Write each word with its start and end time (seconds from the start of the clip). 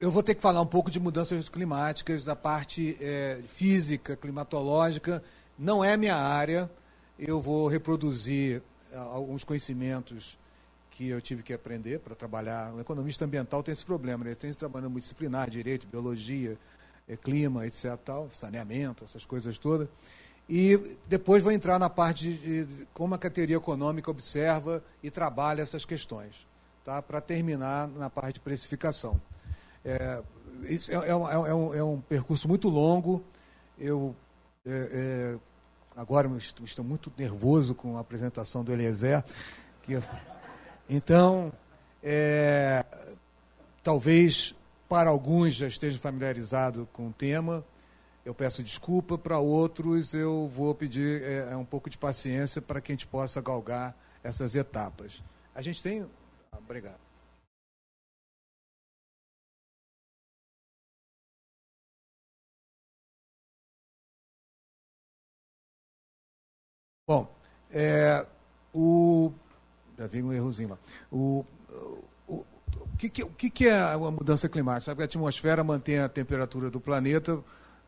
Eu 0.00 0.10
vou 0.10 0.22
ter 0.22 0.34
que 0.34 0.40
falar 0.40 0.62
um 0.62 0.66
pouco 0.66 0.90
de 0.90 0.98
mudanças 0.98 1.46
climáticas, 1.50 2.24
da 2.24 2.34
parte 2.34 2.96
é, 3.02 3.38
física, 3.46 4.16
climatológica. 4.16 5.22
Não 5.58 5.84
é 5.84 5.94
minha 5.94 6.16
área. 6.16 6.70
Eu 7.18 7.38
vou 7.38 7.68
reproduzir 7.68 8.62
é, 8.90 8.96
alguns 8.96 9.44
conhecimentos 9.44 10.38
que 10.90 11.06
eu 11.08 11.20
tive 11.20 11.42
que 11.42 11.52
aprender 11.52 12.00
para 12.00 12.14
trabalhar. 12.14 12.72
O 12.72 12.80
economista 12.80 13.26
ambiental 13.26 13.62
tem 13.62 13.72
esse 13.72 13.84
problema, 13.84 14.24
né? 14.24 14.30
ele 14.30 14.36
tem 14.36 14.50
que 14.50 14.56
trabalhar 14.56 14.88
multidisciplinar, 14.88 15.50
direito, 15.50 15.86
biologia, 15.86 16.56
é, 17.06 17.14
clima, 17.14 17.66
etc. 17.66 17.94
Tal, 18.02 18.30
saneamento, 18.32 19.04
essas 19.04 19.26
coisas 19.26 19.58
todas. 19.58 19.86
E 20.48 20.96
depois 21.08 21.42
vou 21.42 21.52
entrar 21.52 21.78
na 21.78 21.90
parte 21.90 22.32
de 22.32 22.86
como 22.94 23.14
a 23.14 23.18
categoria 23.18 23.56
econômica 23.56 24.10
observa 24.10 24.82
e 25.02 25.10
trabalha 25.10 25.60
essas 25.60 25.84
questões, 25.84 26.46
tá? 26.86 27.02
para 27.02 27.20
terminar 27.20 27.86
na 27.86 28.08
parte 28.08 28.36
de 28.36 28.40
precificação. 28.40 29.20
É, 29.84 30.22
é, 30.64 30.74
é, 30.74 31.08
é, 31.08 31.16
um, 31.16 31.74
é, 31.74 31.82
um, 31.82 32.00
percurso 32.00 32.46
muito 32.46 32.68
longo. 32.68 33.24
Eu 33.78 34.14
é, 34.66 34.70
é, 34.70 35.38
agora 35.96 36.28
estou, 36.36 36.84
muito 36.84 37.12
nervoso 37.16 37.74
com 37.74 37.96
a 37.96 38.00
apresentação 38.00 38.62
do 38.62 38.72
Eliezer. 38.72 39.24
Que, 39.82 40.00
então, 40.88 41.52
é, 42.02 42.84
talvez 43.82 44.54
para 44.88 45.10
alguns 45.10 45.54
já 45.54 45.66
estejam 45.66 46.00
familiarizados 46.00 46.86
com 46.92 47.08
o 47.08 47.12
tema. 47.12 47.64
Eu 48.24 48.34
peço 48.34 48.62
desculpa, 48.62 49.16
para 49.16 49.38
outros 49.38 50.12
eu 50.12 50.50
vou 50.54 50.74
pedir 50.74 51.22
é, 51.22 51.56
um 51.56 51.64
pouco 51.64 51.88
de 51.88 51.96
paciência 51.96 52.60
para 52.60 52.80
que 52.80 52.92
a 52.92 52.94
gente 52.94 53.06
possa 53.06 53.40
galgar 53.40 53.96
essas 54.22 54.54
etapas. 54.54 55.22
A 55.54 55.62
gente 55.62 55.82
tem. 55.82 56.06
Obrigado. 56.52 57.09
Bom, 67.10 67.28
é, 67.72 68.24
o. 68.72 69.32
Já 69.98 70.06
vi 70.06 70.22
um 70.22 70.32
errozinho 70.32 70.68
lá. 70.68 70.78
O, 71.10 71.44
o, 72.28 72.34
o, 72.36 72.46
que, 72.96 73.24
o 73.24 73.30
que, 73.30 73.50
que 73.50 73.66
é 73.66 73.76
a 73.76 73.98
mudança 73.98 74.48
climática? 74.48 74.82
Sabe 74.82 74.98
que 74.98 75.02
a 75.02 75.06
atmosfera 75.06 75.64
mantém 75.64 75.98
a 75.98 76.08
temperatura 76.08 76.70
do 76.70 76.78
planeta 76.78 77.40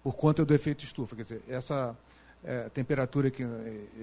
por 0.02 0.16
conta 0.16 0.44
do 0.44 0.52
efeito 0.52 0.82
estufa. 0.82 1.14
Quer 1.14 1.22
dizer, 1.22 1.42
essa 1.48 1.96
é, 2.42 2.68
temperatura, 2.70 3.30
que, 3.30 3.46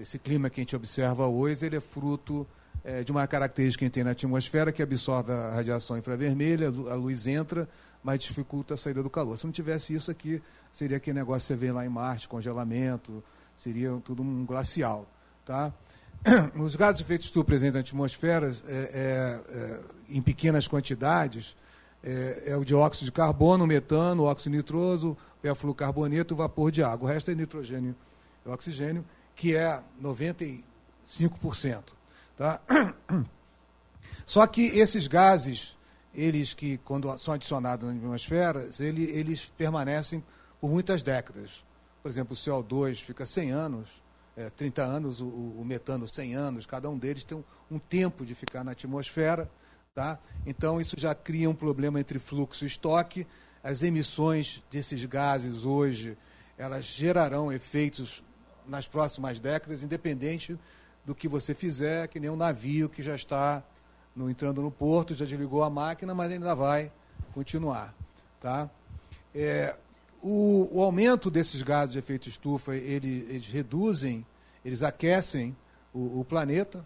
esse 0.02 0.17
clima 0.17 0.50
que 0.50 0.61
a 0.61 0.64
gente 0.64 0.73
observa 0.73 1.28
hoje, 1.28 1.66
ele 1.66 1.76
é 1.76 1.81
fruto 1.81 2.48
é, 2.81 3.04
de 3.04 3.11
uma 3.11 3.28
característica 3.28 3.83
que 3.83 3.92
tem 3.92 4.06
na 4.06 4.11
atmosfera 4.11 4.72
que 4.72 4.81
absorve 4.81 5.33
a 5.33 5.52
radiação 5.52 5.98
infravermelha, 5.98 6.67
a 6.67 6.95
luz 6.95 7.28
entra, 7.28 7.67
mas 8.02 8.22
dificulta 8.22 8.76
a 8.76 8.78
saída 8.78 9.04
do 9.04 9.09
calor. 9.09 9.38
Se 9.38 9.44
não 9.44 9.52
tivesse 9.52 9.94
isso 9.94 10.09
aqui, 10.09 10.42
seria 10.72 10.95
aquele 10.95 11.20
negócio 11.20 11.42
que 11.42 11.48
você 11.48 11.56
vê 11.58 11.73
lá 11.73 11.86
em 11.86 11.89
Marte, 11.89 12.26
congelamento, 12.26 13.22
seria 13.60 13.92
tudo 14.04 14.24
um 14.24 14.46
glacial. 14.46 15.06
Tá? 15.46 15.74
Os 16.56 16.76
gases 16.76 16.98
de 16.98 17.04
efeito 17.04 17.24
estufa 17.24 17.46
presentes 17.46 17.76
na 17.76 17.82
atmosfera, 17.82 18.50
é, 18.68 18.72
é, 18.72 19.40
é, 19.50 19.80
em 20.10 20.22
pequenas 20.22 20.68
quantidades, 20.68 21.56
é, 22.04 22.44
é, 22.48 22.58
o 22.58 22.64
dióxido 22.64 23.06
de 23.06 23.12
carbono, 23.12 23.66
o 23.66 23.68
metano, 23.68 24.24
o 24.24 24.26
óxido 24.26 24.56
nitroso, 24.56 25.12
o 25.12 25.42
perfluorcarboneto 25.42 26.34
o 26.34 26.38
vapor 26.38 26.72
de 26.72 26.82
água. 26.82 27.10
O 27.10 27.14
resto 27.14 27.32
é 27.32 27.36
nitrogênio 27.36 27.96
e 28.46 28.50
oxigênio, 28.50 29.06
que 29.36 29.56
é 29.56 29.82
95%. 30.02 30.64
Tá? 32.38 32.62
Só 34.26 34.46
que 34.48 34.62
esses 34.80 35.08
gases, 35.08 35.76
eles 36.14 36.54
que, 36.54 36.78
quando 36.80 37.18
são 37.18 37.34
adicionados 37.34 37.86
na 37.86 37.96
atmosfera, 37.96 38.70
eles 38.80 39.52
permanecem 39.58 40.23
por 40.62 40.70
muitas 40.70 41.04
décadas. 41.04 41.64
Por 42.02 42.09
exemplo, 42.09 42.33
o 42.33 42.38
CO2 42.38 43.02
fica 43.02 43.25
100 43.25 43.52
anos, 43.52 43.89
é, 44.38 44.50
30 44.50 44.83
anos, 44.83 45.19
o, 45.19 45.28
o, 45.28 45.64
metano 45.66 46.08
100 46.08 46.36
anos, 46.36 46.65
cada 46.65 46.89
um 46.89 46.98
deles 46.98 47.23
tem 47.23 47.37
um, 47.37 47.43
um, 47.70 47.80
tempo 47.80 48.26
de 48.26 48.33
ficar 48.33 48.64
na 48.64 48.71
atmosfera. 48.71 49.49
Tá? 49.93 50.17
Então, 50.45 50.80
isso 50.80 50.95
já 50.98 51.14
cria 51.14 51.49
um 51.49 51.55
problema 51.55 51.99
entre 51.99 52.20
fluxo 52.20 52.64
e 52.64 52.67
estoque. 52.67 53.27
As 53.61 53.83
emissões 53.83 54.64
desses 54.71 55.04
gases 55.04 55.65
hoje, 55.65 56.17
elas 56.58 56.86
gerarão 56.86 57.52
efeitos 57.52 58.23
nas 58.65 58.88
próximas 58.88 59.39
décadas, 59.39 59.83
independente 59.83 60.58
do 61.05 61.14
que 61.14 61.27
você 61.27 61.54
fizer, 61.54 62.08
que 62.08 62.20
nem 62.20 62.30
um 62.30 62.36
navio 62.36 62.88
que 62.88 63.02
já 63.02 63.15
está 63.15 63.61
no, 64.15 64.30
entrando 64.30 64.61
no 64.61 64.71
porto, 64.71 65.14
já 65.14 65.26
desligou 65.26 65.64
a 65.64 65.70
máquina, 65.70 66.14
mas 66.15 66.32
ainda 66.32 66.55
vai 66.55 66.92
continuar. 67.33 67.93
Tá? 68.39 68.70
É, 69.33 69.76
o, 70.22 70.70
o, 70.72 70.84
aumento 70.84 71.30
desses 71.32 71.62
gases 71.62 71.94
de 71.94 72.00
efeito 72.00 72.28
estufa, 72.28 72.76
ele, 72.76 73.26
eles 73.30 73.48
reduzem, 73.48 74.26
eles 74.64 74.84
aquecem 74.84 75.56
o, 75.94 76.20
o 76.20 76.26
planeta, 76.26 76.84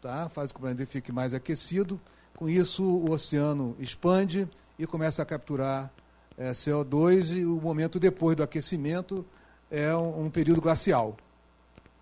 tá? 0.00 0.28
faz 0.28 0.52
com 0.52 0.58
que 0.58 0.60
o 0.60 0.62
planeta 0.62 0.86
fique 0.86 1.12
mais 1.12 1.34
aquecido. 1.34 2.00
Com 2.36 2.48
isso, 2.48 2.84
o 2.84 3.10
oceano 3.10 3.76
expande 3.78 4.48
e 4.78 4.86
começa 4.86 5.22
a 5.22 5.26
capturar 5.26 5.90
é, 6.36 6.52
CO2 6.52 7.36
e 7.36 7.46
o 7.46 7.60
momento 7.60 7.98
depois 7.98 8.36
do 8.36 8.42
aquecimento 8.42 9.24
é 9.70 9.94
um, 9.96 10.26
um, 10.26 10.30
período 10.30 10.60
glacial. 10.60 11.16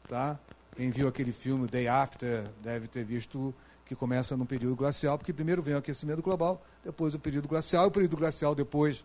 Tá? 0.08 0.38
Quem 0.76 0.90
viu 0.90 1.08
aquele 1.08 1.32
filme 1.32 1.66
Day 1.66 1.88
After 1.88 2.44
deve 2.62 2.88
ter 2.88 3.04
visto 3.04 3.54
que 3.86 3.94
começa 3.94 4.36
num 4.36 4.46
período 4.46 4.74
glacial, 4.74 5.18
porque 5.18 5.32
primeiro 5.32 5.62
vem 5.62 5.74
o 5.74 5.78
aquecimento 5.78 6.22
global, 6.22 6.64
depois 6.82 7.14
o 7.14 7.18
período 7.18 7.48
glacial, 7.48 7.84
e 7.84 7.88
o 7.88 7.90
período 7.90 8.16
glacial 8.16 8.54
depois 8.54 9.04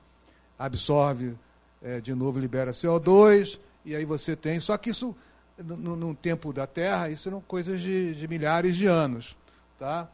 absorve 0.58 1.36
é, 1.82 2.02
de 2.02 2.14
novo 2.14 2.40
libera 2.40 2.72
CO2, 2.72 3.60
e 3.86 3.96
aí 3.96 4.06
você 4.06 4.36
tem. 4.36 4.60
Só 4.60 4.78
que 4.78 4.90
isso, 4.90 5.16
no, 5.58 6.14
tempo 6.16 6.52
da 6.54 6.68
Terra, 6.68 7.10
isso 7.10 7.30
são 7.30 7.42
coisas 7.42 7.82
de, 7.82 8.14
de, 8.16 8.28
milhares 8.28 8.76
de 8.76 8.86
anos. 8.86 9.36
Tá? 9.78 10.10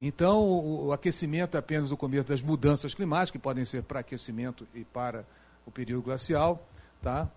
Então, 0.00 0.40
o, 0.40 0.86
o, 0.86 0.92
aquecimento 0.92 1.56
é 1.56 1.60
apenas 1.60 1.90
o 1.90 1.96
começo 1.96 2.28
das 2.28 2.42
mudanças 2.42 2.94
climáticas, 2.94 3.30
que 3.30 3.38
podem 3.38 3.64
ser 3.64 3.82
para 3.82 4.00
aquecimento 4.00 4.66
e 4.74 4.84
para 4.84 5.24
o 5.66 5.70
período 5.70 6.02
glacial. 6.02 6.66
Tá? 7.00 7.30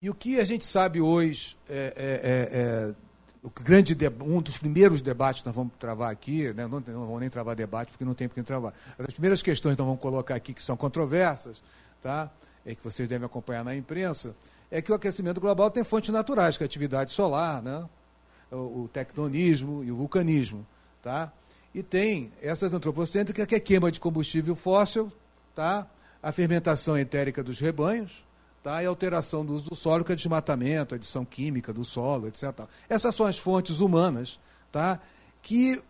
E 0.00 0.08
o 0.08 0.14
que 0.14 0.38
a 0.38 0.44
gente 0.44 0.64
sabe 0.64 1.00
hoje 1.00 1.56
é, 1.68 1.92
é, 1.96 2.90
é, 2.90 2.92
é 2.92 3.07
o 3.42 3.50
grande 3.50 3.96
um 4.20 4.40
dos 4.40 4.56
primeiros 4.56 5.00
debates 5.00 5.42
que 5.42 5.46
nós 5.46 5.54
vamos 5.54 5.72
travar 5.78 6.10
aqui, 6.10 6.52
né, 6.52 6.66
não, 6.66 6.80
não 6.80 7.00
vamos 7.06 7.20
nem 7.20 7.30
travar 7.30 7.54
debate 7.54 7.90
porque 7.90 8.04
não 8.04 8.14
tem 8.14 8.28
por 8.28 8.34
que 8.34 8.42
travar. 8.42 8.74
As 8.98 9.14
primeiras 9.14 9.42
questões 9.42 9.74
que 9.76 9.78
nós 9.80 9.86
vamos 9.86 10.02
colocar 10.02 10.34
aqui 10.34 10.52
que 10.52 10.62
são 10.62 10.76
controversas, 10.76 11.62
tá? 12.02 12.30
É 12.66 12.74
que 12.74 12.82
vocês 12.82 13.08
devem 13.08 13.26
acompanhar 13.26 13.64
na 13.64 13.74
imprensa, 13.74 14.34
é 14.70 14.82
que 14.82 14.90
o 14.92 14.94
aquecimento 14.94 15.40
global 15.40 15.70
tem 15.70 15.84
fontes 15.84 16.10
naturais, 16.10 16.56
que 16.56 16.64
é 16.64 16.66
a 16.66 16.66
atividade 16.66 17.12
solar, 17.12 17.62
né? 17.62 17.86
o, 18.50 18.82
o 18.82 18.90
tectonismo 18.92 19.84
e 19.84 19.90
o 19.92 19.96
vulcanismo, 19.96 20.66
tá? 21.02 21.32
E 21.74 21.82
tem 21.82 22.32
essas 22.42 22.74
antropocêntricas 22.74 23.46
que 23.46 23.54
é 23.54 23.60
queima 23.60 23.92
de 23.92 24.00
combustível 24.00 24.56
fóssil, 24.56 25.12
tá? 25.54 25.86
A 26.22 26.32
fermentação 26.32 26.98
entérica 26.98 27.42
dos 27.42 27.60
rebanhos, 27.60 28.24
tá? 28.62 28.82
e 28.82 28.86
alteração 28.86 29.44
do 29.44 29.54
uso 29.54 29.70
do 29.70 29.76
solo, 29.76 30.04
que 30.04 30.12
é 30.12 30.16
desmatamento, 30.16 30.94
adição 30.94 31.24
química 31.24 31.72
do 31.72 31.84
solo, 31.84 32.28
etc. 32.28 32.66
Essas 32.88 33.14
são 33.14 33.26
as 33.26 33.38
fontes 33.38 33.80
humanas, 33.80 34.38
tá? 34.70 35.00
que 35.42 35.82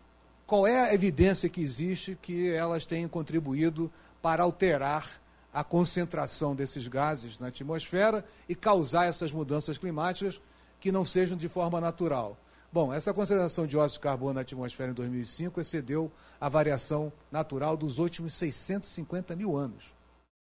qual 0.46 0.66
é 0.66 0.90
a 0.90 0.94
evidência 0.94 1.48
que 1.48 1.60
existe 1.60 2.18
que 2.20 2.50
elas 2.50 2.86
têm 2.86 3.06
contribuído 3.06 3.90
para 4.22 4.42
alterar 4.42 5.20
a 5.52 5.64
concentração 5.64 6.54
desses 6.54 6.86
gases 6.88 7.38
na 7.38 7.48
atmosfera 7.48 8.24
e 8.48 8.54
causar 8.54 9.06
essas 9.06 9.32
mudanças 9.32 9.78
climáticas 9.78 10.40
que 10.80 10.92
não 10.92 11.04
sejam 11.04 11.36
de 11.36 11.48
forma 11.48 11.80
natural. 11.80 12.38
Bom, 12.70 12.92
essa 12.92 13.14
concentração 13.14 13.66
de 13.66 13.76
óxido 13.76 14.00
de 14.00 14.04
carbono 14.04 14.34
na 14.34 14.42
atmosfera 14.42 14.90
em 14.90 14.94
2005 14.94 15.60
excedeu 15.60 16.12
a 16.40 16.48
variação 16.48 17.12
natural 17.32 17.76
dos 17.76 17.98
últimos 17.98 18.34
650 18.34 19.34
mil 19.34 19.56
anos. 19.56 19.97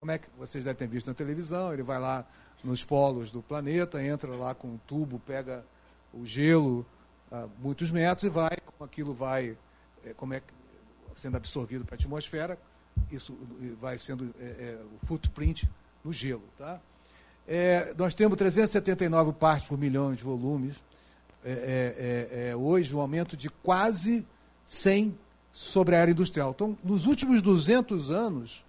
Como 0.01 0.13
é 0.13 0.17
que 0.17 0.29
vocês 0.37 0.63
devem 0.63 0.77
ter 0.77 0.87
visto 0.87 1.07
na 1.07 1.13
televisão? 1.13 1.73
Ele 1.73 1.83
vai 1.83 1.99
lá 1.99 2.25
nos 2.63 2.85
polos 2.85 3.31
do 3.31 3.41
planeta, 3.41 4.01
entra 4.01 4.33
lá 4.33 4.55
com 4.55 4.69
um 4.69 4.77
tubo, 4.87 5.19
pega 5.19 5.65
o 6.13 6.25
gelo 6.25 6.85
a 7.29 7.47
muitos 7.59 7.91
metros 7.91 8.23
e 8.23 8.29
vai, 8.29 8.55
como 8.65 8.85
aquilo 8.85 9.13
vai, 9.13 9.57
é, 10.05 10.13
como 10.13 10.33
é 10.33 10.41
sendo 11.17 11.35
absorvido 11.35 11.83
para 11.83 11.95
a 11.95 11.97
atmosfera, 11.97 12.57
isso 13.11 13.37
vai 13.81 13.97
sendo 13.97 14.33
é, 14.39 14.45
é, 14.45 14.79
o 14.85 15.05
footprint 15.05 15.69
no 16.01 16.13
gelo, 16.13 16.45
tá? 16.57 16.79
É, 17.45 17.93
nós 17.97 18.13
temos 18.13 18.37
379 18.37 19.33
partes 19.33 19.67
por 19.67 19.77
milhão 19.77 20.15
de 20.15 20.23
volumes. 20.23 20.77
Hoje, 22.57 22.95
um 22.95 23.01
aumento 23.01 23.35
de 23.35 23.49
quase 23.49 24.25
100 24.63 25.17
sobre 25.51 25.97
a 25.97 26.01
área 26.01 26.11
industrial. 26.11 26.51
Então, 26.51 26.77
nos 26.81 27.05
últimos 27.05 27.41
200 27.41 28.11
anos, 28.11 28.63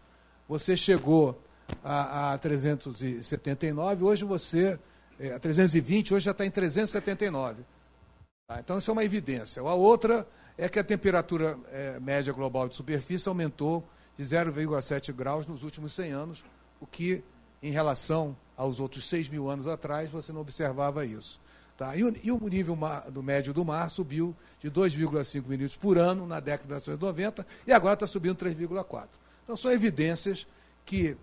você 0.51 0.77
chegou 0.77 1.41
a, 1.85 2.33
a 2.33 2.39
379, 2.39 4.03
hoje 4.03 4.25
você, 4.25 4.81
é, 5.17 5.33
a 5.33 5.39
320, 5.39 6.13
hoje 6.13 6.25
já 6.25 6.33
está 6.33 6.45
em 6.45 6.51
379. 6.51 7.63
Tá? 8.49 8.59
Então, 8.59 8.77
isso 8.77 8.91
é 8.91 8.93
uma 8.93 9.05
evidência. 9.05 9.63
A 9.63 9.75
outra 9.75 10.27
é 10.59 10.69
que 10.69 10.81
a 10.81 10.83
temperatura 10.83 11.57
é, 11.71 12.01
média 12.01 12.33
global 12.33 12.69
de 12.69 12.75
superfície 12.75 13.29
aumentou 13.29 13.89
de 14.19 14.25
0,7 14.25 15.13
graus 15.13 15.47
nos 15.47 15.63
últimos 15.63 15.93
100 15.93 16.11
anos, 16.11 16.45
o 16.81 16.87
que, 16.87 17.23
em 17.63 17.71
relação 17.71 18.37
aos 18.57 18.81
outros 18.81 19.09
6 19.09 19.29
mil 19.29 19.49
anos 19.49 19.69
atrás, 19.69 20.11
você 20.11 20.33
não 20.33 20.41
observava 20.41 21.07
isso. 21.07 21.41
Tá? 21.77 21.95
E, 21.95 22.03
o, 22.03 22.13
e 22.25 22.33
o 22.33 22.49
nível 22.49 22.75
mar, 22.75 23.09
do 23.09 23.23
médio 23.23 23.55
do 23.55 23.65
mar 23.65 23.89
subiu 23.89 24.35
de 24.59 24.69
2,5 24.69 25.45
milímetros 25.45 25.77
por 25.77 25.97
ano 25.97 26.27
na 26.27 26.41
década 26.41 26.77
de 26.77 26.91
1990 26.91 27.47
e 27.69 27.73
agora 27.73 27.95
está 27.95 28.09
subindo 28.09 28.35
3,4. 28.35 29.30
Então, 29.51 29.57
são 29.57 29.73
evidências 29.73 30.47
que 30.87 31.17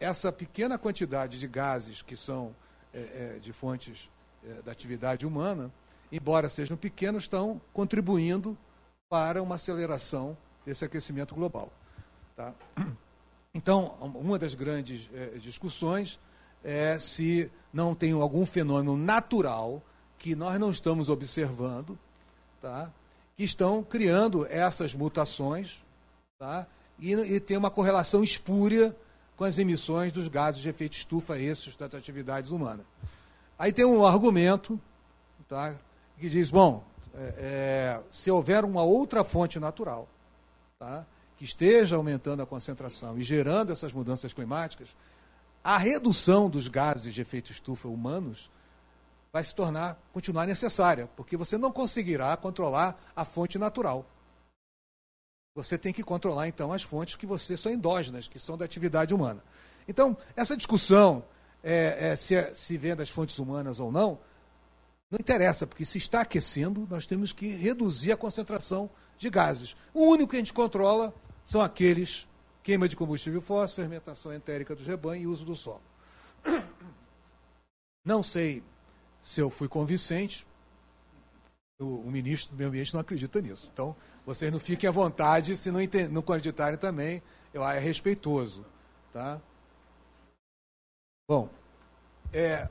essa 0.00 0.32
pequena 0.32 0.76
quantidade 0.76 1.38
de 1.38 1.46
gases 1.46 2.02
que 2.02 2.16
são 2.16 2.52
é, 2.92 2.98
é, 3.36 3.38
de 3.38 3.52
fontes 3.52 4.10
é, 4.44 4.62
da 4.62 4.72
atividade 4.72 5.24
humana, 5.24 5.72
embora 6.10 6.48
sejam 6.48 6.76
pequenos, 6.76 7.22
estão 7.22 7.60
contribuindo 7.72 8.58
para 9.08 9.40
uma 9.40 9.54
aceleração 9.54 10.36
desse 10.66 10.84
aquecimento 10.84 11.36
global. 11.36 11.72
Tá? 12.34 12.52
Então, 13.54 13.96
uma 14.00 14.40
das 14.40 14.54
grandes 14.54 15.08
é, 15.14 15.38
discussões 15.38 16.18
é 16.64 16.98
se 16.98 17.48
não 17.72 17.94
tem 17.94 18.10
algum 18.10 18.44
fenômeno 18.44 18.96
natural 18.96 19.80
que 20.18 20.34
nós 20.34 20.58
não 20.58 20.72
estamos 20.72 21.08
observando, 21.08 21.96
tá? 22.60 22.90
que 23.36 23.44
estão 23.44 23.84
criando 23.84 24.44
essas 24.50 24.94
mutações 24.94 25.80
tá? 26.38 26.66
E, 26.98 27.12
e 27.12 27.40
tem 27.40 27.56
uma 27.56 27.70
correlação 27.70 28.22
espúria 28.22 28.96
com 29.36 29.44
as 29.44 29.58
emissões 29.58 30.12
dos 30.12 30.28
gases 30.28 30.60
de 30.60 30.68
efeito 30.68 30.94
estufa, 30.94 31.38
esses 31.38 31.76
das 31.76 31.94
atividades 31.94 32.50
humanas. 32.50 32.84
Aí 33.58 33.72
tem 33.72 33.84
um 33.84 34.04
argumento 34.04 34.80
tá, 35.48 35.74
que 36.18 36.28
diz, 36.28 36.50
bom, 36.50 36.84
é, 37.14 37.34
é, 37.38 38.00
se 38.10 38.30
houver 38.30 38.64
uma 38.64 38.82
outra 38.82 39.24
fonte 39.24 39.58
natural 39.58 40.08
tá, 40.78 41.06
que 41.36 41.44
esteja 41.44 41.96
aumentando 41.96 42.42
a 42.42 42.46
concentração 42.46 43.18
e 43.18 43.22
gerando 43.22 43.72
essas 43.72 43.92
mudanças 43.92 44.32
climáticas, 44.32 44.88
a 45.62 45.76
redução 45.76 46.48
dos 46.50 46.68
gases 46.68 47.14
de 47.14 47.20
efeito 47.20 47.52
estufa 47.52 47.88
humanos 47.88 48.50
vai 49.32 49.44
se 49.44 49.54
tornar, 49.54 50.00
continuar 50.12 50.46
necessária, 50.46 51.08
porque 51.16 51.36
você 51.36 51.58
não 51.58 51.70
conseguirá 51.70 52.36
controlar 52.36 53.00
a 53.14 53.24
fonte 53.24 53.58
natural. 53.58 54.04
Você 55.58 55.76
tem 55.76 55.92
que 55.92 56.04
controlar, 56.04 56.46
então, 56.46 56.72
as 56.72 56.84
fontes 56.84 57.16
que 57.16 57.26
você 57.26 57.56
são 57.56 57.72
endógenas, 57.72 58.28
que 58.28 58.38
são 58.38 58.56
da 58.56 58.64
atividade 58.64 59.12
humana. 59.12 59.42
Então, 59.88 60.16
essa 60.36 60.56
discussão 60.56 61.24
é, 61.64 62.10
é, 62.10 62.16
se, 62.16 62.36
é, 62.36 62.54
se 62.54 62.76
vem 62.78 62.94
das 62.94 63.10
fontes 63.10 63.36
humanas 63.40 63.80
ou 63.80 63.90
não, 63.90 64.20
não 65.10 65.18
interessa, 65.18 65.66
porque 65.66 65.84
se 65.84 65.98
está 65.98 66.20
aquecendo, 66.20 66.86
nós 66.88 67.08
temos 67.08 67.32
que 67.32 67.48
reduzir 67.48 68.12
a 68.12 68.16
concentração 68.16 68.88
de 69.18 69.28
gases. 69.28 69.74
O 69.92 70.04
único 70.04 70.30
que 70.30 70.36
a 70.36 70.38
gente 70.38 70.52
controla 70.52 71.12
são 71.44 71.60
aqueles 71.60 72.28
queima 72.62 72.88
de 72.88 72.94
combustível 72.94 73.40
fóssil, 73.40 73.74
fermentação 73.74 74.32
entérica 74.32 74.76
dos 74.76 74.86
rebanhos 74.86 75.24
e 75.24 75.26
uso 75.26 75.44
do 75.44 75.56
solo. 75.56 75.82
Não 78.04 78.22
sei 78.22 78.62
se 79.20 79.40
eu 79.40 79.50
fui 79.50 79.66
convincente, 79.66 80.46
o, 81.80 81.96
o 81.96 82.10
ministro 82.12 82.54
do 82.54 82.58
Meio 82.58 82.68
Ambiente 82.68 82.94
não 82.94 83.00
acredita 83.00 83.40
nisso. 83.40 83.68
Então, 83.72 83.96
vocês 84.28 84.52
não 84.52 84.58
fiquem 84.58 84.86
à 84.86 84.92
vontade, 84.92 85.56
se 85.56 85.70
não, 85.70 85.80
não 86.10 86.20
acreditarem 86.20 86.78
também, 86.78 87.22
eu 87.54 87.64
é 87.66 87.78
respeitoso. 87.78 88.62
Tá? 89.10 89.40
Bom, 91.26 91.48
é, 92.30 92.68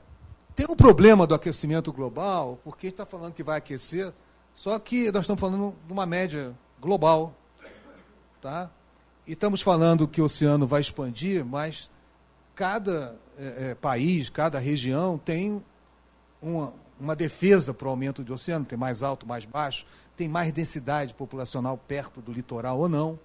tem 0.54 0.66
um 0.70 0.76
problema 0.76 1.26
do 1.26 1.34
aquecimento 1.34 1.92
global, 1.92 2.60
porque 2.62 2.86
está 2.86 3.04
falando 3.04 3.34
que 3.34 3.42
vai 3.42 3.58
aquecer, 3.58 4.14
só 4.54 4.78
que 4.78 5.10
nós 5.10 5.22
estamos 5.22 5.40
falando 5.40 5.74
de 5.84 5.92
uma 5.92 6.06
média 6.06 6.56
global. 6.80 7.34
Tá? 8.40 8.70
E 9.26 9.32
estamos 9.32 9.60
falando 9.60 10.06
que 10.06 10.20
o 10.20 10.26
oceano 10.26 10.64
vai 10.64 10.80
expandir, 10.80 11.44
mas 11.44 11.90
cada 12.54 13.16
é, 13.36 13.70
é, 13.70 13.74
país, 13.74 14.30
cada 14.30 14.60
região 14.60 15.18
tem 15.18 15.60
uma, 16.40 16.72
uma 17.00 17.16
defesa 17.16 17.74
para 17.74 17.88
o 17.88 17.90
aumento 17.90 18.22
do 18.22 18.32
oceano, 18.32 18.64
tem 18.64 18.78
mais 18.78 19.02
alto, 19.02 19.26
mais 19.26 19.44
baixo, 19.44 19.84
tem 20.18 20.28
mais 20.28 20.52
densidade 20.52 21.14
populacional 21.14 21.78
perto 21.78 22.20
do 22.20 22.32
litoral 22.32 22.80
ou 22.80 22.88
não. 22.88 23.16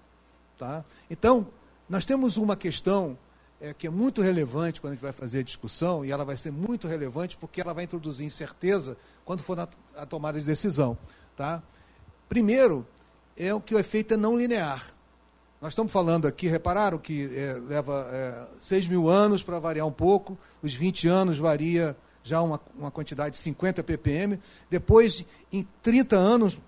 Tá? 0.60 0.86
Então, 1.10 1.48
nós 1.90 2.06
temos 2.06 2.38
uma 2.38 2.56
questão 2.56 3.18
é, 3.60 3.74
que 3.74 3.88
é 3.88 3.90
muito 3.90 4.22
relevante 4.22 4.80
quando 4.80 4.92
a 4.92 4.96
gente 4.96 5.02
vai 5.02 5.12
fazer 5.12 5.40
a 5.40 5.44
discussão, 5.44 6.06
e 6.06 6.12
ela 6.12 6.24
vai 6.24 6.38
ser 6.38 6.52
muito 6.52 6.88
relevante 6.88 7.36
porque 7.36 7.60
ela 7.60 7.74
vai 7.74 7.86
introduzir 7.86 8.28
incerteza 8.28 8.96
quando 9.26 9.42
for 9.42 9.58
na, 9.58 9.68
a 9.98 10.06
tomada 10.06 10.40
de 10.40 10.46
decisão. 10.46 10.96
Tá? 11.36 11.64
Primeiro, 12.30 12.86
é 13.36 13.52
o 13.52 13.60
que 13.60 13.74
o 13.74 13.80
efeito 13.80 14.14
é 14.14 14.18
não 14.18 14.38
linear. 14.38 14.86
Nós 15.60 15.74
estamos 15.74 15.92
falando 15.92 16.28
aqui, 16.28 16.48
repararam 16.48 17.00
que 17.00 17.36
é, 17.36 17.54
leva 17.54 18.08
é, 18.12 18.46
6 18.60 18.88
mil 18.88 19.10
anos 19.10 19.42
para 19.42 19.58
variar 19.58 19.88
um 19.88 19.92
pouco, 19.92 20.38
os 20.62 20.76
20 20.76 21.08
anos 21.08 21.40
varia 21.40 21.98
já 22.24 22.40
uma, 22.40 22.62
uma 22.78 22.92
quantidade 22.92 23.36
de 23.36 23.42
50 23.42 23.84
ppm, 23.84 24.40
depois, 24.70 25.26
em 25.52 25.68
30 25.82 26.16
anos, 26.16 26.60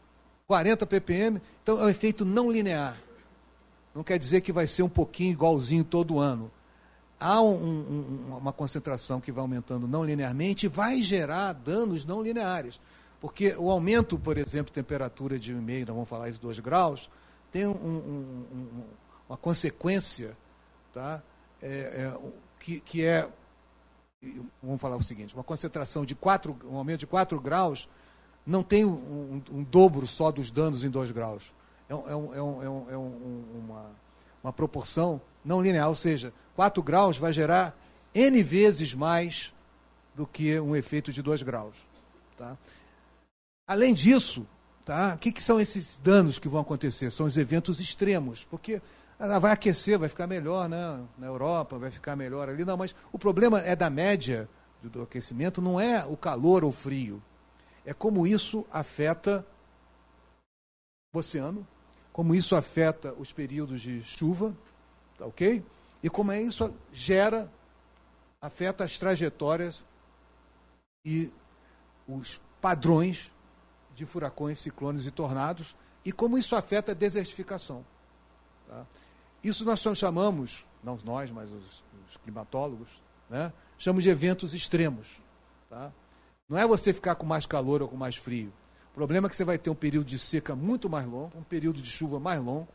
40 0.48 0.86
ppm. 0.86 1.42
Então, 1.62 1.80
é 1.80 1.86
um 1.86 1.90
efeito 1.90 2.26
não 2.26 2.52
linear. 2.52 2.98
Não 3.94 4.04
quer 4.04 4.18
dizer 4.18 4.42
que 4.42 4.52
vai 4.52 4.68
ser 4.68 4.84
um 4.84 4.90
pouquinho 4.90 5.32
igualzinho 5.32 5.84
todo 5.84 6.20
ano. 6.20 6.52
Há 7.20 7.42
um, 7.42 7.56
um, 7.56 8.38
uma 8.38 8.52
concentração 8.52 9.22
que 9.22 9.32
vai 9.32 9.42
aumentando 9.42 9.88
não 9.88 10.04
linearmente 10.04 10.66
e 10.66 10.70
vai 10.70 11.02
gerar 11.02 11.54
danos 11.54 12.04
não 12.04 12.22
lineares. 12.22 12.80
Porque 13.22 13.56
o 13.58 13.72
aumento, 13.72 14.20
por 14.20 14.38
exemplo, 14.38 14.68
de 14.68 14.74
temperatura 14.74 15.40
de 15.40 15.54
1,5, 15.54 15.80
nós 15.80 15.96
vamos 15.96 16.10
falar 16.10 16.30
de 16.30 16.40
2 16.40 16.60
graus, 16.60 17.10
tem 17.52 17.66
um, 17.66 18.84
uma 19.30 19.38
consequência 19.38 20.36
tá? 20.96 21.22
É, 21.62 21.68
é, 21.68 22.18
que, 22.60 22.80
que 22.80 23.04
é 23.04 23.30
vamos 24.64 24.82
falar 24.82 24.96
o 24.96 25.04
seguinte, 25.04 25.36
uma 25.36 25.44
concentração 25.44 26.04
de 26.04 26.16
4, 26.16 26.58
um 26.66 26.78
aumento 26.78 27.02
de 27.02 27.08
4 27.08 27.40
graus, 27.40 27.88
não 28.46 28.64
tem 28.64 28.86
um, 28.86 28.92
um, 28.92 29.42
um 29.60 29.64
dobro 29.64 30.06
só 30.06 30.32
dos 30.32 30.52
danos 30.52 30.84
em 30.84 30.90
2 30.90 31.12
graus. 31.12 31.54
É, 31.90 31.94
é, 31.94 31.96
um, 32.16 32.34
é, 32.34 32.42
um, 32.42 32.86
é 32.92 32.98
uma, 32.98 33.92
uma 34.44 34.54
proporção 34.54 35.22
não 35.44 35.62
linear, 35.62 35.88
ou 35.90 35.96
seja, 35.96 36.34
4 36.56 36.82
graus 36.82 37.18
vai 37.18 37.34
gerar 37.34 37.78
N 38.14 38.42
vezes 38.42 38.94
mais 38.94 39.54
do 40.16 40.26
que 40.26 40.60
um 40.60 40.76
efeito 40.76 41.12
de 41.12 41.22
2 41.22 41.42
graus. 41.44 41.76
Tá? 42.38 42.58
Além 43.68 43.94
disso, 43.94 44.46
tá, 44.84 45.14
o 45.16 45.18
que, 45.18 45.32
que 45.32 45.44
são 45.44 45.60
esses 45.60 46.00
danos 46.02 46.40
que 46.40 46.48
vão 46.48 46.62
acontecer? 46.62 47.12
São 47.12 47.26
os 47.26 47.38
eventos 47.38 47.80
extremos, 47.80 48.44
porque 48.50 48.82
ela 49.20 49.40
vai 49.40 49.52
aquecer, 49.52 49.98
vai 49.98 50.10
ficar 50.10 50.28
melhor 50.28 50.68
né? 50.70 51.00
na 51.18 51.28
Europa, 51.28 51.78
vai 51.78 51.92
ficar 51.92 52.16
melhor 52.16 52.50
ali. 52.50 52.66
Não, 52.66 52.78
mas 52.78 52.96
o 53.12 53.20
problema 53.20 53.60
é 53.62 53.76
da 53.76 53.90
média 53.90 54.50
do 54.84 55.02
aquecimento, 55.02 55.62
não 55.62 55.80
é 55.80 56.06
o 56.06 56.16
calor 56.16 56.64
ou 56.64 56.70
o 56.70 56.74
frio. 56.74 57.22
É 57.86 57.94
como 57.94 58.26
isso 58.26 58.66
afeta 58.72 59.46
o 61.14 61.20
oceano, 61.20 61.66
como 62.12 62.34
isso 62.34 62.56
afeta 62.56 63.14
os 63.14 63.32
períodos 63.32 63.82
de 63.82 64.02
chuva, 64.02 64.56
tá 65.18 65.26
ok? 65.26 65.64
E 66.02 66.10
como 66.10 66.32
é 66.32 66.42
isso 66.42 66.74
gera, 66.92 67.52
afeta 68.42 68.84
as 68.84 68.98
trajetórias 68.98 69.84
e 71.06 71.32
os 72.08 72.42
padrões 72.60 73.32
de 73.94 74.06
furacões, 74.06 74.60
ciclones 74.60 75.06
e 75.06 75.12
tornados, 75.12 75.76
e 76.04 76.12
como 76.12 76.38
isso 76.38 76.56
afeta 76.56 76.92
a 76.92 76.96
desertificação. 76.96 77.86
Tá? 78.68 78.86
Isso 79.44 79.64
nós 79.64 79.80
chamamos, 79.80 80.66
não 80.84 80.98
nós, 81.04 81.32
mas 81.32 81.52
os, 81.52 81.84
os 82.10 82.18
climatólogos, 82.18 82.90
né? 83.30 83.54
chamamos 83.78 84.04
de 84.04 84.10
eventos 84.10 84.54
extremos. 84.54 85.20
Tá? 85.70 85.92
Não 86.48 86.58
é 86.58 86.68
você 86.68 86.94
ficar 86.94 87.16
com 87.16 87.26
mais 87.26 87.46
calor 87.46 87.82
ou 87.82 87.88
com 87.88 87.98
mais 87.98 88.16
frio. 88.16 88.54
O 88.92 88.94
problema 88.94 89.28
é 89.28 89.30
que 89.30 89.36
você 89.36 89.44
vai 89.44 89.58
ter 89.58 89.70
um 89.70 89.76
período 89.76 90.06
de 90.06 90.20
seca 90.20 90.56
muito 90.56 90.90
mais 90.90 91.06
longo, 91.06 91.38
um 91.38 91.44
período 91.44 91.82
de 91.82 91.90
chuva 91.90 92.20
mais 92.20 92.40
longo. 92.40 92.68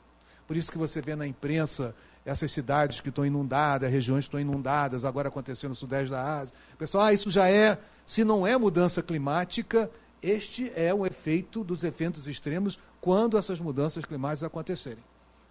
Por 0.47 0.57
isso 0.57 0.71
que 0.73 0.77
você 0.77 1.01
vê 1.01 1.15
na 1.15 1.27
imprensa 1.27 1.95
essas 2.25 2.51
cidades 2.51 3.01
que 3.01 3.09
estão 3.09 3.25
inundadas, 3.25 3.91
regiões 3.91 4.25
que 4.25 4.29
estão 4.29 4.41
inundadas, 4.41 5.05
agora 5.05 5.29
aconteceu 5.29 5.69
no 5.69 5.75
sudeste 5.75 6.11
da 6.11 6.23
Ásia. 6.23 6.55
Pessoal, 6.77 7.05
ah, 7.05 7.13
isso 7.13 7.31
já 7.31 7.49
é, 7.49 7.79
se 8.05 8.25
não 8.25 8.47
é 8.47 8.59
mudança 8.59 9.03
climática, 9.03 9.91
este 10.23 10.71
é 10.75 10.93
o 10.93 11.07
efeito 11.07 11.65
dos 11.65 11.83
eventos 11.85 12.27
extremos 12.27 12.79
quando 13.01 13.39
essas 13.39 13.59
mudanças 13.61 14.05
climáticas 14.05 14.43
acontecerem. 14.43 15.03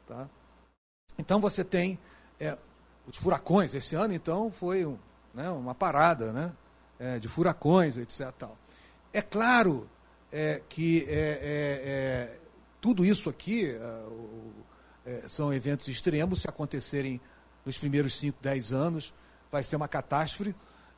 Tá? 0.08 0.28
Então 1.18 1.40
você 1.40 1.64
tem 1.64 1.98
é, 2.40 2.58
os 3.08 3.18
furacões. 3.18 3.74
Esse 3.74 3.96
ano, 3.96 4.14
então, 4.14 4.52
foi 4.52 4.86
um, 4.86 4.98
né, 5.34 5.50
uma 5.50 5.74
parada 5.74 6.32
né, 6.32 6.52
é, 7.00 7.18
de 7.18 7.28
furacões, 7.28 7.98
etc. 7.98 8.32
Tal. 8.38 8.58
É 9.14 9.22
claro 9.22 9.90
é, 10.32 10.62
que 10.68 11.06
é, 11.08 11.12
é, 11.12 11.16
é, 11.16 12.38
tudo 12.82 13.06
isso 13.06 13.30
aqui 13.30 13.76
são 15.28 15.52
eventos 15.54 15.88
extremos. 15.88 16.42
Se 16.42 16.50
acontecerem 16.50 17.20
nos 17.66 17.78
primeiros 17.78 18.16
5, 18.18 18.38
10 18.42 18.74
anos, 18.74 19.14
vai 19.52 19.64
ser 19.64 19.76
uma 19.76 19.88
catástrofe. 19.88 20.54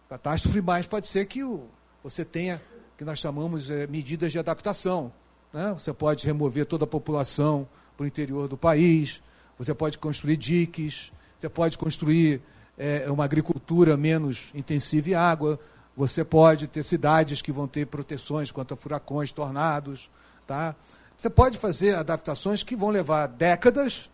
Catástrofe, 0.10 0.62
mas 0.62 0.86
pode 0.86 1.08
ser 1.08 1.26
que 1.26 1.44
o, 1.44 1.68
você 2.04 2.26
tenha, 2.26 2.62
que 2.98 3.06
nós 3.06 3.20
chamamos 3.20 3.70
medidas 3.90 4.32
de 4.32 4.40
adaptação. 4.40 5.14
Né? 5.54 5.74
Você 5.74 5.94
pode 5.94 6.26
remover 6.26 6.66
toda 6.66 6.84
a 6.84 6.88
população 6.88 7.68
para 7.96 8.04
o 8.04 8.08
interior 8.08 8.48
do 8.48 8.58
país, 8.58 9.22
você 9.58 9.74
pode 9.74 9.98
construir 9.98 10.38
diques, 10.38 11.12
você 11.38 11.48
pode 11.48 11.78
construir 11.78 12.42
é, 12.78 13.10
uma 13.10 13.26
agricultura 13.26 13.96
menos 13.96 14.52
intensiva 14.56 15.10
em 15.10 15.14
água, 15.14 15.60
você 15.96 16.24
pode 16.24 16.68
ter 16.68 16.84
cidades 16.84 17.42
que 17.42 17.52
vão 17.52 17.68
ter 17.68 17.88
proteções 17.88 18.52
contra 18.52 18.78
furacões, 18.78 19.32
tornados. 19.32 20.10
Tá? 20.48 20.76
Você 21.18 21.30
pode 21.30 21.58
fazer 21.58 21.96
adaptações 21.96 22.64
que 22.64 22.76
vão 22.76 22.90
levar 22.90 23.28
décadas 23.28 24.10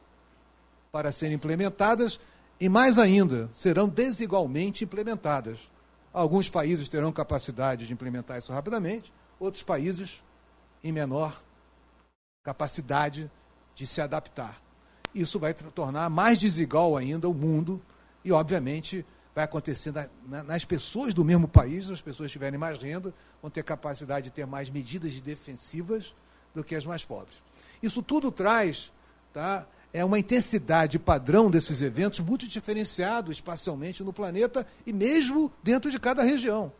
para 0.92 1.12
serem 1.12 1.36
implementadas 1.36 2.20
e, 2.60 2.68
mais 2.68 2.98
ainda, 2.98 3.50
serão 3.54 3.88
desigualmente 3.88 4.84
implementadas. 4.84 5.60
Alguns 6.12 6.50
países 6.50 6.90
terão 6.90 7.12
capacidade 7.12 7.86
de 7.86 7.94
implementar 7.94 8.38
isso 8.38 8.52
rapidamente, 8.52 9.14
outros 9.40 9.62
países 9.62 10.24
em 10.84 10.92
menor 10.92 11.40
capacidade 12.44 13.30
de 13.76 13.86
se 13.86 14.02
adaptar. 14.02 14.60
Isso 15.14 15.40
vai 15.40 15.54
tornar 15.54 16.10
mais 16.10 16.38
desigual 16.38 16.98
ainda 16.98 17.30
o 17.30 17.34
mundo 17.34 17.82
e, 18.24 18.32
obviamente, 18.32 19.06
vai 19.38 19.44
acontecer 19.44 19.92
na, 19.92 20.08
na, 20.28 20.42
nas 20.42 20.66
pessoas 20.66 21.14
do 21.14 21.24
mesmo 21.24 21.48
país, 21.48 21.92
as 21.92 22.02
pessoas 22.02 22.30
que 22.30 22.34
tiverem 22.34 22.58
mais 22.58 22.80
renda 22.80 23.14
vão 23.40 23.52
ter 23.52 23.64
capacidade 23.64 24.24
de 24.24 24.32
ter 24.32 24.48
mais 24.48 24.68
medidas 24.68 25.22
defensivas 25.22 26.16
do 26.56 26.64
que 26.64 26.74
as 26.74 26.88
mais 26.88 27.06
pobres. 27.06 27.38
Isso 27.80 28.02
tudo 28.02 28.32
traz 28.32 28.92
tá, 29.32 29.68
é 29.94 30.04
uma 30.04 30.18
intensidade 30.18 30.98
padrão 30.98 31.52
desses 31.52 31.84
eventos 31.84 32.20
muito 32.20 32.48
diferenciado 32.48 33.32
espacialmente 33.32 34.04
no 34.04 34.12
planeta 34.12 34.66
e 34.88 34.92
mesmo 34.92 35.54
dentro 35.62 35.92
de 35.92 36.00
cada 36.00 36.24
região. 36.24 36.74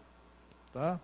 Tá? 0.74 1.00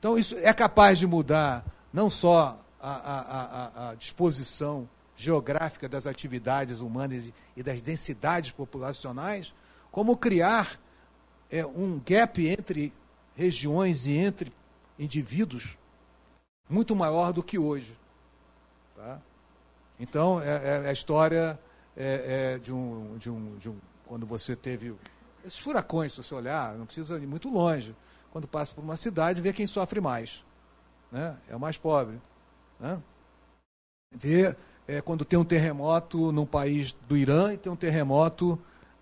Então, 0.00 0.18
isso 0.18 0.36
é 0.38 0.52
capaz 0.52 0.98
de 0.98 1.06
mudar 1.06 1.64
não 1.92 2.10
só 2.10 2.60
a, 2.82 2.90
a, 2.90 3.20
a, 3.20 3.90
a 3.90 3.94
disposição 3.94 4.88
geográfica 5.16 5.88
das 5.88 6.04
atividades 6.04 6.80
humanas 6.80 7.30
e 7.56 7.62
das 7.62 7.80
densidades 7.80 8.50
populacionais, 8.50 9.54
como 9.90 10.16
criar 10.16 10.78
é, 11.50 11.64
um 11.64 12.00
gap 12.04 12.46
entre 12.46 12.92
regiões 13.34 14.06
e 14.06 14.12
entre 14.12 14.52
indivíduos 14.98 15.78
muito 16.68 16.94
maior 16.94 17.32
do 17.32 17.42
que 17.42 17.58
hoje. 17.58 17.96
Tá? 18.94 19.20
Então, 19.98 20.40
é, 20.40 20.84
é 20.84 20.88
a 20.88 20.92
história 20.92 21.58
é, 21.96 22.54
é 22.54 22.58
de, 22.58 22.72
um, 22.72 23.16
de, 23.18 23.30
um, 23.30 23.56
de 23.56 23.68
um. 23.68 23.76
Quando 24.06 24.26
você 24.26 24.54
teve. 24.54 24.94
Esses 25.44 25.58
furacões, 25.58 26.12
se 26.12 26.22
você 26.22 26.34
olhar, 26.34 26.74
não 26.76 26.86
precisa 26.86 27.18
ir 27.18 27.26
muito 27.26 27.48
longe. 27.48 27.94
Quando 28.30 28.46
passa 28.46 28.74
por 28.74 28.82
uma 28.82 28.96
cidade, 28.96 29.40
vê 29.40 29.52
quem 29.52 29.66
sofre 29.66 30.00
mais. 30.00 30.44
Né? 31.10 31.36
É 31.48 31.56
o 31.56 31.60
mais 31.60 31.76
pobre. 31.76 32.20
Né? 32.78 33.00
Vê 34.14 34.54
é, 34.86 35.00
quando 35.00 35.24
tem 35.24 35.38
um 35.38 35.44
terremoto 35.44 36.30
num 36.32 36.46
país 36.46 36.92
do 37.08 37.16
Irã 37.16 37.52
e 37.52 37.56
tem 37.56 37.72
um 37.72 37.76
terremoto 37.76 38.58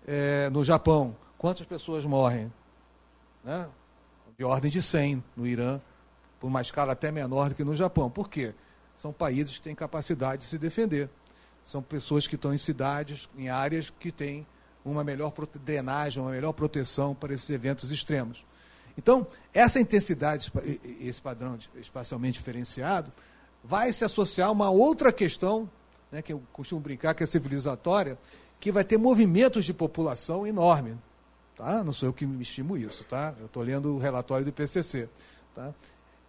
é, 0.07 0.49
no 0.49 0.63
Japão. 0.63 1.15
Quantas 1.37 1.65
pessoas 1.65 2.05
morrem? 2.05 2.51
Né? 3.43 3.67
De 4.37 4.43
ordem 4.43 4.69
de 4.69 4.81
100 4.81 5.23
no 5.35 5.47
Irã, 5.47 5.79
por 6.39 6.47
uma 6.47 6.61
escala 6.61 6.93
até 6.93 7.11
menor 7.11 7.49
do 7.49 7.55
que 7.55 7.63
no 7.63 7.75
Japão. 7.75 8.09
Por 8.09 8.29
quê? 8.29 8.53
São 8.97 9.13
países 9.13 9.57
que 9.57 9.61
têm 9.61 9.75
capacidade 9.75 10.43
de 10.43 10.47
se 10.47 10.57
defender. 10.57 11.09
São 11.63 11.81
pessoas 11.81 12.27
que 12.27 12.35
estão 12.35 12.53
em 12.53 12.57
cidades, 12.57 13.29
em 13.37 13.49
áreas 13.49 13.89
que 13.89 14.11
têm 14.11 14.45
uma 14.83 15.03
melhor 15.03 15.33
drenagem, 15.63 16.21
uma 16.21 16.31
melhor 16.31 16.53
proteção 16.53 17.13
para 17.13 17.33
esses 17.33 17.49
eventos 17.49 17.91
extremos. 17.91 18.43
Então, 18.97 19.25
essa 19.53 19.79
intensidade, 19.79 20.51
esse 20.99 21.21
padrão 21.21 21.57
espacialmente 21.75 22.39
diferenciado, 22.39 23.11
vai 23.63 23.93
se 23.93 24.03
associar 24.03 24.49
a 24.49 24.51
uma 24.51 24.69
outra 24.69 25.11
questão, 25.11 25.69
né, 26.11 26.21
que 26.21 26.33
eu 26.33 26.41
costumo 26.51 26.81
brincar 26.81 27.13
que 27.13 27.23
é 27.23 27.25
civilizatória, 27.25 28.17
que 28.59 28.71
vai 28.71 28.83
ter 28.83 28.97
movimentos 28.97 29.65
de 29.65 29.73
população 29.73 30.45
enorme. 30.45 30.97
Tá? 31.55 31.83
Não 31.83 31.93
sou 31.93 32.09
eu 32.09 32.13
que 32.13 32.25
me 32.25 32.41
estimo 32.41 32.77
isso, 32.77 33.03
tá? 33.03 33.33
Eu 33.39 33.45
estou 33.45 33.63
lendo 33.63 33.95
o 33.95 33.99
relatório 33.99 34.45
do 34.45 34.49
IPCC. 34.49 35.09
Tá? 35.55 35.73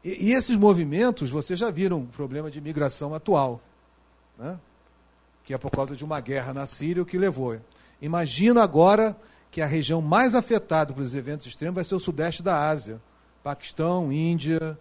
E, 0.04 0.30
e, 0.30 0.32
esses 0.32 0.56
movimentos, 0.56 1.30
vocês 1.30 1.58
já 1.58 1.70
viram 1.70 2.00
o 2.00 2.06
problema 2.06 2.50
de 2.50 2.58
imigração 2.58 3.14
atual, 3.14 3.60
né? 4.38 4.58
que 5.44 5.54
é 5.54 5.58
por 5.58 5.70
causa 5.70 5.94
de 5.94 6.04
uma 6.04 6.20
guerra 6.20 6.52
na 6.52 6.66
Síria 6.66 7.02
o 7.02 7.06
que 7.06 7.18
levou. 7.18 7.58
Imagina 8.00 8.62
agora 8.62 9.16
que 9.50 9.60
a 9.60 9.66
região 9.66 10.00
mais 10.00 10.34
afetada 10.34 10.94
pelos 10.94 11.14
eventos 11.14 11.46
extremos 11.46 11.74
vai 11.74 11.84
ser 11.84 11.94
o 11.94 12.00
sudeste 12.00 12.42
da 12.42 12.68
Ásia. 12.68 13.00
Paquistão, 13.42 14.12
Índia, 14.12 14.78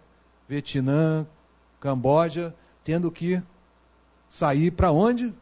Vietnã, 0.48 1.26
Camboja, 1.80 2.54
tendo 2.84 3.10
que 3.10 3.42
sair 4.28 4.70
para 4.70 4.92
onde? 4.92 5.34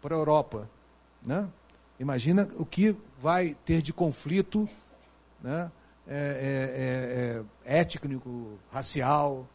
Para 0.00 0.14
a 0.14 0.18
Europa. 0.18 0.68
Né? 1.24 1.48
Imagina 1.98 2.48
o 2.56 2.64
que 2.64 2.96
vai 3.20 3.56
ter 3.64 3.80
de 3.80 3.92
conflito 3.92 4.68
né? 5.42 5.70
é, 6.06 7.42
é, 7.64 7.70
é, 7.70 7.74
é 7.74 7.78
étnico, 7.80 8.58
racial. 8.72 9.46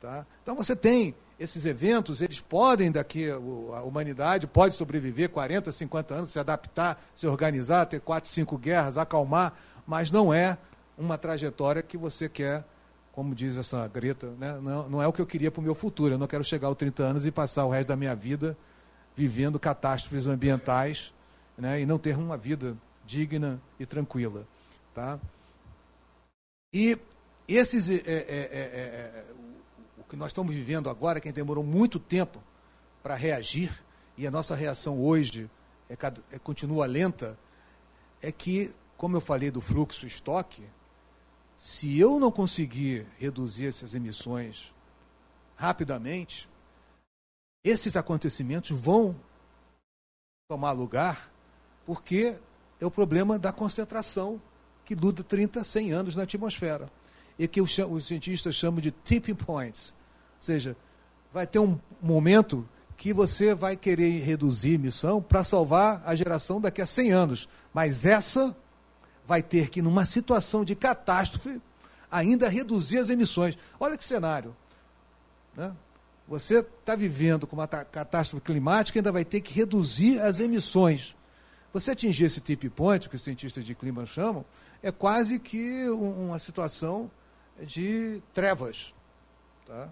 Tá? 0.00 0.26
Então 0.42 0.54
você 0.54 0.76
tem 0.76 1.14
esses 1.38 1.66
eventos, 1.66 2.20
eles 2.20 2.40
podem 2.40 2.90
daqui, 2.90 3.28
a 3.30 3.82
humanidade 3.82 4.46
pode 4.46 4.74
sobreviver 4.74 5.28
40, 5.28 5.70
50 5.70 6.14
anos, 6.14 6.30
se 6.30 6.38
adaptar, 6.38 7.02
se 7.14 7.26
organizar, 7.26 7.84
ter 7.86 8.00
quatro, 8.00 8.30
cinco 8.30 8.56
guerras, 8.56 8.96
acalmar, 8.96 9.54
mas 9.86 10.10
não 10.10 10.32
é 10.32 10.56
uma 10.96 11.18
trajetória 11.18 11.82
que 11.82 11.98
você 11.98 12.28
quer, 12.28 12.64
como 13.12 13.34
diz 13.34 13.56
essa 13.56 13.86
Greta, 13.88 14.32
né? 14.38 14.58
não, 14.62 14.88
não 14.88 15.02
é 15.02 15.06
o 15.06 15.12
que 15.12 15.20
eu 15.20 15.26
queria 15.26 15.50
para 15.50 15.60
o 15.60 15.64
meu 15.64 15.74
futuro. 15.74 16.14
Eu 16.14 16.18
não 16.18 16.26
quero 16.26 16.44
chegar 16.44 16.68
aos 16.68 16.76
30 16.76 17.02
anos 17.02 17.26
e 17.26 17.30
passar 17.30 17.66
o 17.66 17.70
resto 17.70 17.88
da 17.88 17.96
minha 17.96 18.14
vida 18.14 18.56
vivendo 19.14 19.58
catástrofes 19.58 20.26
ambientais 20.26 21.12
né? 21.56 21.80
e 21.80 21.86
não 21.86 21.98
ter 21.98 22.16
uma 22.16 22.36
vida 22.36 22.76
digna 23.04 23.60
e 23.78 23.86
tranquila. 23.86 24.46
Tá? 24.94 25.18
E 26.72 26.98
esses, 27.48 27.88
é, 27.88 27.94
é, 27.94 28.04
é, 28.06 29.24
o 29.98 30.04
que 30.04 30.16
nós 30.16 30.28
estamos 30.28 30.54
vivendo 30.54 30.90
agora, 30.90 31.20
quem 31.20 31.32
demorou 31.32 31.64
muito 31.64 31.98
tempo 31.98 32.42
para 33.02 33.14
reagir, 33.14 33.70
e 34.16 34.26
a 34.26 34.30
nossa 34.30 34.54
reação 34.54 34.98
hoje 34.98 35.50
é, 35.88 36.38
continua 36.38 36.86
lenta, 36.86 37.38
é 38.20 38.32
que, 38.32 38.74
como 38.96 39.16
eu 39.16 39.20
falei 39.20 39.50
do 39.50 39.60
fluxo 39.60 40.06
estoque, 40.06 40.64
se 41.54 41.98
eu 41.98 42.18
não 42.18 42.30
conseguir 42.30 43.06
reduzir 43.18 43.66
essas 43.66 43.94
emissões 43.94 44.74
rapidamente, 45.54 46.48
esses 47.64 47.96
acontecimentos 47.96 48.78
vão 48.78 49.16
tomar 50.48 50.72
lugar, 50.72 51.30
porque 51.86 52.36
é 52.80 52.84
o 52.84 52.90
problema 52.90 53.38
da 53.38 53.52
concentração 53.52 54.40
que 54.84 54.94
dura 54.94 55.22
30, 55.22 55.64
100 55.64 55.92
anos 55.92 56.16
na 56.16 56.24
atmosfera. 56.24 56.90
E 57.38 57.46
que 57.46 57.60
os, 57.60 57.78
os 57.78 58.06
cientistas 58.06 58.54
chamam 58.54 58.80
de 58.80 58.90
tipping 58.90 59.34
points. 59.34 59.94
Ou 60.36 60.42
seja, 60.42 60.76
vai 61.32 61.46
ter 61.46 61.58
um 61.58 61.78
momento 62.02 62.66
que 62.96 63.12
você 63.12 63.54
vai 63.54 63.76
querer 63.76 64.22
reduzir 64.22 64.74
emissão 64.74 65.20
para 65.20 65.44
salvar 65.44 66.02
a 66.04 66.14
geração 66.14 66.60
daqui 66.60 66.80
a 66.80 66.86
100 66.86 67.12
anos. 67.12 67.48
Mas 67.72 68.06
essa 68.06 68.56
vai 69.26 69.42
ter 69.42 69.68
que, 69.68 69.82
numa 69.82 70.04
situação 70.04 70.64
de 70.64 70.74
catástrofe, 70.74 71.60
ainda 72.10 72.48
reduzir 72.48 72.98
as 72.98 73.10
emissões. 73.10 73.58
Olha 73.78 73.96
que 73.96 74.04
cenário. 74.04 74.56
Né? 75.54 75.72
Você 76.28 76.58
está 76.58 76.96
vivendo 76.96 77.46
com 77.46 77.56
uma 77.56 77.68
catástrofe 77.68 78.42
climática 78.42 78.98
e 78.98 79.00
ainda 79.00 79.12
vai 79.12 79.24
ter 79.24 79.40
que 79.40 79.52
reduzir 79.52 80.20
as 80.20 80.40
emissões. 80.40 81.14
Você 81.76 81.90
atingir 81.90 82.24
esse 82.24 82.40
tip 82.40 82.70
point, 82.70 83.06
que 83.06 83.16
os 83.16 83.20
cientistas 83.20 83.62
de 83.62 83.74
clima 83.74 84.06
chamam, 84.06 84.46
é 84.82 84.90
quase 84.90 85.38
que 85.38 85.86
uma 85.90 86.38
situação 86.38 87.10
de 87.60 88.22
trevas. 88.32 88.94
Tá? 89.66 89.90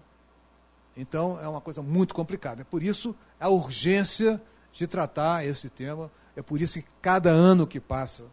Então, 0.97 1.39
é 1.39 1.47
uma 1.47 1.61
coisa 1.61 1.83
muito 1.83 2.15
complicada. 2.15 2.61
É 2.61 2.63
por 2.63 2.81
isso 2.81 3.15
a 3.39 3.49
urgência 3.49 4.41
de 4.73 4.87
tratar 4.87 5.45
esse 5.45 5.69
tema. 5.69 6.11
É 6.35 6.41
por 6.41 6.59
isso 6.59 6.81
que 6.81 6.87
cada 7.03 7.29
ano 7.29 7.67
que 7.67 7.79
passa, 7.79 8.25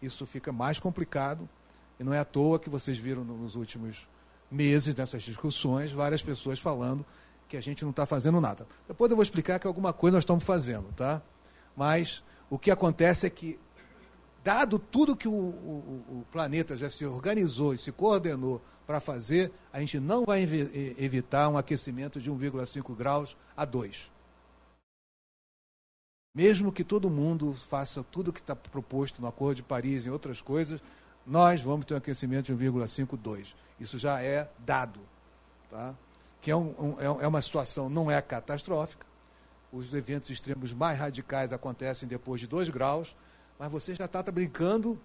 isso 0.00 0.24
fica 0.24 0.52
mais 0.52 0.78
complicado. 0.78 1.48
E 1.98 2.04
não 2.04 2.14
é 2.14 2.20
à 2.20 2.24
toa 2.24 2.60
que 2.60 2.70
vocês 2.70 2.96
viram 2.96 3.24
nos 3.24 3.56
últimos 3.56 4.06
meses 4.48 4.94
dessas 4.94 5.24
discussões 5.24 5.90
várias 5.90 6.22
pessoas 6.22 6.60
falando 6.60 7.04
que 7.48 7.56
a 7.56 7.60
gente 7.60 7.82
não 7.82 7.90
está 7.90 8.06
fazendo 8.06 8.40
nada. 8.40 8.64
Depois 8.86 9.10
eu 9.10 9.16
vou 9.16 9.24
explicar 9.24 9.58
que 9.58 9.66
alguma 9.66 9.92
coisa 9.92 10.18
nós 10.18 10.22
estamos 10.22 10.44
fazendo, 10.44 10.86
tá? 10.92 11.20
Mas 11.76 12.22
o 12.52 12.58
que 12.58 12.70
acontece 12.70 13.26
é 13.26 13.30
que 13.30 13.58
dado 14.44 14.78
tudo 14.78 15.16
que 15.16 15.26
o, 15.26 15.32
o, 15.32 16.04
o, 16.20 16.26
planeta 16.30 16.76
já 16.76 16.90
se 16.90 17.06
organizou 17.06 17.72
e 17.72 17.78
se 17.78 17.90
coordenou 17.90 18.60
para 18.86 19.00
fazer, 19.00 19.50
a 19.72 19.80
gente 19.80 19.98
não 19.98 20.26
vai 20.26 20.42
evitar 20.42 21.48
um 21.48 21.56
aquecimento 21.56 22.20
de 22.20 22.30
1,5 22.30 22.94
graus 22.94 23.38
a 23.56 23.64
2. 23.64 24.10
Mesmo 26.34 26.70
que 26.70 26.84
todo 26.84 27.08
mundo 27.08 27.54
faça 27.54 28.04
tudo 28.04 28.30
que 28.30 28.40
está 28.40 28.54
proposto 28.54 29.22
no 29.22 29.28
Acordo 29.28 29.56
de 29.56 29.62
Paris 29.62 30.04
e 30.04 30.10
outras 30.10 30.42
coisas, 30.42 30.78
nós 31.26 31.62
vamos 31.62 31.86
ter 31.86 31.94
um 31.94 31.96
aquecimento 31.96 32.54
de 32.54 32.66
1,5, 32.66 33.16
2. 33.16 33.56
Isso 33.80 33.96
já 33.96 34.22
é 34.22 34.46
dado. 34.58 35.00
Tá? 35.70 35.94
Que 36.42 36.50
é, 36.50 36.56
um, 36.56 36.74
um, 36.78 37.00
é, 37.00 37.24
é 37.24 37.26
uma 37.26 37.40
situação, 37.40 37.88
não 37.88 38.10
é 38.10 38.20
catastrófica, 38.20 39.06
os 39.72 39.92
eventos 39.94 40.28
extremos 40.30 40.72
mais 40.72 40.98
radicais 40.98 41.52
acontecem 41.52 42.06
depois 42.06 42.40
de 42.40 42.46
2 42.46 42.68
graus, 42.68 43.16
mas 43.58 43.72
você 43.72 43.94
já 43.94 44.04
está 44.04 44.22
tá 44.22 44.30
brincando 44.30 45.00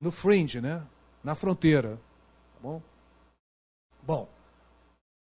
no 0.00 0.12
fringe, 0.12 0.60
né? 0.60 0.82
na 1.24 1.34
fronteira. 1.34 1.98
Tá 2.52 2.60
bom? 2.62 2.82
Bom, 4.02 4.28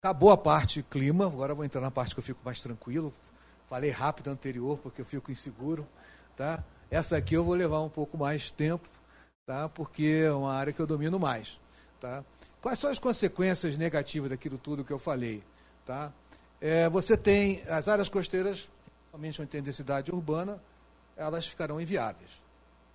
acabou 0.04 0.32
a 0.32 0.38
parte 0.38 0.84
clima, 0.84 1.26
agora 1.26 1.56
vou 1.56 1.64
entrar 1.64 1.80
na 1.80 1.90
parte 1.90 2.14
que 2.14 2.20
eu 2.20 2.24
fico 2.24 2.42
mais 2.44 2.62
tranquilo. 2.62 3.14
Falei 3.70 3.90
rápido 3.90 4.30
anterior 4.30 4.78
porque 4.78 5.02
eu 5.02 5.06
fico 5.06 5.32
inseguro. 5.32 5.88
Tá? 6.36 6.64
Essa 6.92 7.18
aqui 7.18 7.34
eu 7.34 7.44
vou 7.44 7.56
levar 7.56 7.82
um 7.82 7.90
pouco 7.90 8.18
mais 8.18 8.52
tempo, 8.52 8.88
tá? 9.46 9.68
porque 9.70 10.24
é 10.26 10.32
uma 10.32 10.54
área 10.54 10.74
que 10.74 10.80
eu 10.80 10.86
domino 10.86 11.18
mais. 11.18 11.60
Tá? 12.00 12.24
Quais 12.62 12.78
são 12.78 12.90
as 12.90 13.00
consequências 13.00 13.78
negativas 13.78 14.30
daquilo 14.30 14.58
tudo 14.58 14.84
que 14.84 14.94
eu 14.94 15.00
falei? 15.00 15.42
Tá? 15.86 16.12
É, 16.60 16.90
você 16.90 17.16
tem 17.16 17.62
as 17.68 17.88
áreas 17.88 18.10
costeiras, 18.10 18.70
somente 19.12 19.42
onde 19.42 19.52
tem 19.52 19.62
densidade 19.62 20.12
urbana, 20.12 20.62
elas 21.16 21.48
ficarão 21.48 21.80
inviáveis. 21.80 22.32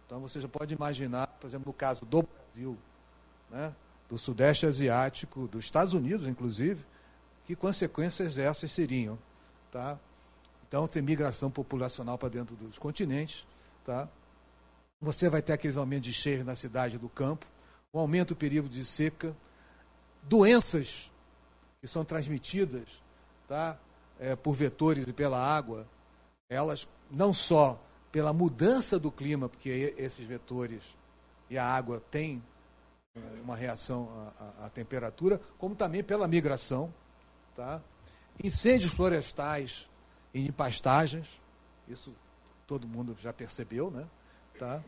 Então 0.06 0.20
você 0.20 0.40
já 0.40 0.48
pode 0.48 0.74
imaginar, 0.74 1.26
por 1.26 1.46
exemplo, 1.46 1.68
no 1.68 1.72
caso 1.72 2.04
do 2.04 2.22
Brasil, 2.22 2.76
né, 3.50 3.72
do 4.08 4.18
Sudeste 4.18 4.66
Asiático, 4.66 5.48
dos 5.48 5.64
Estados 5.64 5.94
Unidos, 5.94 6.26
inclusive, 6.26 6.84
que 7.46 7.56
consequências 7.56 8.36
essas 8.36 8.70
seriam. 8.70 9.18
Tá? 9.70 9.98
Então, 10.68 10.86
tem 10.86 11.02
migração 11.02 11.50
populacional 11.50 12.18
para 12.18 12.28
dentro 12.28 12.54
dos 12.54 12.78
continentes. 12.78 13.46
Tá? 13.84 14.08
Você 15.00 15.28
vai 15.28 15.42
ter 15.42 15.52
aqueles 15.52 15.76
aumentos 15.76 16.06
de 16.06 16.12
cheios 16.12 16.44
na 16.44 16.54
cidade 16.54 16.98
do 16.98 17.08
campo, 17.08 17.46
um 17.92 17.98
aumento 17.98 18.28
do 18.28 18.36
perigo 18.36 18.68
de 18.68 18.84
seca, 18.84 19.34
doenças 20.22 21.10
que 21.80 21.86
são 21.86 22.04
transmitidas 22.04 23.02
tá, 23.52 23.76
é, 24.18 24.34
por 24.34 24.54
vetores 24.54 25.06
e 25.06 25.12
pela 25.12 25.38
água, 25.38 25.86
elas 26.48 26.88
não 27.10 27.34
só 27.34 27.78
pela 28.10 28.32
mudança 28.32 28.98
do 28.98 29.12
clima, 29.12 29.46
porque 29.46 29.94
esses 29.98 30.26
vetores 30.26 30.82
e 31.50 31.58
a 31.58 31.66
água 31.66 32.02
têm 32.10 32.42
é, 33.14 33.20
uma 33.42 33.54
reação 33.54 34.08
à, 34.38 34.62
à, 34.62 34.66
à 34.66 34.70
temperatura, 34.70 35.38
como 35.58 35.74
também 35.74 36.02
pela 36.02 36.26
migração. 36.26 36.92
Tá? 37.54 37.82
Incêndios 38.42 38.94
florestais 38.94 39.86
e 40.32 40.42
de 40.44 40.50
pastagens, 40.50 41.28
isso 41.86 42.14
todo 42.66 42.88
mundo 42.88 43.14
já 43.20 43.34
percebeu, 43.34 43.90
né? 43.90 44.06
Tá? 44.58 44.82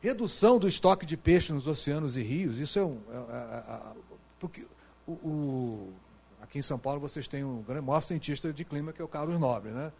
Redução 0.00 0.56
do 0.56 0.68
estoque 0.68 1.04
de 1.04 1.16
peixe 1.16 1.52
nos 1.52 1.66
oceanos 1.66 2.16
e 2.16 2.22
rios, 2.22 2.58
isso 2.58 2.78
é 2.78 2.84
um. 2.84 3.00
É, 3.10 3.16
é, 3.16 3.74
é, 3.74 3.80
porque 4.38 4.64
o, 5.04 5.12
o, 5.12 5.94
aqui 6.44 6.58
em 6.58 6.62
São 6.62 6.78
Paulo 6.78 7.00
vocês 7.00 7.26
têm 7.26 7.42
um 7.42 7.62
grande, 7.62 7.86
maior 7.86 8.02
cientista 8.02 8.52
de 8.52 8.64
clima, 8.64 8.92
que 8.92 9.00
é 9.00 9.04
o 9.04 9.08
Carlos 9.08 9.38
Nobre, 9.40 9.70
né? 9.70 9.90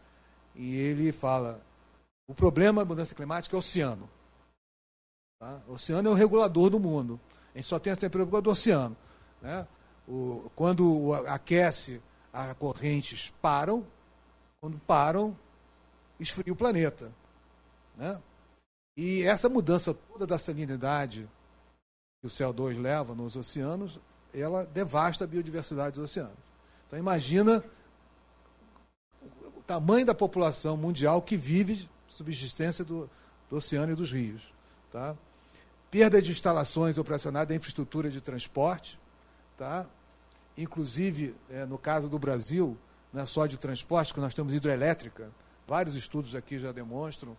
E 0.55 0.77
ele 0.77 1.11
fala: 1.11 1.61
o 2.29 2.35
problema 2.35 2.83
da 2.83 2.89
mudança 2.89 3.15
climática 3.15 3.57
é 3.57 3.57
o 3.57 3.59
oceano. 3.59 4.09
Tá? 5.41 5.61
O 5.67 5.73
oceano 5.73 6.09
é 6.09 6.13
o 6.13 6.15
regulador 6.15 6.71
do 6.71 6.79
mundo. 6.79 7.19
A 7.55 7.59
gente 7.59 7.67
só 7.67 7.79
tem 7.79 7.93
a 7.93 7.97
temperatura 7.97 8.43
do 8.43 8.51
oceano. 8.51 8.97
Né? 9.41 9.67
O, 10.07 10.51
quando 10.55 11.15
aquece, 11.27 12.01
as 12.33 12.57
correntes 12.57 13.33
param. 13.41 13.85
Quando 14.61 14.79
param, 14.79 15.37
esfria 16.19 16.53
o 16.53 16.57
planeta. 16.57 17.13
Né? 17.97 18.21
E 18.97 19.23
essa 19.25 19.49
mudança 19.49 19.93
toda 19.93 20.27
da 20.27 20.39
salinidade 20.39 21.29
que 22.21 22.27
o 22.27 22.31
CO2 22.31 22.81
leva 22.81 23.15
nos 23.15 23.37
oceanos, 23.37 24.01
ela 24.35 24.65
devasta 24.65 25.25
a 25.25 25.27
biodiversidade 25.27 25.95
dos 25.97 26.11
oceanos. 26.11 26.37
Então 26.87 26.99
imagina 26.99 27.65
o 29.57 29.63
tamanho 29.67 30.05
da 30.05 30.15
população 30.15 30.77
mundial 30.77 31.23
que 31.23 31.37
vive 31.37 31.89
subsistência 32.09 32.85
do, 32.85 33.09
do 33.49 33.57
oceano 33.57 33.93
e 33.93 33.95
dos 33.95 34.13
rios. 34.13 34.53
Tá? 34.93 35.17
Perda 35.91 36.21
de 36.21 36.31
instalações 36.31 36.99
operacionais 36.99 37.49
da 37.49 37.55
infraestrutura 37.55 38.11
de 38.11 38.21
transporte, 38.21 38.99
tá? 39.57 39.87
inclusive, 40.57 41.35
é, 41.51 41.65
no 41.65 41.79
caso 41.79 42.09
do 42.09 42.19
Brasil, 42.19 42.77
não 43.13 43.23
é 43.23 43.27
só 43.27 43.47
de 43.47 43.59
transporte, 43.59 44.13
que 44.13 44.21
nós 44.21 44.35
temos 44.35 44.53
hidrelétrica, 44.53 45.31
vários 45.67 45.95
estudos 45.95 46.35
aqui 46.35 46.59
já 46.59 46.73
demonstram 46.73 47.37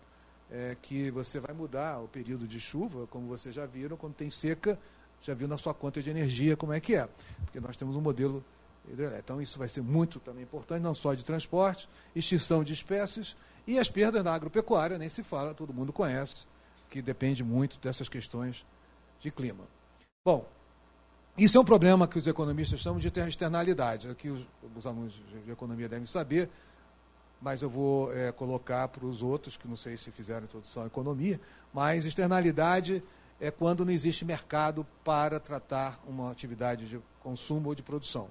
é, 0.50 0.76
que 0.82 1.12
você 1.12 1.40
vai 1.40 1.54
mudar 1.54 2.00
o 2.00 2.08
período 2.08 2.48
de 2.48 2.60
chuva, 2.60 3.08
como 3.08 3.28
vocês 3.28 3.54
já 3.54 3.66
viram, 3.66 3.98
quando 3.98 4.14
tem 4.14 4.30
seca, 4.30 4.80
já 5.26 5.34
viu 5.34 5.48
na 5.48 5.58
sua 5.58 5.74
conta 5.74 6.02
de 6.02 6.10
energia 6.10 6.56
como 6.56 6.72
é 6.72 6.80
que 6.80 6.96
é, 6.96 7.10
porque 7.44 7.60
nós 7.60 7.76
temos 7.76 7.96
um 7.96 8.02
modelo 8.02 8.46
hidrelétrico. 8.88 9.24
Então 9.24 9.42
isso 9.42 9.58
vai 9.58 9.68
ser 9.68 9.82
muito 9.82 10.20
também 10.20 10.44
importante, 10.44 10.82
não 10.82 10.94
só 10.94 11.14
de 11.16 11.26
transporte, 11.26 11.90
extinção 12.16 12.64
de 12.64 12.74
espécies 12.74 13.36
e 13.66 13.80
as 13.80 13.90
perdas 13.90 14.24
na 14.24 14.34
agropecuária, 14.34 14.98
nem 15.00 15.10
se 15.10 15.24
fala, 15.24 15.54
todo 15.54 15.74
mundo 15.74 15.92
conhece, 15.92 16.46
que 16.90 17.02
depende 17.02 17.44
muito 17.44 17.80
dessas 17.80 18.08
questões 18.08 18.64
de 19.20 19.32
clima. 19.32 19.64
Bom, 20.24 20.48
isso 21.36 21.58
é 21.58 21.62
um 21.62 21.66
problema 21.66 22.08
que 22.08 22.20
os 22.20 22.28
economistas 22.28 22.80
chamam 22.80 23.00
de 23.00 23.08
externalidade, 23.08 24.14
que 24.16 24.30
os, 24.30 24.46
os 24.76 24.86
alunos 24.86 25.20
de 25.44 25.52
economia 25.52 25.90
devem 25.90 26.06
saber, 26.06 26.50
mas 27.42 27.62
eu 27.62 27.70
vou 27.70 28.14
é, 28.14 28.32
colocar 28.32 28.88
para 28.88 29.06
os 29.06 29.24
outros, 29.24 29.58
que 29.58 29.68
não 29.68 29.76
sei 29.76 29.98
se 29.98 30.12
fizeram 30.12 30.46
introdução 30.46 30.84
à 30.84 30.86
economia, 30.86 31.42
mas 31.74 32.06
externalidade 32.06 33.04
é 33.40 33.52
quando 33.52 33.86
não 33.86 33.92
existe 33.92 34.24
mercado 34.24 34.86
para 35.04 35.40
tratar 35.40 36.00
uma 36.08 36.32
atividade 36.32 36.88
de 36.88 37.00
consumo 37.22 37.70
ou 37.70 37.76
de 37.76 37.84
produção. 37.84 38.30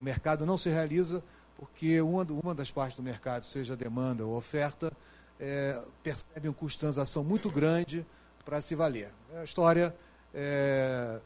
O 0.00 0.04
mercado 0.04 0.46
não 0.46 0.56
se 0.56 0.68
realiza 0.68 1.22
porque 1.56 2.00
uma, 2.00 2.22
uma 2.24 2.54
das 2.54 2.70
partes 2.70 2.96
do 2.96 3.02
mercado, 3.02 3.44
seja 3.44 3.74
demanda 3.74 4.24
ou 4.24 4.36
oferta, 4.36 4.92
é, 5.40 5.80
percebe 6.02 6.48
um 6.48 6.52
custo 6.52 6.76
de 6.76 6.80
transação 6.80 7.24
muito 7.24 7.50
grande 7.50 8.06
para 8.44 8.60
se 8.60 8.74
valer. 8.74 9.10
A 9.34 9.42
história, 9.44 9.94
é, 10.34 11.18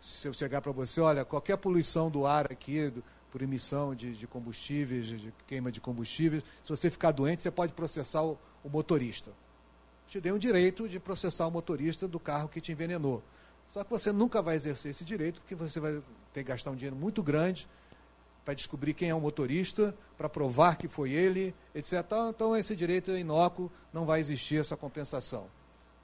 se 0.00 0.28
eu 0.28 0.32
chegar 0.32 0.60
para 0.60 0.72
você, 0.72 1.00
olha, 1.00 1.24
qualquer 1.24 1.56
poluição 1.56 2.10
do 2.10 2.26
ar 2.26 2.50
aqui, 2.50 2.90
do, 2.90 3.02
por 3.30 3.42
emissão 3.42 3.94
de, 3.94 4.14
de 4.14 4.26
combustíveis, 4.26 5.06
de, 5.06 5.16
de, 5.18 5.34
queima 5.46 5.70
de 5.70 5.80
combustíveis, 5.80 6.42
se 6.62 6.68
você 6.68 6.90
ficar 6.90 7.12
doente, 7.12 7.42
você 7.42 7.50
pode 7.50 7.72
processar 7.72 8.24
o, 8.24 8.36
o 8.62 8.68
motorista. 8.68 9.30
Te 10.10 10.20
dei 10.20 10.32
o 10.32 10.38
direito 10.40 10.88
de 10.88 10.98
processar 10.98 11.46
o 11.46 11.52
motorista 11.52 12.08
do 12.08 12.18
carro 12.18 12.48
que 12.48 12.60
te 12.60 12.72
envenenou. 12.72 13.22
Só 13.68 13.84
que 13.84 13.90
você 13.90 14.10
nunca 14.10 14.42
vai 14.42 14.56
exercer 14.56 14.90
esse 14.90 15.04
direito, 15.04 15.40
porque 15.40 15.54
você 15.54 15.78
vai 15.78 16.02
ter 16.32 16.42
que 16.42 16.48
gastar 16.48 16.72
um 16.72 16.74
dinheiro 16.74 16.96
muito 16.96 17.22
grande 17.22 17.68
para 18.44 18.52
descobrir 18.52 18.92
quem 18.92 19.10
é 19.10 19.14
o 19.14 19.20
motorista, 19.20 19.94
para 20.18 20.28
provar 20.28 20.76
que 20.76 20.88
foi 20.88 21.12
ele, 21.12 21.54
etc. 21.72 22.02
Então, 22.28 22.56
esse 22.56 22.74
direito 22.74 23.12
é 23.12 23.20
inócuo, 23.20 23.70
não 23.92 24.04
vai 24.04 24.18
existir 24.18 24.58
essa 24.58 24.76
compensação. 24.76 25.46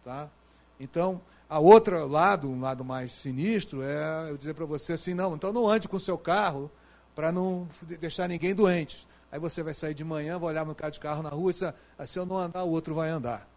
Tá? 0.05 0.31
Então, 0.79 1.21
a 1.51 1.59
outro 1.59 2.07
lado, 2.07 2.49
um 2.49 2.61
lado 2.61 2.85
mais 2.85 3.11
sinistro, 3.11 3.83
é 3.83 4.31
eu 4.31 4.37
dizer 4.37 4.55
para 4.55 4.67
você 4.67 4.93
assim, 4.93 5.15
não, 5.15 5.35
então 5.35 5.53
não 5.53 5.69
ande 5.69 5.89
com 5.89 5.97
o 5.97 6.01
seu 6.01 6.17
carro 6.17 6.71
para 7.13 7.33
não 7.33 7.69
deixar 7.99 8.29
ninguém 8.29 8.55
doente. 8.55 9.05
Aí 9.33 9.41
você 9.41 9.65
vai 9.65 9.75
sair 9.75 9.95
de 9.95 10.05
manhã, 10.05 10.39
vai 10.39 10.51
olhar 10.51 10.65
no 10.65 10.77
carro 10.77 10.93
de 10.93 11.01
carro 11.01 11.23
na 11.25 11.31
rua 11.31 11.51
e 11.51 11.55
dizer, 11.55 11.75
ah, 11.99 12.07
se 12.07 12.17
eu 12.17 12.25
não 12.25 12.39
andar, 12.39 12.63
o 12.63 12.71
outro 12.71 12.95
vai 12.95 13.09
andar. 13.09 13.56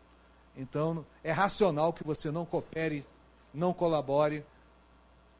Então, 0.55 1.05
é 1.23 1.31
racional 1.31 1.93
que 1.93 2.03
você 2.03 2.31
não 2.31 2.45
coopere, 2.45 3.05
não 3.53 3.73
colabore 3.73 4.43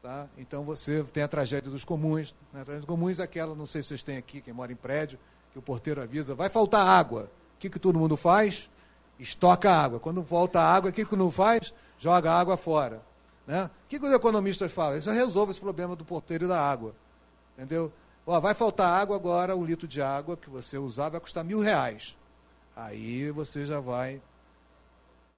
Tá? 0.02 0.26
Então 0.38 0.64
você 0.64 1.04
tem 1.04 1.22
a 1.22 1.28
tragédia 1.28 1.70
dos 1.70 1.84
comuns. 1.84 2.34
Né? 2.52 2.62
A 2.62 2.64
tragédia 2.64 2.80
dos 2.80 2.86
comuns 2.86 3.20
é 3.20 3.22
aquela, 3.22 3.54
não 3.54 3.66
sei 3.66 3.82
se 3.82 3.88
vocês 3.88 4.02
têm 4.02 4.16
aqui, 4.16 4.40
quem 4.40 4.52
mora 4.52 4.72
em 4.72 4.76
prédio, 4.76 5.18
que 5.52 5.58
o 5.58 5.62
porteiro 5.62 6.00
avisa, 6.00 6.34
vai 6.34 6.48
faltar 6.48 6.86
água. 6.86 7.30
O 7.56 7.58
que, 7.58 7.68
que 7.68 7.78
todo 7.78 7.98
mundo 7.98 8.16
faz? 8.16 8.70
Estoca 9.18 9.70
água. 9.70 10.00
Quando 10.00 10.22
volta 10.22 10.60
água, 10.60 10.88
o 10.88 10.92
que, 10.92 11.04
que 11.04 11.16
não 11.16 11.30
faz? 11.30 11.74
Joga 11.98 12.32
água 12.32 12.56
fora. 12.56 13.02
Né? 13.46 13.64
O 13.64 13.88
que, 13.88 13.98
que 13.98 14.06
os 14.06 14.12
economistas 14.12 14.72
falam? 14.72 14.96
Isso 14.96 15.10
resolve 15.10 15.50
esse 15.50 15.60
problema 15.60 15.94
do 15.94 16.04
porteiro 16.04 16.46
e 16.46 16.48
da 16.48 16.58
água. 16.58 16.94
Entendeu? 17.58 17.92
Ó, 18.26 18.40
vai 18.40 18.54
faltar 18.54 18.98
água 18.98 19.16
agora, 19.16 19.54
um 19.54 19.64
litro 19.64 19.86
de 19.86 20.00
água 20.00 20.34
que 20.34 20.48
você 20.48 20.78
usar 20.78 21.10
vai 21.10 21.20
custar 21.20 21.44
mil 21.44 21.60
reais. 21.60 22.16
Aí 22.74 23.30
você 23.30 23.66
já 23.66 23.80
vai 23.80 24.22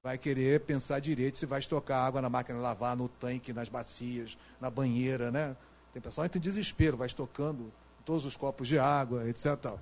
vai 0.03 0.19
querer 0.19 0.61
pensar 0.61 0.99
direito 0.99 1.39
se 1.39 1.47
vai 1.47 1.61
estocar 1.61 2.05
água 2.05 2.21
na 2.21 2.29
máquina 2.29 2.59
de 2.59 2.63
lavar, 2.63 2.97
no 2.97 3.09
tanque, 3.09 3.53
nas 3.53 3.69
bacias, 3.69 4.37
na 4.61 4.69
banheira, 4.69 5.31
né? 5.31 5.57
Tem 5.93 6.03
pessoal 6.03 6.27
que 6.27 6.33
tem 6.33 6.43
desespero, 6.43 6.97
vai 6.97 7.07
estocando 7.07 7.73
todos 8.05 8.27
os 8.27 8.37
copos 8.37 8.67
de 8.67 8.81
água, 8.81 9.29
etc. 9.29 9.77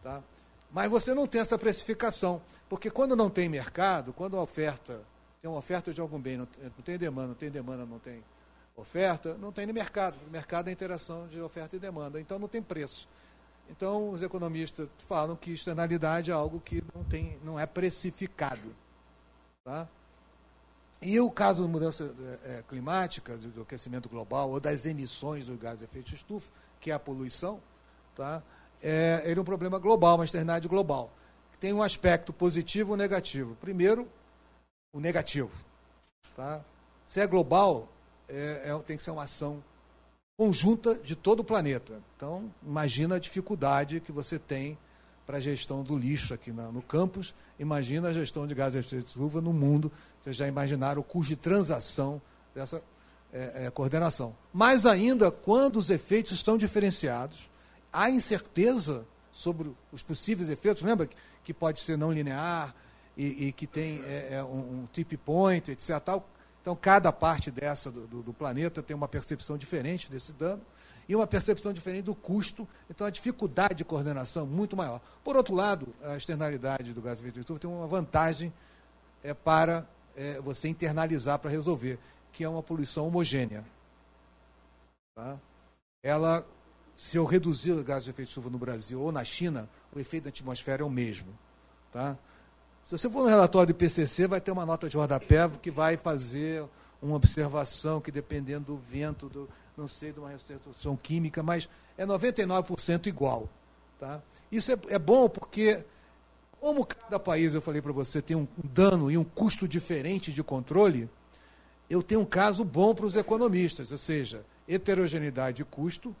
Tá? 0.00 0.22
Mas 0.70 0.88
você 0.88 1.12
não 1.12 1.26
tem 1.26 1.40
essa 1.40 1.58
precificação, 1.58 2.40
porque 2.68 2.88
quando 2.88 3.16
não 3.16 3.28
tem 3.28 3.48
mercado, 3.48 4.12
quando 4.12 4.36
a 4.36 4.42
oferta, 4.42 5.00
tem 5.42 5.50
uma 5.50 5.58
oferta 5.58 5.92
de 5.92 6.00
algum 6.00 6.20
bem, 6.20 6.36
não 6.36 6.46
tem 6.84 6.96
demanda, 6.96 7.28
não 7.28 7.34
tem 7.34 7.50
demanda, 7.50 7.84
não 7.84 7.98
tem 7.98 8.22
oferta, 8.76 9.34
não 9.38 9.50
tem 9.50 9.66
mercado. 9.72 10.16
O 10.28 10.30
mercado 10.30 10.68
é 10.68 10.70
a 10.70 10.72
interação 10.72 11.26
de 11.26 11.40
oferta 11.40 11.74
e 11.74 11.80
demanda, 11.80 12.20
então 12.20 12.38
não 12.38 12.46
tem 12.46 12.62
preço. 12.62 13.08
Então, 13.68 14.10
os 14.10 14.22
economistas 14.22 14.88
falam 15.08 15.34
que 15.34 15.50
externalidade 15.50 16.30
é 16.30 16.34
algo 16.34 16.60
que 16.60 16.84
não, 16.94 17.02
tem, 17.02 17.38
não 17.42 17.58
é 17.58 17.66
precificado. 17.66 18.72
Tá? 19.68 19.86
E 21.02 21.20
o 21.20 21.30
caso 21.30 21.60
da 21.60 21.68
mudança 21.68 22.10
é, 22.42 22.64
climática, 22.66 23.36
do, 23.36 23.48
do, 23.48 23.62
aquecimento 23.62 24.08
global, 24.08 24.48
ou 24.50 24.58
das 24.58 24.86
emissões 24.86 25.44
do 25.44 25.58
gás 25.58 25.78
de 25.78 25.84
efeito 25.84 26.14
estufa, 26.14 26.50
que 26.80 26.90
é 26.90 26.94
a 26.94 26.98
poluição, 26.98 27.60
tá? 28.16 28.42
é, 28.82 29.20
ele 29.26 29.38
é 29.38 29.42
um 29.42 29.44
problema 29.44 29.78
global, 29.78 30.14
uma 30.14 30.24
externalidade 30.24 30.66
global. 30.68 31.12
Tem 31.60 31.74
um 31.74 31.82
aspecto 31.82 32.32
positivo 32.32 32.94
e 32.94 32.96
negativo. 32.96 33.56
Primeiro, 33.56 34.08
o 34.90 35.00
negativo. 35.00 35.50
Tá? 36.34 36.64
Se 37.06 37.20
é 37.20 37.26
global, 37.26 37.90
é, 38.26 38.70
é, 38.70 38.78
tem 38.86 38.96
que 38.96 39.02
ser 39.02 39.10
uma 39.10 39.24
ação 39.24 39.62
conjunta 40.34 40.94
de 40.94 41.14
todo 41.14 41.40
o 41.40 41.44
planeta. 41.44 42.00
Então, 42.16 42.50
imagina 42.62 43.16
a 43.16 43.18
dificuldade 43.18 44.00
que 44.00 44.12
você 44.12 44.38
tem 44.38 44.78
para 45.28 45.36
a 45.36 45.40
gestão 45.40 45.82
do 45.82 45.94
lixo 45.94 46.32
aqui 46.32 46.50
na, 46.50 46.72
no 46.72 46.80
campus, 46.80 47.34
imagina 47.58 48.08
a 48.08 48.12
gestão 48.14 48.46
de 48.46 48.54
gases 48.54 48.72
de 48.72 48.78
efeito 48.78 49.04
de 49.04 49.10
estufa 49.10 49.42
no 49.42 49.52
mundo. 49.52 49.92
Vocês 50.18 50.34
já 50.34 50.48
imaginaram 50.48 51.02
o 51.02 51.04
custo 51.04 51.28
de 51.28 51.36
transação 51.36 52.18
dessa 52.54 52.82
é, 53.30 53.66
é, 53.66 53.70
coordenação. 53.70 54.34
Mais 54.54 54.86
ainda, 54.86 55.30
quando 55.30 55.76
os 55.76 55.90
efeitos 55.90 56.32
estão 56.32 56.56
diferenciados, 56.56 57.46
há 57.92 58.08
incerteza 58.08 59.04
sobre 59.30 59.70
os 59.92 60.02
possíveis 60.02 60.48
efeitos. 60.48 60.82
Lembra 60.82 61.06
que, 61.06 61.16
que 61.44 61.52
pode 61.52 61.80
ser 61.80 61.98
não 61.98 62.10
linear 62.10 62.74
e, 63.14 63.48
e 63.48 63.52
que 63.52 63.66
tem 63.66 64.00
é, 64.06 64.36
é 64.36 64.42
um, 64.42 64.80
um 64.80 64.88
tip 64.90 65.14
point, 65.18 65.70
etc. 65.70 65.90
Então, 66.62 66.74
cada 66.74 67.12
parte 67.12 67.50
dessa 67.50 67.90
do, 67.90 68.06
do, 68.06 68.22
do, 68.22 68.32
planeta 68.32 68.82
tem 68.82 68.96
uma 68.96 69.06
percepção 69.06 69.58
diferente 69.58 70.10
desse 70.10 70.32
dano 70.32 70.62
e 71.08 71.16
uma 71.16 71.26
percepção 71.26 71.72
diferente 71.72 72.04
do 72.04 72.14
custo. 72.14 72.68
Então, 72.90 73.06
a 73.06 73.10
dificuldade 73.10 73.76
de 73.76 73.84
coordenação 73.84 74.44
é 74.44 74.46
muito 74.46 74.76
maior. 74.76 75.00
Por 75.24 75.36
outro 75.36 75.54
lado, 75.54 75.94
a 76.04 76.16
externalidade 76.16 76.92
do 76.92 77.00
gás 77.00 77.20
de 77.20 77.40
estufa 77.40 77.58
tem 77.58 77.70
uma 77.70 77.86
vantagem 77.86 78.52
é, 79.24 79.32
para 79.32 79.86
é, 80.14 80.38
você 80.40 80.68
internalizar 80.68 81.38
para 81.38 81.50
resolver, 81.50 81.98
que 82.30 82.44
é 82.44 82.48
uma 82.48 82.62
poluição 82.62 83.06
homogênea. 83.06 83.64
Tá? 85.14 85.38
Ela, 86.02 86.46
se 86.94 87.16
eu 87.16 87.24
reduzir 87.24 87.72
o 87.72 87.82
gás 87.82 88.04
de 88.04 88.10
efeito 88.10 88.28
estufa 88.28 88.50
no 88.50 88.58
Brasil 88.58 89.00
ou 89.00 89.10
na 89.10 89.24
China, 89.24 89.68
o 89.94 89.98
efeito 89.98 90.24
da 90.24 90.28
atmosfera 90.28 90.82
é 90.82 90.84
o 90.84 90.90
mesmo. 90.90 91.28
Tá? 91.90 92.18
Se 92.84 92.96
você 92.96 93.08
for 93.08 93.22
no 93.22 93.28
relatório 93.28 93.72
do 93.72 93.76
IPCC, 93.76 94.26
vai 94.26 94.40
ter 94.40 94.50
uma 94.50 94.66
nota 94.66 94.88
de 94.88 94.96
rodapé 94.96 95.48
que 95.62 95.70
vai 95.70 95.96
fazer 95.96 96.64
uma 97.00 97.16
observação 97.16 98.00
que, 98.00 98.10
dependendo 98.10 98.66
do 98.66 98.76
vento, 98.76 99.28
do, 99.28 99.48
não 99.78 99.88
sei, 99.88 100.12
de 100.12 100.18
uma 100.18 100.28
restituição 100.28 100.96
química, 100.96 101.42
mas 101.42 101.68
é 101.96 102.04
99% 102.04 103.06
igual. 103.06 103.48
Tá? 103.98 104.20
Isso 104.50 104.72
é, 104.72 104.76
é 104.88 104.98
bom 104.98 105.28
porque, 105.28 105.84
como 106.60 106.84
cada 106.84 107.18
país, 107.18 107.54
eu 107.54 107.62
falei 107.62 107.80
para 107.80 107.92
você, 107.92 108.20
tem 108.20 108.36
um 108.36 108.46
dano 108.62 109.10
e 109.10 109.16
um 109.16 109.24
custo 109.24 109.68
diferente 109.68 110.32
de 110.32 110.42
controle, 110.42 111.08
eu 111.88 112.02
tenho 112.02 112.20
um 112.20 112.26
caso 112.26 112.64
bom 112.64 112.94
para 112.94 113.06
os 113.06 113.16
economistas, 113.16 113.92
ou 113.92 113.98
seja, 113.98 114.44
heterogeneidade 114.68 115.58
de 115.58 115.64
custo, 115.64 116.14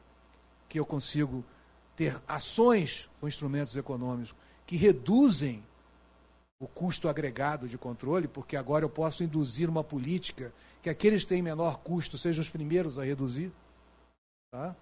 que 0.68 0.78
eu 0.78 0.86
consigo 0.86 1.44
ter 1.96 2.16
ações 2.28 3.10
com 3.20 3.26
instrumentos 3.26 3.76
econômicos 3.76 4.34
que 4.66 4.76
reduzem 4.76 5.64
o 6.60 6.66
custo 6.66 7.08
agregado 7.08 7.68
de 7.68 7.78
controle, 7.78 8.26
porque 8.26 8.56
agora 8.56 8.84
eu 8.84 8.90
posso 8.90 9.22
induzir 9.22 9.70
uma 9.70 9.84
política 9.84 10.52
que 10.82 10.90
aqueles 10.90 11.22
que 11.22 11.28
têm 11.28 11.42
menor 11.42 11.78
custo 11.78 12.18
sejam 12.18 12.42
os 12.42 12.50
primeiros 12.50 12.98
a 12.98 13.04
reduzir. 13.04 13.52
Tá? 14.50 14.74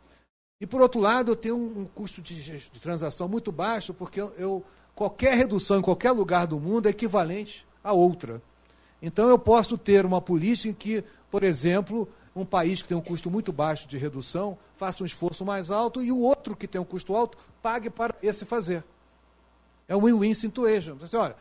E, 0.60 0.66
por 0.66 0.80
outro 0.80 1.00
lado, 1.00 1.32
eu 1.32 1.36
tenho 1.36 1.56
um, 1.56 1.84
custo 1.84 2.22
de, 2.22 2.70
transação 2.80 3.28
muito 3.28 3.52
baixo, 3.52 3.92
porque 3.92 4.20
eu, 4.20 4.32
eu, 4.38 4.64
qualquer 4.94 5.36
redução 5.36 5.78
em 5.78 5.82
qualquer 5.82 6.12
lugar 6.12 6.46
do 6.46 6.58
mundo 6.58 6.86
é 6.86 6.90
equivalente 6.90 7.66
a 7.84 7.92
outra. 7.92 8.40
Então, 9.02 9.28
eu 9.28 9.38
posso 9.38 9.76
ter 9.76 10.06
uma 10.06 10.20
política 10.20 10.70
em 10.70 10.74
que, 10.74 11.04
por 11.30 11.44
exemplo, 11.44 12.08
um 12.34 12.44
país 12.44 12.80
que 12.80 12.88
tem 12.88 12.96
um 12.96 13.02
custo 13.02 13.30
muito 13.30 13.52
baixo 13.52 13.86
de 13.86 13.98
redução 13.98 14.58
faça 14.76 15.02
um 15.02 15.06
esforço 15.06 15.44
mais 15.44 15.70
alto 15.70 16.02
e 16.02 16.10
o 16.12 16.20
outro 16.20 16.56
que 16.56 16.68
tem 16.68 16.80
um 16.80 16.84
custo 16.84 17.14
alto 17.14 17.36
pague 17.62 17.90
para 17.90 18.14
esse 18.22 18.44
fazer. 18.46 18.82
É 19.88 19.94
um 19.94 20.04
win-win 20.04 20.34
situation. 20.34 20.96
Você, 20.96 21.16
olha, 21.16 21.36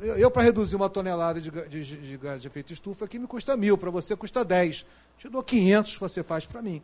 eu, 0.00 0.16
eu 0.16 0.30
para 0.30 0.42
reduzir 0.42 0.74
uma 0.74 0.88
tonelada 0.88 1.40
de, 1.40 1.50
de, 1.50 1.84
de, 1.84 2.16
gás 2.16 2.40
de 2.40 2.48
efeito 2.48 2.72
estufa 2.72 3.04
aqui 3.04 3.18
me 3.18 3.26
custa 3.26 3.56
mil, 3.56 3.78
para 3.78 3.90
você 3.90 4.16
custa 4.16 4.44
10. 4.44 4.84
Te 5.18 5.28
dou 5.28 5.42
500, 5.42 5.96
você 5.96 6.22
faz 6.22 6.44
para 6.44 6.60
mim. 6.60 6.82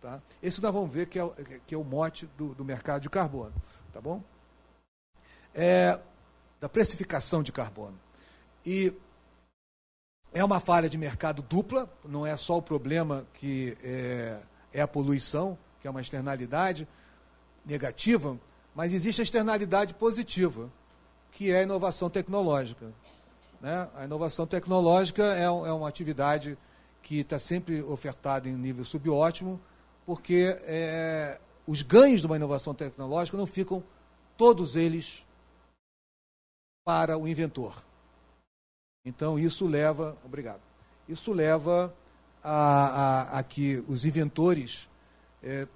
Tá? 0.00 0.20
Esse 0.42 0.62
nós 0.62 0.72
vamos 0.72 0.92
ver 0.92 1.06
que 1.06 1.18
é, 1.18 1.30
que 1.66 1.74
é 1.74 1.78
o 1.78 1.84
mote 1.84 2.28
do, 2.38 2.54
do 2.54 2.64
mercado 2.64 3.02
de 3.02 3.10
carbono. 3.10 3.52
Tá 3.92 4.00
bom? 4.00 4.22
É, 5.52 5.98
da 6.60 6.68
precificação 6.68 7.42
de 7.42 7.50
carbono. 7.50 7.98
E 8.64 8.92
é 10.32 10.44
uma 10.44 10.60
falha 10.60 10.88
de 10.88 10.98
mercado 10.98 11.42
dupla, 11.42 11.88
não 12.04 12.26
é 12.26 12.36
só 12.36 12.58
o 12.58 12.62
problema 12.62 13.26
que 13.34 13.76
é, 13.82 14.38
é 14.72 14.80
a 14.80 14.88
poluição, 14.88 15.58
que 15.80 15.86
é 15.86 15.90
uma 15.90 16.00
externalidade 16.00 16.88
negativa, 17.64 18.38
mas 18.74 18.92
existe 18.92 19.20
a 19.20 19.24
externalidade 19.24 19.94
positiva 19.94 20.70
que 21.34 21.50
é 21.50 21.58
a 21.58 21.62
inovação 21.62 22.08
tecnológica. 22.08 22.92
Né? 23.60 23.88
A 23.96 24.04
inovação 24.04 24.46
tecnológica 24.46 25.22
é, 25.34 25.42
é 25.42 25.50
uma 25.50 25.88
atividade 25.88 26.56
que 27.02 27.18
está 27.18 27.38
sempre 27.38 27.82
ofertada 27.82 28.48
em 28.48 28.54
nível 28.54 28.84
subótimo, 28.84 29.60
porque 30.06 30.56
é, 30.62 31.40
os 31.66 31.82
ganhos 31.82 32.20
de 32.20 32.26
uma 32.26 32.36
inovação 32.36 32.72
tecnológica 32.72 33.36
não 33.36 33.46
ficam 33.46 33.82
todos 34.36 34.76
eles 34.76 35.24
para 36.84 37.18
o 37.18 37.26
inventor. 37.26 37.82
Então 39.04 39.38
isso 39.38 39.66
leva, 39.66 40.16
obrigado, 40.24 40.60
isso 41.08 41.32
leva 41.32 41.92
a, 42.42 43.32
a, 43.32 43.38
a 43.38 43.42
que 43.42 43.82
os 43.88 44.04
inventores 44.04 44.88
é, 45.42 45.66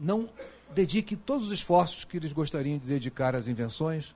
não 0.00 0.28
dediquem 0.70 1.18
todos 1.18 1.46
os 1.48 1.52
esforços 1.52 2.04
que 2.04 2.16
eles 2.16 2.32
gostariam 2.32 2.78
de 2.78 2.86
dedicar 2.86 3.36
às 3.36 3.46
invenções 3.46 4.14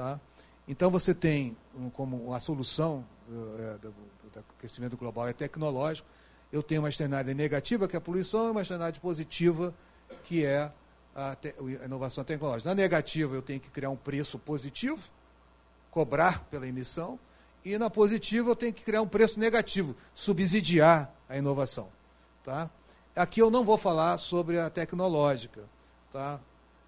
Tá? 0.00 0.18
Então 0.66 0.90
você 0.90 1.12
tem 1.12 1.54
como 1.92 2.32
a 2.32 2.40
solução 2.40 3.04
é, 3.28 3.76
do, 3.76 3.90
do, 3.90 4.44
aquecimento 4.56 4.96
global 4.96 5.28
é 5.28 5.32
tecnológico. 5.34 6.08
Eu 6.50 6.62
tenho 6.62 6.80
uma 6.80 6.88
externalidade 6.88 7.36
negativa, 7.36 7.86
que 7.86 7.94
é 7.94 7.98
a 7.98 8.00
poluição, 8.00 8.48
e 8.48 8.50
uma 8.50 8.62
externalidade 8.62 8.98
positiva, 8.98 9.74
que 10.24 10.42
é 10.42 10.72
a, 11.14 11.36
te, 11.36 11.54
a 11.82 11.84
inovação 11.84 12.24
tecnológica. 12.24 12.70
Na 12.70 12.74
negativa, 12.74 13.34
eu 13.34 13.42
tenho 13.42 13.60
que 13.60 13.68
criar 13.68 13.90
um 13.90 13.96
preço 13.96 14.38
positivo, 14.38 15.06
cobrar 15.90 16.44
pela 16.44 16.66
emissão, 16.66 17.20
e 17.62 17.76
na 17.76 17.90
positiva, 17.90 18.48
eu 18.48 18.56
tenho 18.56 18.72
que 18.72 18.82
criar 18.82 19.02
um 19.02 19.06
preço 19.06 19.38
negativo, 19.38 19.94
subsidiar 20.14 21.12
a 21.28 21.36
inovação. 21.36 21.88
Tá? 22.42 22.70
Aqui 23.14 23.42
eu 23.42 23.50
não 23.50 23.64
vou 23.64 23.76
falar 23.76 24.16
sobre 24.16 24.58
a 24.58 24.70
tecnológica, 24.70 25.62
tá? 26.10 26.40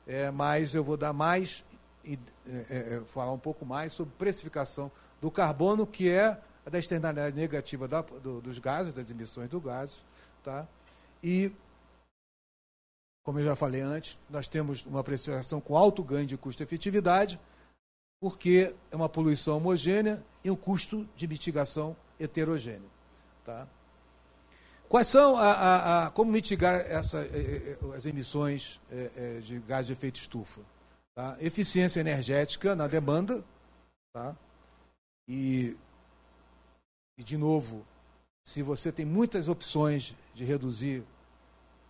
É, 0.06 0.30
mas 0.30 0.74
eu 0.74 0.82
vou 0.82 0.96
dar 0.96 1.12
mais 1.12 1.62
e, 2.04 2.18
é, 2.46 2.50
é, 2.50 2.94
é, 2.96 3.00
falar 3.06 3.32
um 3.32 3.38
pouco 3.38 3.64
mais 3.64 3.92
sobre 3.92 4.14
precificação 4.16 4.90
do 5.20 5.30
carbono, 5.30 5.86
que 5.86 6.10
é 6.10 6.38
a 6.64 6.70
da 6.70 6.78
externalidade 6.78 7.36
negativa 7.36 7.86
da, 7.88 8.00
do, 8.00 8.40
dos 8.40 8.58
gases, 8.58 8.92
das 8.92 9.10
emissões 9.10 9.48
do 9.48 9.60
gás. 9.60 9.98
Tá? 10.42 10.66
E, 11.22 11.52
como 13.24 13.38
eu 13.38 13.44
já 13.44 13.56
falei 13.56 13.80
antes, 13.80 14.18
nós 14.28 14.48
temos 14.48 14.84
uma 14.84 15.04
precificação 15.04 15.60
com 15.60 15.76
alto 15.76 16.02
ganho 16.02 16.26
de 16.26 16.36
custo-efetividade, 16.36 17.38
porque 18.20 18.74
é 18.90 18.96
uma 18.96 19.08
poluição 19.08 19.56
homogênea 19.56 20.22
e 20.44 20.50
um 20.50 20.56
custo 20.56 21.08
de 21.16 21.26
mitigação 21.26 21.96
heterogêneo. 22.18 22.90
Tá? 23.44 23.66
Quais 24.88 25.06
são 25.06 25.36
a, 25.36 25.52
a, 25.52 26.06
a 26.06 26.10
como 26.10 26.30
mitigar 26.30 26.74
essa, 26.80 27.26
as 27.96 28.04
emissões 28.04 28.80
de 29.42 29.58
gás 29.60 29.86
de 29.86 29.94
efeito 29.94 30.16
estufa? 30.16 30.60
Tá? 31.14 31.36
Eficiência 31.40 32.00
energética 32.00 32.74
na 32.74 32.86
demanda. 32.86 33.44
Tá? 34.12 34.36
E, 35.28 35.76
e, 37.18 37.22
de 37.22 37.36
novo, 37.36 37.84
se 38.44 38.62
você 38.62 38.90
tem 38.90 39.04
muitas 39.04 39.48
opções 39.48 40.14
de 40.34 40.44
reduzir 40.44 41.04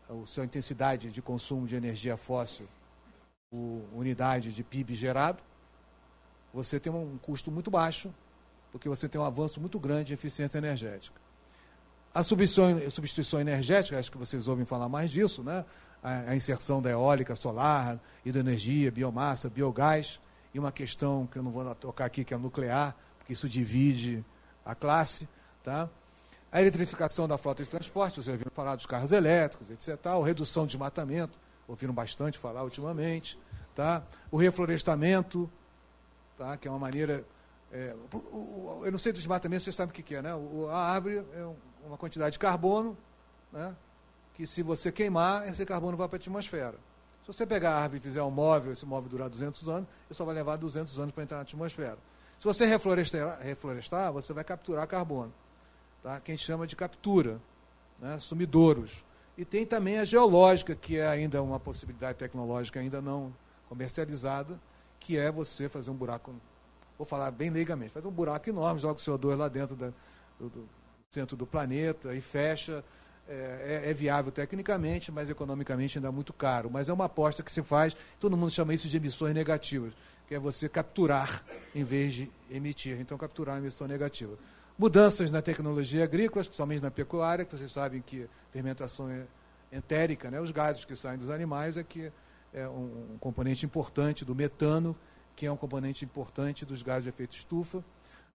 a 0.08 0.26
sua 0.26 0.44
intensidade 0.44 1.10
de 1.10 1.22
consumo 1.22 1.66
de 1.66 1.76
energia 1.76 2.16
fóssil 2.16 2.68
por 3.50 3.82
unidade 3.94 4.52
de 4.52 4.62
PIB 4.62 4.94
gerado, 4.94 5.42
você 6.52 6.78
tem 6.78 6.92
um 6.92 7.16
custo 7.18 7.50
muito 7.50 7.70
baixo, 7.70 8.12
porque 8.70 8.88
você 8.88 9.08
tem 9.08 9.20
um 9.20 9.24
avanço 9.24 9.60
muito 9.60 9.78
grande 9.78 10.12
em 10.12 10.14
eficiência 10.14 10.58
energética. 10.58 11.20
A 12.14 12.22
substituição, 12.22 12.90
substituição 12.90 13.40
energética, 13.40 13.98
acho 13.98 14.12
que 14.12 14.18
vocês 14.18 14.46
ouvem 14.48 14.66
falar 14.66 14.88
mais 14.88 15.10
disso, 15.10 15.42
né? 15.42 15.64
A, 16.02 16.30
a 16.30 16.36
inserção 16.36 16.82
da 16.82 16.90
eólica, 16.90 17.36
solar, 17.36 17.98
hidroenergia, 18.24 18.90
biomassa, 18.90 19.48
biogás, 19.48 20.20
e 20.52 20.58
uma 20.58 20.72
questão 20.72 21.26
que 21.26 21.38
eu 21.38 21.42
não 21.42 21.50
vou 21.50 21.74
tocar 21.74 22.04
aqui, 22.04 22.24
que 22.24 22.34
é 22.34 22.36
nuclear, 22.36 22.94
porque 23.18 23.32
isso 23.32 23.48
divide 23.48 24.24
a 24.64 24.74
classe. 24.74 25.28
Tá? 25.62 25.88
A 26.50 26.60
eletrificação 26.60 27.26
da 27.26 27.38
frota 27.38 27.62
de 27.62 27.70
transporte, 27.70 28.16
vocês 28.16 28.28
ouviram 28.28 28.50
falar 28.52 28.76
dos 28.76 28.84
carros 28.84 29.12
elétricos, 29.12 29.70
etc. 29.70 29.96
Tal, 29.96 30.22
redução 30.22 30.64
de 30.64 30.72
desmatamento, 30.72 31.38
ouviram 31.66 31.94
bastante 31.94 32.38
falar 32.38 32.62
ultimamente. 32.64 33.38
Tá? 33.74 34.02
O 34.30 34.36
reflorestamento, 34.36 35.50
tá? 36.36 36.56
que 36.56 36.68
é 36.68 36.70
uma 36.70 36.80
maneira. 36.80 37.24
É, 37.72 37.94
eu 38.84 38.92
não 38.92 38.98
sei 38.98 39.12
do 39.12 39.16
desmatamento, 39.16 39.62
vocês 39.62 39.74
sabem 39.74 39.90
o 39.90 40.04
que 40.04 40.14
é, 40.14 40.20
né? 40.20 40.30
a 40.70 40.76
árvore 40.76 41.24
é 41.34 41.86
uma 41.86 41.96
quantidade 41.96 42.34
de 42.34 42.38
carbono, 42.38 42.94
né? 43.50 43.74
Que 44.34 44.46
se 44.46 44.62
você 44.62 44.90
queimar, 44.90 45.48
esse 45.48 45.64
carbono 45.64 45.96
vai 45.96 46.08
para 46.08 46.16
a 46.16 46.20
atmosfera. 46.20 46.76
Se 47.22 47.28
você 47.28 47.46
pegar 47.46 47.72
a 47.72 47.80
árvore 47.82 48.00
e 48.00 48.02
fizer 48.02 48.22
um 48.22 48.30
móvel, 48.30 48.72
esse 48.72 48.84
móvel 48.84 49.08
durar 49.08 49.28
200 49.28 49.68
anos, 49.68 49.88
ele 50.08 50.14
só 50.14 50.24
vai 50.24 50.34
levar 50.34 50.56
200 50.56 50.98
anos 50.98 51.12
para 51.12 51.22
entrar 51.22 51.36
na 51.36 51.42
atmosfera. 51.42 51.98
Se 52.38 52.44
você 52.44 52.66
reflorestar, 52.66 53.38
reflorestar 53.40 54.12
você 54.12 54.32
vai 54.32 54.42
capturar 54.42 54.86
carbono, 54.88 55.32
tá? 56.02 56.18
que 56.18 56.32
a 56.32 56.34
gente 56.34 56.44
chama 56.44 56.66
de 56.66 56.74
captura, 56.74 57.40
né? 58.00 58.18
sumidouros. 58.18 59.04
E 59.38 59.44
tem 59.44 59.64
também 59.64 59.98
a 59.98 60.04
geológica, 60.04 60.74
que 60.74 60.98
é 60.98 61.06
ainda 61.06 61.40
uma 61.40 61.60
possibilidade 61.60 62.18
tecnológica 62.18 62.80
ainda 62.80 63.00
não 63.00 63.32
comercializada, 63.68 64.58
que 64.98 65.16
é 65.16 65.30
você 65.30 65.68
fazer 65.68 65.90
um 65.90 65.94
buraco, 65.94 66.34
vou 66.98 67.06
falar 67.06 67.30
bem 67.30 67.50
leigamente, 67.50 67.92
fazer 67.92 68.08
um 68.08 68.12
buraco 68.12 68.48
enorme, 68.48 68.80
joga 68.80 68.94
o 68.94 68.96
CO2 68.96 69.36
lá 69.36 69.48
dentro 69.48 69.76
da, 69.76 69.92
do, 70.38 70.48
do 70.48 70.68
centro 71.12 71.36
do 71.36 71.46
planeta 71.46 72.14
e 72.14 72.20
fecha. 72.20 72.84
É, 73.28 73.82
é, 73.84 73.90
é, 73.90 73.94
viável 73.94 74.32
tecnicamente, 74.32 75.12
mas 75.12 75.30
economicamente 75.30 75.96
ainda 75.96 76.08
é 76.08 76.10
muito 76.10 76.32
caro. 76.32 76.68
Mas 76.70 76.88
é 76.88 76.92
uma 76.92 77.04
aposta 77.04 77.42
que 77.42 77.52
se 77.52 77.62
faz, 77.62 77.96
todo 78.18 78.36
mundo 78.36 78.50
chama 78.50 78.74
isso 78.74 78.88
de 78.88 78.96
emissões 78.96 79.32
negativas, 79.32 79.92
que 80.26 80.34
é 80.34 80.38
você 80.40 80.68
capturar 80.68 81.42
em 81.72 81.84
vez 81.84 82.14
de 82.14 82.30
emitir. 82.50 83.00
Então, 83.00 83.16
capturar 83.16 83.54
a 83.54 83.58
emissão 83.58 83.86
negativa. 83.86 84.36
Mudanças 84.76 85.30
na 85.30 85.40
tecnologia 85.40 86.02
agrícola, 86.02 86.42
especialmente 86.42 86.82
na 86.82 86.90
pecuária, 86.90 87.44
que 87.44 87.56
vocês 87.56 87.70
sabem 87.70 88.02
que 88.02 88.28
fermentação 88.50 89.08
é 89.08 89.24
entérica, 89.70 90.30
né, 90.30 90.40
os 90.40 90.50
gases 90.50 90.84
que 90.84 90.96
saem 90.96 91.18
dos 91.18 91.30
animais, 91.30 91.76
é 91.76 91.84
que 91.84 92.12
é 92.52 92.68
um, 92.68 93.14
um 93.14 93.18
componente 93.18 93.64
importante 93.64 94.24
do 94.24 94.34
metano, 94.34 94.96
que 95.34 95.46
é 95.46 95.52
um 95.52 95.56
componente 95.56 96.04
importante 96.04 96.66
dos 96.66 96.82
gases 96.82 97.04
de 97.04 97.08
efeito 97.08 97.34
estufa. 97.36 97.82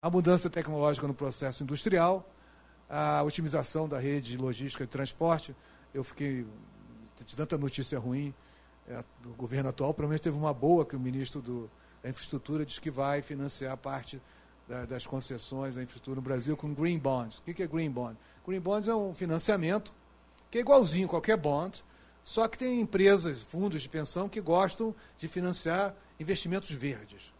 A 0.01 0.09
mudança 0.09 0.49
tecnológica 0.49 1.07
no 1.07 1.15
processo 1.15 1.63
industrial, 1.63 2.27
a 2.89 3.23
otimização 3.23 3.89
da 3.89 3.99
rede 3.99 4.33
de 4.33 4.39
logística 4.39 4.85
e 4.85 4.87
transporte. 4.87 5.55
Eu 5.93 6.05
fiquei 6.05 6.47
de 7.25 7.37
tanta 7.37 7.57
notícia 7.57 7.99
ruim 7.99 8.35
é, 8.89 9.03
do 9.23 9.31
governo 9.31 9.71
atual, 9.71 9.93
pelo 9.95 10.09
menos 10.09 10.21
teve 10.21 10.37
uma 10.37 10.53
boa 10.53 10.85
que 10.85 10.95
o 10.95 11.01
ministro 11.01 11.41
do, 11.41 11.71
da 12.03 12.11
Infraestrutura 12.11 12.65
disse 12.65 12.81
que 12.81 12.91
vai 12.91 13.23
financiar 13.23 13.77
parte 13.77 14.21
da, 14.69 14.85
das 14.85 15.07
concessões 15.07 15.75
da 15.75 15.83
infraestrutura 15.83 16.17
no 16.17 16.23
Brasil 16.23 16.57
com 16.57 16.73
Green 16.73 16.99
Bonds. 16.99 17.39
O 17.39 17.43
que 17.43 17.63
é 17.63 17.67
Green 17.67 17.91
Bond? 17.91 18.17
Green 18.47 18.61
Bonds 18.61 18.89
é 18.89 18.95
um 18.95 19.15
financiamento 19.15 19.93
que 20.51 20.59
é 20.59 20.61
igualzinho 20.61 21.07
a 21.07 21.11
qualquer 21.11 21.37
bond, 21.37 21.85
só 22.23 22.49
que 22.49 22.59
tem 22.59 22.81
empresas, 22.81 23.43
fundos 23.43 23.83
de 23.83 23.89
pensão 23.89 24.29
que 24.29 24.41
gostam 24.41 24.95
de 25.19 25.29
financiar 25.29 25.95
investimentos 26.19 26.71
verdes, 26.71 27.33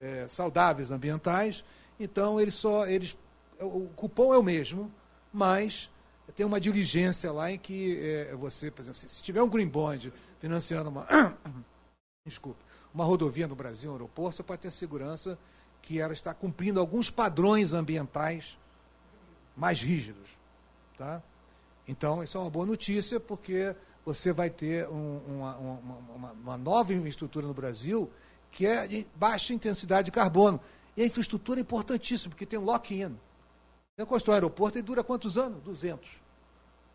é, 0.00 0.28
saudáveis, 0.28 0.90
ambientais. 0.90 1.64
Então, 1.98 2.40
eles 2.40 2.54
só, 2.54 2.86
eles, 2.86 3.16
o 3.64 3.88
cupom 3.96 4.34
é 4.34 4.38
o 4.38 4.42
mesmo, 4.42 4.92
mas 5.32 5.90
tem 6.36 6.44
uma 6.44 6.60
diligência 6.60 7.30
lá 7.32 7.50
em 7.50 7.58
que 7.58 7.98
é, 8.00 8.34
você, 8.34 8.70
por 8.70 8.82
exemplo, 8.82 9.00
se 9.00 9.22
tiver 9.22 9.42
um 9.42 9.48
green 9.48 9.68
bond 9.68 10.12
financiando 10.40 10.90
uma, 10.90 11.06
desculpa, 12.26 12.60
uma 12.92 13.04
rodovia 13.04 13.46
no 13.46 13.54
Brasil, 13.54 13.90
um 13.90 13.94
aeroporto, 13.94 14.36
você 14.36 14.42
pode 14.42 14.62
ter 14.62 14.70
segurança 14.70 15.38
que 15.82 16.00
ela 16.00 16.12
está 16.12 16.32
cumprindo 16.32 16.80
alguns 16.80 17.10
padrões 17.10 17.72
ambientais 17.72 18.56
mais 19.56 19.80
rígidos. 19.82 20.30
Tá? 20.96 21.22
Então, 21.86 22.22
isso 22.22 22.38
é 22.38 22.40
uma 22.40 22.50
boa 22.50 22.64
notícia, 22.64 23.20
porque 23.20 23.74
você 24.04 24.32
vai 24.32 24.48
ter 24.48 24.88
um, 24.88 25.20
uma, 25.26 25.56
uma, 25.56 26.32
uma, 26.32 26.56
nova 26.56 26.92
infraestrutura 26.92 27.46
no 27.46 27.54
Brasil 27.54 28.10
que 28.50 28.66
é 28.66 28.86
de 28.86 29.06
baixa 29.16 29.52
intensidade 29.52 30.06
de 30.06 30.12
carbono. 30.12 30.60
E 30.96 31.02
a 31.02 31.06
infraestrutura 31.06 31.58
é 31.58 31.62
importantíssima, 31.62 32.30
porque 32.30 32.46
tem 32.46 32.58
um 32.58 32.64
lock-in. 32.64 33.16
Você 33.96 34.06
constrói 34.06 34.34
um 34.34 34.36
aeroporto 34.36 34.78
e 34.78 34.82
dura 34.82 35.04
quantos 35.04 35.38
anos? 35.38 35.62
200. 35.62 36.20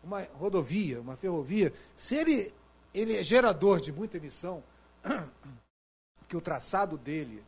Uma 0.02 0.22
rodovia, 0.34 1.00
uma 1.00 1.16
ferrovia. 1.16 1.72
Se 1.96 2.14
ele, 2.14 2.54
ele 2.92 3.16
é 3.16 3.22
gerador 3.22 3.80
de 3.80 3.92
muita 3.92 4.16
emissão, 4.16 4.62
que 6.28 6.36
o 6.36 6.40
traçado 6.40 6.96
dele 6.98 7.42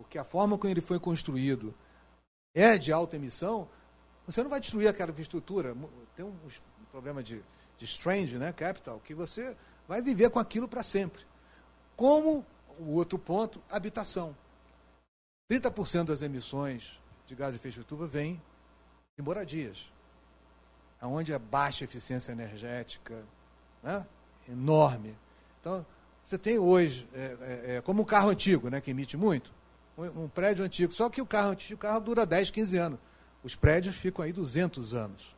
porque 0.00 0.16
a 0.16 0.24
forma 0.24 0.56
como 0.56 0.72
ele 0.72 0.80
foi 0.80 0.98
construído 0.98 1.74
é 2.54 2.78
de 2.78 2.90
alta 2.90 3.16
emissão, 3.16 3.68
você 4.24 4.42
não 4.42 4.48
vai 4.48 4.58
destruir 4.58 4.88
aquela 4.88 5.10
infraestrutura. 5.10 5.76
Tem 6.16 6.24
um, 6.24 6.30
um 6.30 6.84
problema 6.90 7.22
de, 7.22 7.42
de 7.76 7.84
strange, 7.84 8.38
né, 8.38 8.50
capital, 8.50 8.98
que 9.04 9.12
você 9.12 9.54
vai 9.86 10.00
viver 10.00 10.30
com 10.30 10.38
aquilo 10.38 10.66
para 10.66 10.82
sempre. 10.82 11.22
Como 11.94 12.46
o 12.78 12.94
outro 12.94 13.18
ponto, 13.18 13.62
habitação. 13.68 14.34
30% 15.52 16.04
das 16.04 16.22
emissões 16.22 16.98
de 17.26 17.34
gás 17.34 17.52
de 17.52 17.60
efeito 17.60 17.74
de 17.74 17.80
estufa 17.80 18.06
vêm 18.06 18.40
de 19.20 19.26
moradias, 19.26 19.90
onde 21.02 21.32
a 21.32 21.38
baixa 21.38 21.84
eficiência 21.84 22.32
energética, 22.32 23.22
né, 23.82 24.04
enorme. 24.48 25.14
Então, 25.60 25.84
você 26.22 26.38
tem 26.38 26.58
hoje, 26.58 27.08
é, 27.14 27.18
é, 27.18 27.76
é, 27.76 27.80
como 27.80 28.02
um 28.02 28.04
carro 28.04 28.30
antigo, 28.30 28.68
né, 28.68 28.80
que 28.80 28.90
emite 28.90 29.16
muito, 29.16 29.52
um, 29.96 30.28
prédio 30.28 30.64
antigo. 30.64 30.92
Só 30.92 31.08
que 31.10 31.20
o 31.20 31.26
carro 31.26 31.50
antigo, 31.50 31.74
o 31.74 31.78
carro 31.78 32.00
dura 32.00 32.24
10, 32.24 32.50
15 32.50 32.76
anos. 32.78 32.98
Os 33.42 33.54
prédios 33.54 33.96
ficam 33.96 34.24
aí 34.24 34.32
200 34.32 34.94
anos. 34.94 35.34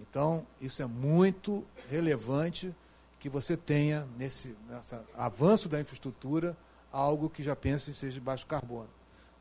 Então, 0.00 0.46
isso 0.60 0.82
é 0.82 0.86
muito 0.86 1.64
relevante 1.90 2.74
que 3.18 3.28
você 3.28 3.56
tenha, 3.56 4.06
nesse 4.18 4.54
nessa 4.68 5.04
avanço 5.16 5.68
da 5.68 5.80
infraestrutura, 5.80 6.56
algo 6.92 7.30
que 7.30 7.42
já 7.42 7.56
pense 7.56 7.90
em 7.90 7.94
seja 7.94 8.14
de 8.14 8.20
baixo 8.20 8.46
carbono. 8.46 8.88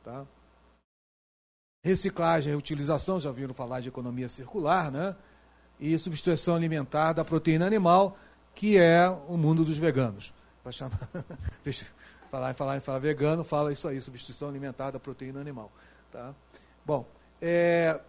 Tá? 0.04 0.26
Reciclagem 1.84 2.50
reutilização, 2.50 3.20
já 3.20 3.30
ouviram 3.30 3.54
falar 3.54 3.82
de 3.82 3.90
economia 3.90 4.30
circular, 4.30 4.90
né? 4.90 5.16
E 5.80 5.98
substituição 5.98 6.56
alimentar 6.56 7.12
da 7.12 7.26
proteína 7.26 7.66
animal, 7.66 8.18
que 8.56 8.78
é 8.78 9.10
o 9.28 9.36
mundo 9.36 9.66
dos 9.66 9.78
veganos. 9.78 10.34
Vai 10.64 10.72
chamar... 10.72 10.98
falar 12.32 12.54
falar 12.54 12.82
falar 12.82 13.00
vegano, 13.00 13.44
fala 13.44 13.72
isso 13.72 13.88
aí, 13.88 14.00
substituição 14.00 14.48
alimentar 14.48 14.92
da 14.92 15.00
proteína 15.00 15.42
animal. 15.42 15.72
Tá? 16.12 16.34
Bom, 16.86 17.06
é, 17.42 18.00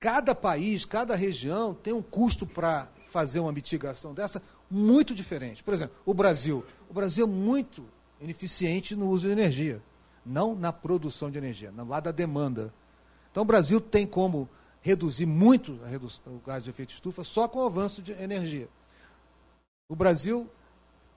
cada 0.00 0.34
país, 0.34 0.84
cada 0.84 1.14
região 1.14 1.74
tem 1.74 1.92
um 1.92 2.02
custo 2.02 2.46
para 2.46 2.88
fazer 3.10 3.40
uma 3.40 3.52
mitigação 3.52 4.12
dessa 4.12 4.42
muito 4.70 5.14
diferente. 5.14 5.62
Por 5.62 5.72
exemplo, 5.72 5.94
o 6.04 6.12
Brasil. 6.12 6.64
O 6.88 6.94
Brasil 6.94 7.26
é 7.26 7.28
muito 7.28 7.84
ineficiente 8.20 8.96
no 8.96 9.08
uso 9.08 9.26
de 9.26 9.32
energia, 9.32 9.80
não 10.24 10.54
na 10.54 10.72
produção 10.72 11.30
de 11.30 11.38
energia, 11.38 11.70
no 11.70 11.86
lado 11.86 12.04
da 12.04 12.10
demanda. 12.10 12.72
Então 13.30 13.42
o 13.42 13.46
Brasil 13.46 13.80
tem 13.80 14.06
como 14.06 14.48
reduzir 14.80 15.26
muito 15.26 15.78
redução, 15.84 16.34
o 16.34 16.42
gás 16.46 16.64
de 16.64 16.70
efeito 16.70 16.92
estufa 16.94 17.24
só 17.24 17.48
com 17.48 17.60
o 17.60 17.66
avanço 17.66 18.02
de 18.02 18.12
energia. 18.12 18.68
O 19.88 19.96
Brasil 19.96 20.48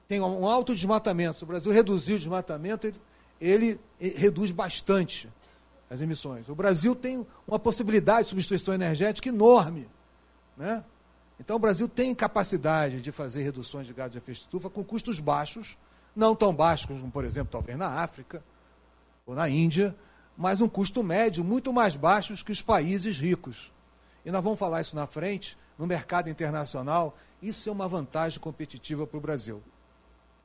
tem 0.07 0.21
um 0.21 0.47
alto 0.47 0.73
desmatamento. 0.73 1.37
Se 1.37 1.43
o 1.43 1.47
Brasil 1.47 1.71
reduzir 1.71 2.13
o 2.13 2.19
desmatamento, 2.19 2.87
ele, 2.87 3.01
ele, 3.39 3.79
ele 3.99 4.17
reduz 4.17 4.51
bastante 4.51 5.29
as 5.89 6.01
emissões. 6.01 6.47
O 6.49 6.55
Brasil 6.55 6.95
tem 6.95 7.25
uma 7.47 7.59
possibilidade 7.59 8.23
de 8.23 8.29
substituição 8.29 8.73
energética 8.73 9.29
enorme. 9.29 9.87
Né? 10.55 10.83
Então, 11.39 11.55
o 11.55 11.59
Brasil 11.59 11.87
tem 11.87 12.13
capacidade 12.15 13.01
de 13.01 13.11
fazer 13.11 13.43
reduções 13.43 13.85
de 13.85 13.93
gás 13.93 14.11
de 14.11 14.17
efeito 14.17 14.39
estufa 14.39 14.69
com 14.69 14.83
custos 14.83 15.19
baixos, 15.19 15.77
não 16.15 16.35
tão 16.35 16.53
baixos 16.53 16.85
como, 16.85 17.11
por 17.11 17.23
exemplo, 17.23 17.51
talvez 17.51 17.77
na 17.77 18.01
África 18.01 18.43
ou 19.27 19.35
na 19.35 19.47
Índia, 19.47 19.95
mas 20.35 20.61
um 20.61 20.69
custo 20.69 21.03
médio 21.03 21.43
muito 21.43 21.73
mais 21.73 21.95
baixo 21.95 22.33
que 22.43 22.51
os 22.51 22.61
países 22.61 23.19
ricos. 23.19 23.71
E 24.25 24.31
nós 24.31 24.43
vamos 24.43 24.57
falar 24.57 24.81
isso 24.81 24.95
na 24.95 25.05
frente, 25.05 25.57
no 25.77 25.85
mercado 25.85 26.29
internacional, 26.29 27.15
isso 27.41 27.69
é 27.69 27.71
uma 27.71 27.87
vantagem 27.87 28.39
competitiva 28.39 29.05
para 29.05 29.17
o 29.17 29.21
Brasil. 29.21 29.61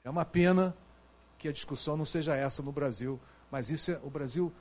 É 0.05 0.11
uma 0.11 0.25
pena 0.25 0.77
que 1.39 1.49
a 1.49 1.53
discussão 1.53 1.97
não 1.97 2.05
seja 2.05 2.35
essa 2.35 2.63
no 2.63 2.73
Brasil, 2.73 3.19
mas 3.51 3.71
isso 3.71 3.93
é, 3.93 4.01
o 4.03 4.11
Brasil 4.11 4.53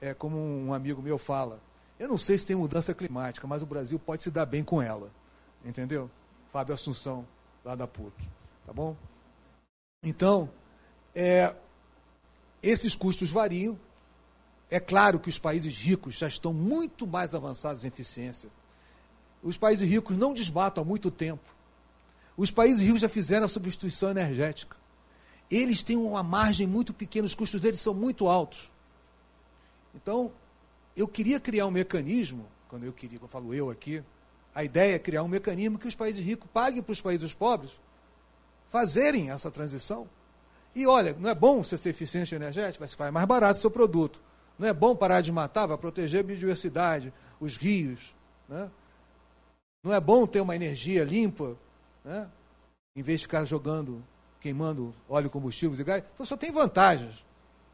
é 0.00 0.14
como 0.14 0.36
um 0.38 0.72
amigo 0.72 1.02
meu 1.02 1.18
fala. 1.18 1.60
Eu 1.98 2.08
não 2.08 2.16
sei 2.16 2.38
se 2.38 2.46
tem 2.46 2.56
mudança 2.56 2.94
climática, 2.94 3.46
mas 3.46 3.62
o 3.62 3.66
Brasil 3.66 3.98
pode 3.98 4.22
se 4.22 4.30
dar 4.30 4.46
bem 4.46 4.62
com 4.62 4.80
ela. 4.80 5.10
Entendeu? 5.64 6.10
Fábio 6.52 6.74
Assunção, 6.74 7.26
lá 7.64 7.74
da 7.74 7.86
PUC. 7.86 8.28
Tá 8.66 8.72
bom? 8.72 8.96
Então, 10.02 10.50
é, 11.14 11.54
esses 12.62 12.94
custos 12.94 13.30
variam. 13.30 13.78
É 14.70 14.78
claro 14.78 15.18
que 15.18 15.28
os 15.28 15.38
países 15.38 15.76
ricos 15.76 16.14
já 16.14 16.28
estão 16.28 16.52
muito 16.52 17.06
mais 17.06 17.34
avançados 17.34 17.84
em 17.84 17.88
eficiência. 17.88 18.48
Os 19.42 19.56
países 19.56 19.88
ricos 19.88 20.16
não 20.16 20.32
desmatam 20.32 20.82
há 20.82 20.86
muito 20.86 21.10
tempo. 21.10 21.42
Os 22.36 22.50
países 22.50 22.80
ricos 22.84 23.00
já 23.00 23.08
fizeram 23.08 23.46
a 23.46 23.48
substituição 23.48 24.10
energética 24.10 24.80
eles 25.50 25.82
têm 25.82 25.96
uma 25.96 26.22
margem 26.22 26.66
muito 26.66 26.94
pequena, 26.94 27.26
os 27.26 27.34
custos 27.34 27.60
deles 27.60 27.80
são 27.80 27.92
muito 27.92 28.28
altos. 28.28 28.70
Então, 29.94 30.30
eu 30.96 31.08
queria 31.08 31.40
criar 31.40 31.66
um 31.66 31.70
mecanismo, 31.72 32.46
quando 32.68 32.84
eu 32.84 32.92
queria, 32.92 33.18
eu 33.20 33.26
falo 33.26 33.52
eu 33.52 33.68
aqui, 33.68 34.02
a 34.54 34.62
ideia 34.62 34.94
é 34.94 34.98
criar 34.98 35.24
um 35.24 35.28
mecanismo 35.28 35.78
que 35.78 35.88
os 35.88 35.94
países 35.94 36.24
ricos 36.24 36.48
paguem 36.52 36.82
para 36.82 36.92
os 36.92 37.00
países 37.00 37.34
pobres 37.34 37.72
fazerem 38.68 39.30
essa 39.30 39.50
transição. 39.50 40.08
E 40.74 40.86
olha, 40.86 41.16
não 41.18 41.28
é 41.28 41.34
bom 41.34 41.62
você 41.62 41.76
ser 41.76 41.90
eficiente 41.90 42.34
energético, 42.34 42.82
mas 42.82 42.94
faz 42.94 43.12
mais 43.12 43.26
barato 43.26 43.58
o 43.58 43.60
seu 43.60 43.70
produto. 43.70 44.20
Não 44.58 44.68
é 44.68 44.72
bom 44.72 44.94
parar 44.94 45.20
de 45.20 45.32
matar, 45.32 45.66
vai 45.66 45.78
proteger 45.78 46.20
a 46.20 46.22
biodiversidade, 46.22 47.12
os 47.40 47.56
rios. 47.56 48.14
Né? 48.48 48.70
Não 49.82 49.92
é 49.92 50.00
bom 50.00 50.26
ter 50.26 50.40
uma 50.40 50.54
energia 50.54 51.02
limpa, 51.02 51.56
né? 52.04 52.28
em 52.94 53.02
vez 53.02 53.20
de 53.20 53.26
ficar 53.26 53.44
jogando, 53.44 54.04
queimando 54.40 54.94
óleo, 55.08 55.30
combustíveis 55.30 55.80
e 55.80 55.84
gás. 55.84 56.04
Então 56.14 56.26
só 56.26 56.36
tem 56.36 56.52
vantagens. 56.52 57.24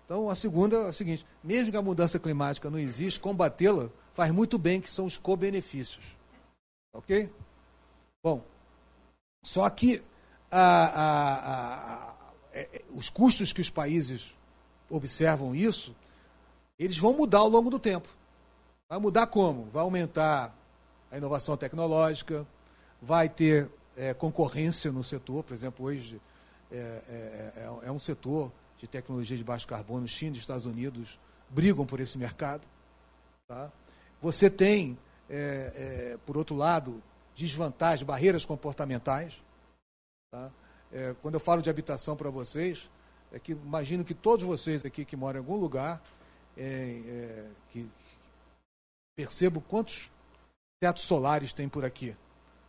Então 0.04 0.30
a 0.30 0.34
segunda 0.34 0.76
é 0.76 0.88
a 0.88 0.92
seguinte: 0.92 1.26
mesmo 1.42 1.70
que 1.70 1.76
a 1.76 1.82
mudança 1.82 2.18
climática 2.18 2.70
não 2.70 2.78
existe, 2.78 3.18
combatê-la 3.18 3.90
faz 4.14 4.30
muito 4.30 4.56
bem, 4.56 4.80
que 4.80 4.88
são 4.88 5.04
os 5.04 5.18
co-benefícios. 5.18 6.16
Ok? 6.92 7.30
Bom, 8.22 8.42
só 9.42 9.68
que 9.68 10.02
a, 10.50 10.60
a, 10.60 11.34
a, 12.12 12.15
é, 12.56 12.68
é, 12.72 12.82
os 12.90 13.10
custos 13.10 13.52
que 13.52 13.60
os 13.60 13.68
países 13.68 14.34
observam 14.88 15.54
isso, 15.54 15.94
eles 16.78 16.96
vão 16.96 17.12
mudar 17.12 17.40
ao 17.40 17.48
longo 17.48 17.68
do 17.68 17.78
tempo. 17.78 18.08
Vai 18.88 18.98
mudar 18.98 19.26
como? 19.26 19.64
Vai 19.64 19.82
aumentar 19.82 20.56
a 21.10 21.18
inovação 21.18 21.56
tecnológica, 21.56 22.46
vai 23.00 23.28
ter 23.28 23.68
é, 23.96 24.14
concorrência 24.14 24.90
no 24.90 25.04
setor, 25.04 25.42
por 25.42 25.52
exemplo, 25.52 25.84
hoje 25.84 26.20
é, 26.72 26.76
é, 26.76 27.52
é, 27.56 27.78
é, 27.84 27.92
um 27.92 27.98
setor 27.98 28.50
de 28.78 28.86
tecnologia 28.86 29.36
de 29.36 29.44
baixo 29.44 29.66
carbono, 29.66 30.08
China 30.08 30.34
e 30.34 30.38
Estados 30.38 30.66
Unidos 30.66 31.18
brigam 31.50 31.84
por 31.84 32.00
esse 32.00 32.16
mercado. 32.16 32.62
Tá? 33.46 33.70
Você 34.20 34.48
tem, 34.48 34.98
é, 35.28 35.72
é, 36.14 36.18
por 36.24 36.36
outro 36.36 36.56
lado, 36.56 37.02
desvantagens, 37.34 38.02
barreiras 38.02 38.44
comportamentais. 38.44 39.40
Tá? 40.30 40.50
É, 40.92 41.14
quando 41.20 41.34
eu 41.34 41.40
falo 41.40 41.60
de 41.60 41.68
habitação 41.68 42.16
para 42.16 42.30
vocês, 42.30 42.88
é 43.32 43.38
que 43.38 43.52
imagino 43.52 44.04
que 44.04 44.14
todos 44.14 44.44
vocês 44.44 44.84
aqui 44.84 45.04
que 45.04 45.16
moram 45.16 45.40
em 45.40 45.42
algum 45.42 45.56
lugar, 45.56 46.02
que 47.70 47.88
percebo 49.16 49.60
quantos 49.60 50.10
tetos 50.80 51.02
solares 51.02 51.52
tem 51.52 51.68
por 51.68 51.84
aqui. 51.84 52.16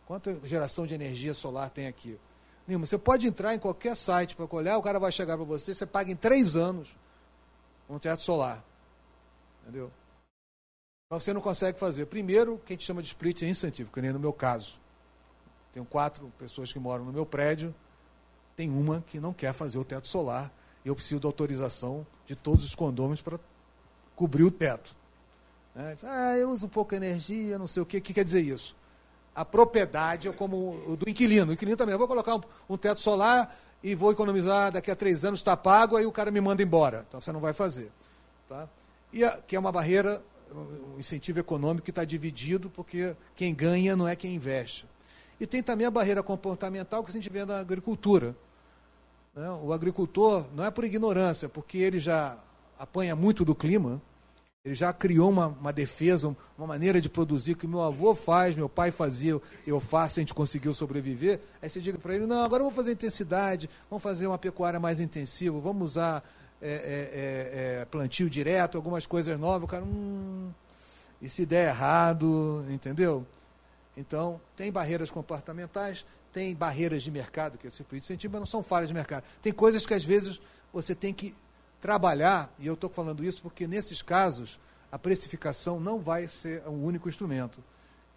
Quanta 0.06 0.38
geração 0.44 0.86
de 0.86 0.94
energia 0.94 1.32
solar 1.32 1.70
tem 1.70 1.86
aqui? 1.86 2.18
Nilma, 2.66 2.86
você 2.86 2.98
pode 2.98 3.26
entrar 3.26 3.54
em 3.54 3.58
qualquer 3.58 3.96
site 3.96 4.36
para 4.36 4.46
olhar, 4.54 4.76
o 4.76 4.82
cara 4.82 4.98
vai 4.98 5.12
chegar 5.12 5.36
para 5.36 5.46
você, 5.46 5.72
você 5.72 5.86
paga 5.86 6.10
em 6.10 6.16
três 6.16 6.56
anos 6.56 6.94
um 7.88 7.98
teto 7.98 8.22
solar. 8.22 8.62
Entendeu? 9.62 9.90
Mas 11.10 11.22
você 11.22 11.32
não 11.32 11.40
consegue 11.40 11.78
fazer. 11.78 12.06
Primeiro, 12.06 12.58
que 12.58 12.72
a 12.72 12.76
gente 12.76 12.84
chama 12.84 13.00
de 13.00 13.08
split 13.08 13.42
incentivo, 13.42 13.90
que 13.90 14.02
nem 14.02 14.12
no 14.12 14.18
meu 14.18 14.32
caso. 14.32 14.78
Tenho 15.72 15.86
quatro 15.86 16.30
pessoas 16.38 16.72
que 16.72 16.78
moram 16.78 17.04
no 17.04 17.12
meu 17.12 17.24
prédio, 17.24 17.74
tem 18.58 18.68
uma 18.68 19.04
que 19.06 19.20
não 19.20 19.32
quer 19.32 19.54
fazer 19.54 19.78
o 19.78 19.84
teto 19.84 20.08
solar 20.08 20.52
eu 20.84 20.94
preciso 20.94 21.20
da 21.20 21.28
autorização 21.28 22.06
de 22.26 22.34
todos 22.34 22.64
os 22.64 22.74
condôminos 22.74 23.20
para 23.20 23.38
cobrir 24.16 24.42
o 24.42 24.50
teto. 24.50 24.96
É, 25.76 25.96
ah, 26.02 26.36
eu 26.36 26.50
uso 26.50 26.66
de 26.66 26.96
energia, 26.96 27.58
não 27.58 27.66
sei 27.66 27.82
o 27.82 27.86
quê. 27.86 27.98
O 27.98 28.00
que 28.00 28.14
quer 28.14 28.24
dizer 28.24 28.40
isso? 28.40 28.74
a 29.34 29.44
propriedade 29.44 30.26
é 30.26 30.32
como 30.32 30.82
o 30.84 30.96
do 30.96 31.08
inquilino. 31.08 31.50
O 31.50 31.54
inquilino 31.54 31.76
também, 31.76 31.92
eu 31.92 31.98
vou 31.98 32.08
colocar 32.08 32.34
um, 32.34 32.40
um, 32.68 32.76
teto 32.76 32.98
solar 32.98 33.56
e 33.80 33.94
vou 33.94 34.10
economizar, 34.10 34.72
daqui 34.72 34.90
a 34.90 34.96
três 34.96 35.24
anos 35.24 35.38
está 35.38 35.56
pago, 35.56 35.96
aí 35.96 36.04
o 36.04 36.10
cara 36.10 36.32
me 36.32 36.40
manda 36.40 36.60
embora. 36.60 37.04
Então 37.06 37.20
você 37.20 37.30
não 37.30 37.38
vai 37.38 37.52
fazer. 37.52 37.92
Tá? 38.48 38.68
E 39.12 39.22
a, 39.22 39.38
que 39.46 39.54
é 39.54 39.58
uma 39.58 39.70
barreira, 39.70 40.20
um 40.52 40.98
incentivo 40.98 41.38
econômico 41.38 41.84
que 41.84 41.92
está 41.92 42.04
dividido, 42.04 42.68
porque 42.68 43.14
quem 43.36 43.54
ganha 43.54 43.94
não 43.94 44.08
é 44.08 44.16
quem 44.16 44.34
investe. 44.34 44.86
E 45.38 45.46
tem 45.46 45.62
também 45.62 45.86
a 45.86 45.90
barreira 45.90 46.20
comportamental 46.20 47.04
que 47.04 47.10
a 47.10 47.12
gente 47.12 47.30
vê 47.30 47.44
na 47.44 47.60
agricultura. 47.60 48.34
Né? 49.38 49.48
O 49.62 49.72
agricultor 49.72 50.46
não 50.52 50.64
é 50.64 50.70
por 50.70 50.84
ignorância, 50.84 51.48
porque 51.48 51.78
ele 51.78 52.00
já 52.00 52.36
apanha 52.76 53.14
muito 53.14 53.44
do 53.44 53.54
clima, 53.54 54.02
ele 54.64 54.74
já 54.74 54.92
criou 54.92 55.30
uma, 55.30 55.46
uma 55.46 55.72
defesa, 55.72 56.36
uma 56.58 56.66
maneira 56.66 57.00
de 57.00 57.08
produzir 57.08 57.54
que 57.54 57.64
meu 57.64 57.80
avô 57.80 58.16
faz, 58.16 58.56
meu 58.56 58.68
pai 58.68 58.90
fazia, 58.90 59.40
eu 59.64 59.78
faço, 59.78 60.18
a 60.18 60.22
gente 60.22 60.34
conseguiu 60.34 60.74
sobreviver. 60.74 61.38
Aí 61.62 61.70
você 61.70 61.80
diga 61.80 61.96
para 61.98 62.16
ele, 62.16 62.26
não, 62.26 62.42
agora 62.42 62.64
vamos 62.64 62.74
fazer 62.74 62.90
intensidade, 62.90 63.70
vamos 63.88 64.02
fazer 64.02 64.26
uma 64.26 64.38
pecuária 64.38 64.80
mais 64.80 64.98
intensiva, 64.98 65.56
vamos 65.60 65.90
usar 65.92 66.28
é, 66.60 66.68
é, 66.68 66.72
é, 66.72 67.80
é, 67.82 67.84
plantio 67.84 68.28
direto, 68.28 68.76
algumas 68.76 69.06
coisas 69.06 69.38
novas. 69.38 69.62
O 69.62 69.70
cara, 69.70 69.84
hum, 69.84 70.50
e 71.22 71.28
se 71.28 71.46
der 71.46 71.68
errado, 71.68 72.66
entendeu? 72.68 73.24
Então, 73.96 74.40
tem 74.56 74.70
barreiras 74.72 75.12
comportamentais, 75.12 76.04
tem 76.32 76.54
barreiras 76.54 77.02
de 77.02 77.10
mercado, 77.10 77.58
que 77.58 77.66
é 77.66 77.68
o 77.68 77.72
circuito 77.72 78.04
incentivo, 78.04 78.32
mas 78.32 78.40
não 78.40 78.46
são 78.46 78.62
falhas 78.62 78.88
de 78.88 78.94
mercado. 78.94 79.24
Tem 79.40 79.52
coisas 79.52 79.84
que 79.86 79.94
às 79.94 80.04
vezes 80.04 80.40
você 80.72 80.94
tem 80.94 81.12
que 81.12 81.34
trabalhar, 81.80 82.52
e 82.58 82.66
eu 82.66 82.74
estou 82.74 82.90
falando 82.90 83.24
isso 83.24 83.42
porque 83.42 83.66
nesses 83.66 84.02
casos 84.02 84.58
a 84.90 84.98
precificação 84.98 85.78
não 85.78 85.98
vai 85.98 86.26
ser 86.26 86.66
um 86.66 86.84
único 86.84 87.08
instrumento. 87.08 87.62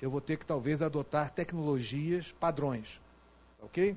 Eu 0.02 0.10
vou 0.10 0.21
ter 0.21 0.38
que 0.38 0.45
talvez 0.45 0.82
adotar 0.82 1.30
tecnologias 1.30 2.34
padrões. 2.39 3.00
Ok? 3.62 3.95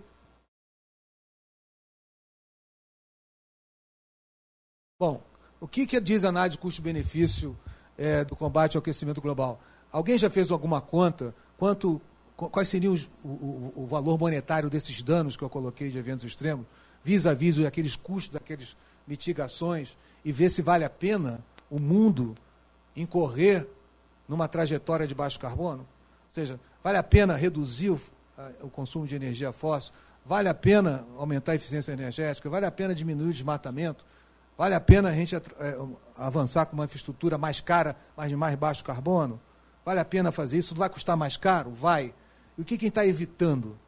Bom, 4.99 5.23
o 5.61 5.67
que, 5.67 5.87
que 5.87 6.01
diz 6.01 6.25
a 6.25 6.29
análise 6.29 6.59
custo-benefício 6.59 7.57
é, 7.97 8.25
do 8.25 8.37
combate 8.37 8.77
ao 8.77 8.81
aquecimento 8.81 9.21
global? 9.21 9.61
Alguém 9.91 10.19
já 10.19 10.29
fez 10.29 10.51
alguma 10.51 10.81
conta? 10.81 11.35
Quanto, 11.57 12.01
quais 12.37 12.69
seriam 12.69 12.93
os, 12.93 13.09
o, 13.25 13.73
o, 13.77 13.87
valor 13.87 14.19
monetário 14.19 14.69
desses 14.69 15.01
danos 15.03 15.37
que 15.37 15.45
eu 15.45 15.49
coloquei 15.49 15.89
de 15.91 15.99
eventos 15.99 16.25
extremos, 16.25 16.67
vis-a-vis 17.03 17.57
-vis 17.57 17.67
aqueles 17.67 17.97
custos 17.97 18.33
daqueles 18.33 18.77
mitigações 19.07 19.97
e 20.25 20.33
ver 20.33 20.51
se 20.51 20.63
vale 20.63 20.85
a 20.85 20.91
pena 20.91 21.45
o 21.71 21.79
mundo 21.79 22.35
incorrer 22.97 23.67
numa 24.29 24.49
trajetória 24.49 25.07
de 25.07 25.15
baixo 25.15 25.39
carbono? 25.39 25.83
Ou 25.83 26.31
seja, 26.31 26.59
vale 26.83 26.99
a 26.99 27.03
pena 27.03 27.37
reduzir 27.37 27.91
o, 27.91 28.01
o 28.63 28.69
consumo 28.69 29.07
de 29.07 29.15
energia 29.15 29.53
fóssil? 29.53 29.93
Vale 30.27 30.49
a 30.49 30.55
pena 30.55 31.05
aumentar 31.19 31.53
a 31.53 31.55
eficiência 31.55 31.93
energética? 31.93 32.49
Vale 32.49 32.67
a 32.67 32.71
pena 32.71 32.95
diminuir 32.95 33.29
o 33.29 33.33
desmatamento? 33.33 34.05
Vale 34.57 34.75
a 34.75 34.81
pena 34.81 35.11
a 35.11 35.15
gente 35.15 35.37
é, 35.37 35.41
avançar 36.17 36.67
com 36.67 36.75
uma 36.75 36.85
infraestrutura 36.85 37.37
mais 37.37 37.61
cara, 37.61 37.97
mas 38.17 38.29
de 38.29 38.37
mais 38.37 38.55
baixo 38.55 38.83
carbono? 38.83 39.41
Vale 39.85 40.01
a 40.01 40.05
pena 40.05 40.33
fazer 40.33 40.59
isso? 40.59 40.75
Vai 40.75 40.89
custar 40.89 41.17
mais 41.17 41.37
caro? 41.37 41.71
Vai. 41.71 42.15
E 42.57 42.63
o 42.63 42.65
que 42.65 42.79
quem 42.79 42.89
está 42.89 43.07
evitando? 43.07 43.79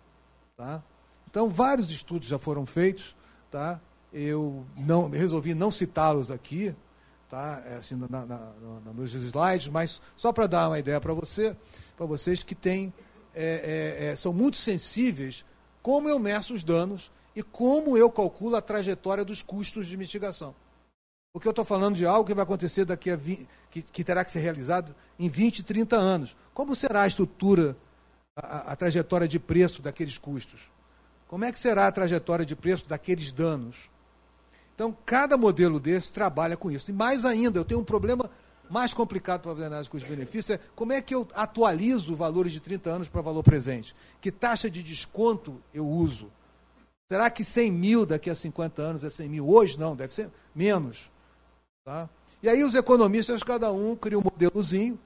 Tá? 0.57 0.83
Então, 1.29 1.49
vários 1.49 1.91
estudos 1.91 2.29
já 2.29 2.39
foram 2.39 2.65
feitos, 2.67 3.15
tá? 3.51 3.81
eu 4.19 4.65
não 4.77 5.11
resolvi 5.11 5.55
não 5.55 5.71
citá-los 5.71 6.31
aqui, 6.31 6.75
tá? 7.29 7.63
É 7.67 7.75
assim, 7.77 7.95
na, 7.97 8.09
na, 8.09 8.25
na, 8.25 8.93
nos 8.95 9.13
slides, 9.15 9.69
mas 9.69 10.01
só 10.17 10.33
para 10.33 10.47
dar 10.47 10.69
uma 10.69 10.79
ideia 10.79 10.99
para 10.99 11.13
você, 11.13 11.55
para 11.95 12.07
vocês 12.07 12.43
que 12.43 12.55
têm, 12.55 12.95
é, 13.35 13.99
é, 13.99 14.07
é, 14.07 14.17
são 14.17 14.33
muito 14.33 14.57
sensíveis 14.57 15.45
como 15.83 16.09
eu 16.09 16.19
meço 16.19 16.55
os 16.55 16.65
danos 16.65 17.13
e 17.35 17.43
como 17.43 17.97
eu 17.97 18.11
calculo 18.11 18.57
a 18.57 18.63
trajetória 18.63 19.23
dos 19.25 19.43
custos 19.43 19.87
de 19.87 19.99
mitigação. 19.99 20.55
Porque 21.31 21.47
eu 21.47 21.51
estou 21.51 21.67
falando 21.67 21.97
de 21.97 22.07
algo 22.07 22.27
que 22.27 22.35
vai 22.35 22.45
acontecer 22.45 22.87
daqui 22.87 23.11
a 23.11 23.17
20, 23.17 23.47
que, 23.71 23.83
que, 23.83 24.03
terá 24.03 24.25
que 24.25 24.31
ser 24.31 24.41
realizado 24.41 24.95
em 25.19 25.29
20, 25.29 25.63
30 25.63 25.95
anos. 25.95 26.35
Como 26.55 26.75
será 26.75 27.03
a 27.03 27.07
estrutura, 27.07 27.77
a, 28.37 28.73
a 28.73 28.77
trajetória 28.77 29.27
de 29.27 29.39
preço 29.39 29.81
daqueles 29.81 30.19
custos? 30.19 30.61
Como 31.27 31.45
é 31.45 31.51
que 31.51 31.59
será 31.59 31.87
a 31.87 31.93
trajetória 31.93 32.45
de 32.45 32.55
preço 32.55 32.87
daqueles 32.87 33.33
danos? 33.33 33.91
Então, 34.75 34.97
cada 35.05 35.39
modelo 35.39 35.81
desse 35.81 36.13
trabalha 36.13 36.57
com 36.57 36.71
isso. 36.71 36.91
E 36.91 36.95
mais 36.95 37.25
ainda, 37.25 37.59
eu 37.59 37.65
tenho 37.65 37.81
um 37.81 37.85
problema 37.85 38.31
mais 38.69 38.93
complicado 38.93 39.43
para 39.43 39.53
fazer 39.53 39.67
análise 39.67 39.89
custo-benefício, 39.89 40.55
é 40.55 40.61
como 40.75 40.93
é 40.93 41.01
que 41.01 41.15
eu 41.15 41.27
atualizo 41.35 42.15
valores 42.15 42.53
de 42.53 42.61
30 42.61 42.91
anos 42.91 43.09
para 43.09 43.21
valor 43.21 43.43
presente? 43.43 43.95
Que 44.21 44.31
taxa 44.31 44.69
de 44.69 44.83
desconto 44.83 45.63
eu 45.73 45.87
uso? 45.87 46.31
Será 47.09 47.31
que 47.31 47.45
100 47.45 47.71
mil 47.71 48.05
daqui 48.05 48.29
a 48.29 48.35
50 48.35 48.83
anos 48.83 49.05
é 49.05 49.11
100 49.11 49.29
mil? 49.29 49.49
Hoje 49.49 49.79
não, 49.79 49.95
deve 49.95 50.13
ser 50.15 50.29
menos. 50.55 51.11
Tá? 51.85 52.09
E 52.43 52.49
aí 52.49 52.65
os 52.65 52.75
economistas, 52.75 53.43
cada 53.43 53.71
um 53.71 53.95
cria 53.95 54.19
um 54.19 54.23
modelozinho, 54.23 54.99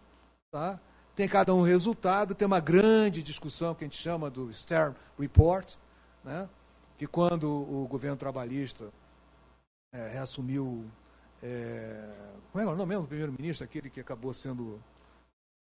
tá? 0.50 0.80
Tem 1.14 1.28
cada 1.28 1.54
um 1.54 1.62
resultado, 1.62 2.34
tem 2.34 2.46
uma 2.46 2.60
grande 2.60 3.22
discussão 3.22 3.74
que 3.74 3.84
a 3.84 3.86
gente 3.86 3.96
chama 3.96 4.30
do 4.30 4.52
Stern 4.52 4.94
Report, 5.18 5.74
né? 6.24 6.48
que 6.96 7.06
quando 7.06 7.48
o 7.48 7.86
governo 7.88 8.16
trabalhista 8.16 8.90
é, 9.92 10.08
reassumiu. 10.08 10.84
É, 11.42 12.08
como 12.52 12.62
é 12.62 12.66
o 12.66 12.76
nome 12.76 12.90
mesmo 12.90 13.02
do 13.04 13.08
primeiro-ministro, 13.08 13.64
aquele 13.64 13.88
que 13.88 14.00
acabou 14.00 14.34
sendo 14.34 14.80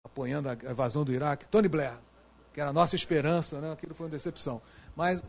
apoiando 0.05 0.49
a 0.49 0.55
invasão 0.55 1.05
do 1.05 1.13
Iraque? 1.13 1.47
Tony 1.47 1.69
Blair, 1.69 1.99
que 2.53 2.61
era 2.61 2.71
a 2.71 2.73
nossa 2.73 2.97
esperança, 2.97 3.61
né? 3.61 3.73
aquilo 3.73 3.95
foi 3.95 4.07
uma 4.07 4.11
decepção. 4.11 4.63
Mas 4.97 5.23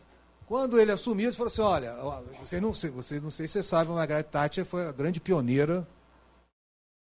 quando 0.46 0.80
ele 0.80 0.90
assumiu, 0.90 1.28
ele 1.28 1.36
falou 1.36 1.46
assim: 1.46 1.62
olha, 1.62 1.94
vocês 2.40 2.60
não, 2.60 2.72
vocês, 2.72 3.22
não 3.22 3.30
sei 3.30 3.46
se 3.46 3.52
vocês 3.52 3.66
sabem, 3.66 3.88
mas 3.88 3.96
a 3.96 4.00
Margaret 4.00 4.24
Thatcher 4.24 4.64
foi 4.64 4.86
a 4.86 4.92
grande 4.92 5.20
pioneira 5.20 5.86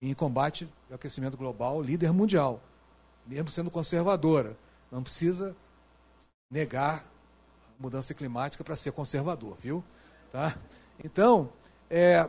em 0.03 0.15
combate 0.15 0.69
ao 0.89 0.97
aquecimento 0.97 1.37
global, 1.37 1.81
líder 1.81 2.13
mundial, 2.13 2.61
mesmo 3.27 3.51
sendo 3.51 3.71
conservadora. 3.71 4.57
Não 4.91 5.03
precisa 5.03 5.57
negar 6.51 7.05
a 7.79 7.83
mudança 7.83 8.15
climática 8.15 8.63
para 8.63 8.77
ser 8.77 8.93
conservador, 8.93 9.57
viu? 9.61 9.83
Tá? 10.31 10.57
Então, 11.05 11.51
é, 11.91 12.29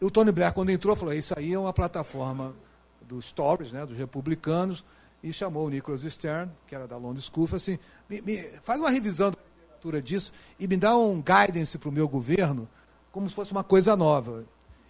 o 0.00 0.10
Tony 0.10 0.32
Blair, 0.32 0.52
quando 0.52 0.70
entrou, 0.70 0.96
falou: 0.96 1.14
Isso 1.14 1.34
aí 1.36 1.52
é 1.52 1.58
uma 1.58 1.72
plataforma 1.72 2.54
dos 3.00 3.32
Tories, 3.32 3.72
né, 3.72 3.84
dos 3.84 3.96
republicanos, 3.96 4.84
e 5.22 5.32
chamou 5.32 5.66
o 5.66 5.70
Nicholas 5.70 6.02
Stern, 6.02 6.50
que 6.66 6.74
era 6.74 6.86
da 6.86 6.96
London 6.96 7.20
School, 7.20 7.46
falou 7.46 7.56
assim: 7.56 7.78
me, 8.08 8.20
me, 8.20 8.42
faz 8.64 8.80
uma 8.80 8.90
revisão 8.90 9.30
da 9.30 9.38
literatura 9.38 10.02
disso 10.02 10.32
e 10.58 10.66
me 10.66 10.76
dá 10.76 10.96
um 10.96 11.22
guidance 11.22 11.78
para 11.78 11.88
o 11.88 11.92
meu 11.92 12.08
governo 12.08 12.68
como 13.12 13.28
se 13.28 13.34
fosse 13.34 13.52
uma 13.52 13.62
coisa 13.62 13.94
nova. 13.94 14.44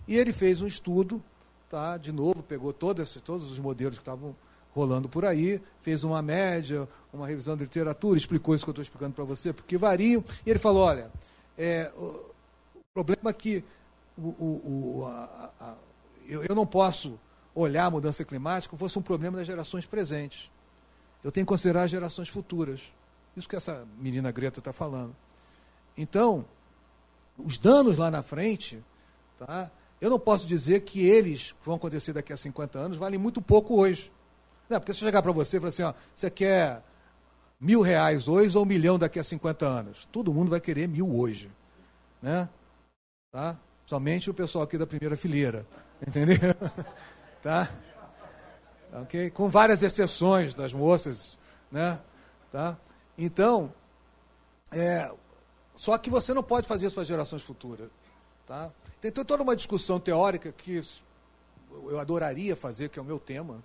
E 0.07 0.17
ele 0.17 0.33
fez 0.33 0.63
um 0.63 0.67
estudo, 0.67 1.23
tá? 1.69 1.97
de 1.97 2.13
novo, 2.13 2.43
pegou 2.43 2.73
todas, 2.73 3.15
todos 3.25 3.51
os 3.51 3.59
modelos 3.59 3.97
que 3.97 4.03
estavam 4.03 4.35
rolando 4.75 5.09
por 5.09 5.25
aí, 5.25 5.61
fez 5.83 6.05
uma 6.05 6.23
média, 6.23 6.89
uma 7.13 7.27
revisão 7.27 7.57
da 7.57 7.63
literatura, 7.63 8.19
explicou 8.19 8.55
isso 8.55 8.65
que 8.65 8.71
eu 8.71 8.73
estou 8.73 8.83
explicando 8.83 9.15
para 9.15 9.25
você, 9.25 9.53
porque 9.53 9.77
variam. 9.77 10.25
E 10.45 10.51
ele 10.51 10.59
falou: 10.59 10.85
olha, 10.85 11.11
é, 11.57 11.91
o, 11.97 12.33
o, 12.75 12.81
problema 12.95 13.31
é 13.31 13.33
que 13.33 13.63
o, 14.17 14.29
o, 14.29 15.07
a, 15.07 15.51
a, 15.61 15.75
eu, 16.27 16.45
eu 16.45 16.55
não 16.55 16.67
posso 16.67 17.19
olhar 17.55 17.87
a 17.87 17.91
mudança 17.91 18.25
climática 18.25 18.71
como 18.71 18.81
fosse 18.81 18.99
um 18.99 19.03
problema 19.03 19.37
das 19.37 19.47
gerações 19.47 19.85
presentes. 19.85 20.51
Eu 21.23 21.31
tenho 21.31 21.47
que 21.47 21.49
considerar 21.49 21.85
as 21.85 21.91
gerações 21.91 22.29
futuras. 22.29 22.81
Isso 23.37 23.49
que 23.49 23.57
essa 23.57 23.87
menina 23.99 24.31
Greta 24.33 24.59
está 24.59 24.73
falando. 24.73 25.15
Então, 25.97 26.45
os 27.39 27.59
danos 27.59 27.99
lá 27.99 28.11
na 28.11 28.23
frente, 28.23 28.83
tá? 29.39 29.71
eu 30.01 30.11
não 30.11 30.19
posso 30.19 30.47
dizer 30.47 30.81
que 30.81 31.07
eles 31.07 31.55
vão 31.63 31.77
acontecer 31.77 32.13
daqui 32.13 32.33
a 32.33 32.37
50 32.37 32.79
anos 32.79 32.99
valem 32.99 33.19
muito 33.19 33.41
pouco 33.41 33.77
hoje. 33.77 34.11
Não, 34.73 34.81
porque 34.81 34.95
se 34.95 35.05
eu 35.05 35.07
chegar 35.07 35.21
para 35.21 35.33
você 35.33 35.59
e 35.59 35.61
falar 35.61 35.69
assim, 35.69 35.83
ó, 35.83 35.93
você 36.15 36.31
quer 36.31 36.83
mil 37.61 37.83
reais 37.83 38.27
hoje 38.27 38.57
ou 38.57 38.65
um 38.65 38.67
milhão 38.67 38.99
daqui 38.99 39.19
a 39.19 39.25
50 39.25 39.67
anos? 39.67 40.09
Todo 40.11 40.33
mundo 40.33 40.49
vai 40.49 40.61
querer 40.61 40.89
mil 40.89 41.15
hoje. 41.15 41.53
Né? 42.23 42.49
Tá? 43.31 43.59
Somente 43.85 44.31
o 44.31 44.35
pessoal 44.35 44.65
aqui 44.65 44.79
da 44.79 44.87
primeira 44.87 45.15
fileira. 45.15 45.67
Entendeu? 46.01 46.39
tá? 47.43 47.71
Ok? 49.03 49.31
Com 49.33 49.51
várias 49.51 49.83
exceções 49.83 50.55
das 50.55 50.73
moças. 50.73 51.39
Né? 51.71 52.01
Tá? 52.51 52.79
Então, 53.19 53.75
é, 54.71 55.13
só 55.75 55.99
que 55.99 56.09
você 56.09 56.33
não 56.33 56.43
pode 56.43 56.67
fazer 56.67 56.87
isso 56.87 56.95
para 56.95 57.05
gerações 57.05 57.43
futuras. 57.43 57.91
Tá? 58.47 58.71
Tem 59.03 59.13
toda 59.13 59.43
uma 59.43 59.55
discussão 59.55 60.01
teórica 60.01 60.51
que 60.51 60.83
eu 61.71 62.01
adoraria 62.01 62.57
fazer, 62.57 62.89
que 62.89 62.99
é 62.99 63.03
o 63.03 63.05
meu 63.05 63.19
tema, 63.21 63.63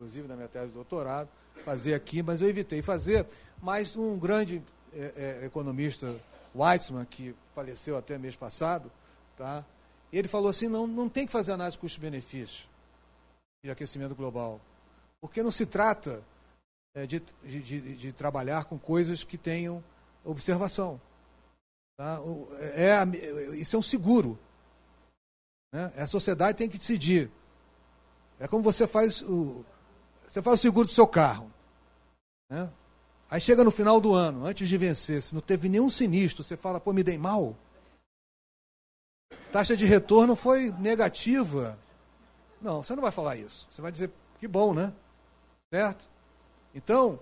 inclusive 0.00 0.26
na 0.26 0.34
minha 0.34 0.48
tese 0.48 0.68
de 0.68 0.72
doutorado, 0.72 1.28
fazer 1.62 1.92
aqui, 1.92 2.22
mas 2.22 2.40
eu 2.40 2.48
evitei 2.48 2.80
fazer. 2.80 3.26
Mas 3.60 3.94
um 3.96 4.18
grande 4.18 4.62
é, 4.94 5.40
é, 5.42 5.44
economista, 5.44 6.16
Weitzman, 6.54 7.04
que 7.04 7.34
faleceu 7.54 7.98
até 7.98 8.16
mês 8.16 8.34
passado, 8.34 8.90
tá? 9.36 9.62
ele 10.10 10.26
falou 10.26 10.48
assim, 10.48 10.68
não, 10.68 10.86
não 10.86 11.06
tem 11.06 11.26
que 11.26 11.32
fazer 11.32 11.52
análise 11.52 11.78
custo-benefício 11.78 12.66
de 13.62 13.70
aquecimento 13.70 14.14
global. 14.14 14.58
Porque 15.20 15.42
não 15.42 15.50
se 15.50 15.66
trata 15.66 16.22
é, 16.94 17.06
de, 17.06 17.22
de, 17.44 17.60
de, 17.60 17.96
de, 17.96 18.12
trabalhar 18.14 18.64
com 18.64 18.78
coisas 18.78 19.22
que 19.22 19.36
tenham 19.36 19.84
observação. 20.24 20.98
Tá? 21.98 22.18
É, 22.74 22.86
é, 22.86 23.56
isso 23.56 23.76
é 23.76 23.78
um 23.78 23.82
seguro. 23.82 24.38
Né? 25.70 25.92
A 25.94 26.06
sociedade 26.06 26.56
tem 26.56 26.70
que 26.70 26.78
decidir. 26.78 27.30
É 28.38 28.48
como 28.48 28.62
você 28.62 28.86
faz 28.86 29.20
o, 29.20 29.62
você 30.30 30.40
faz 30.40 30.60
o 30.60 30.62
seguro 30.62 30.86
do 30.86 30.92
seu 30.92 31.08
carro. 31.08 31.52
Né? 32.48 32.70
Aí 33.28 33.40
chega 33.40 33.64
no 33.64 33.70
final 33.72 34.00
do 34.00 34.14
ano, 34.14 34.46
antes 34.46 34.68
de 34.68 34.78
vencer, 34.78 35.20
se 35.20 35.34
não 35.34 35.40
teve 35.40 35.68
nenhum 35.68 35.90
sinistro, 35.90 36.44
você 36.44 36.56
fala, 36.56 36.78
pô, 36.78 36.92
me 36.92 37.02
dei 37.02 37.18
mal. 37.18 37.56
Taxa 39.50 39.76
de 39.76 39.84
retorno 39.86 40.36
foi 40.36 40.70
negativa. 40.78 41.76
Não, 42.62 42.80
você 42.80 42.94
não 42.94 43.02
vai 43.02 43.10
falar 43.10 43.36
isso. 43.36 43.66
Você 43.72 43.82
vai 43.82 43.90
dizer, 43.90 44.08
que 44.38 44.46
bom, 44.46 44.72
né? 44.72 44.92
Certo? 45.68 46.08
Então, 46.72 47.18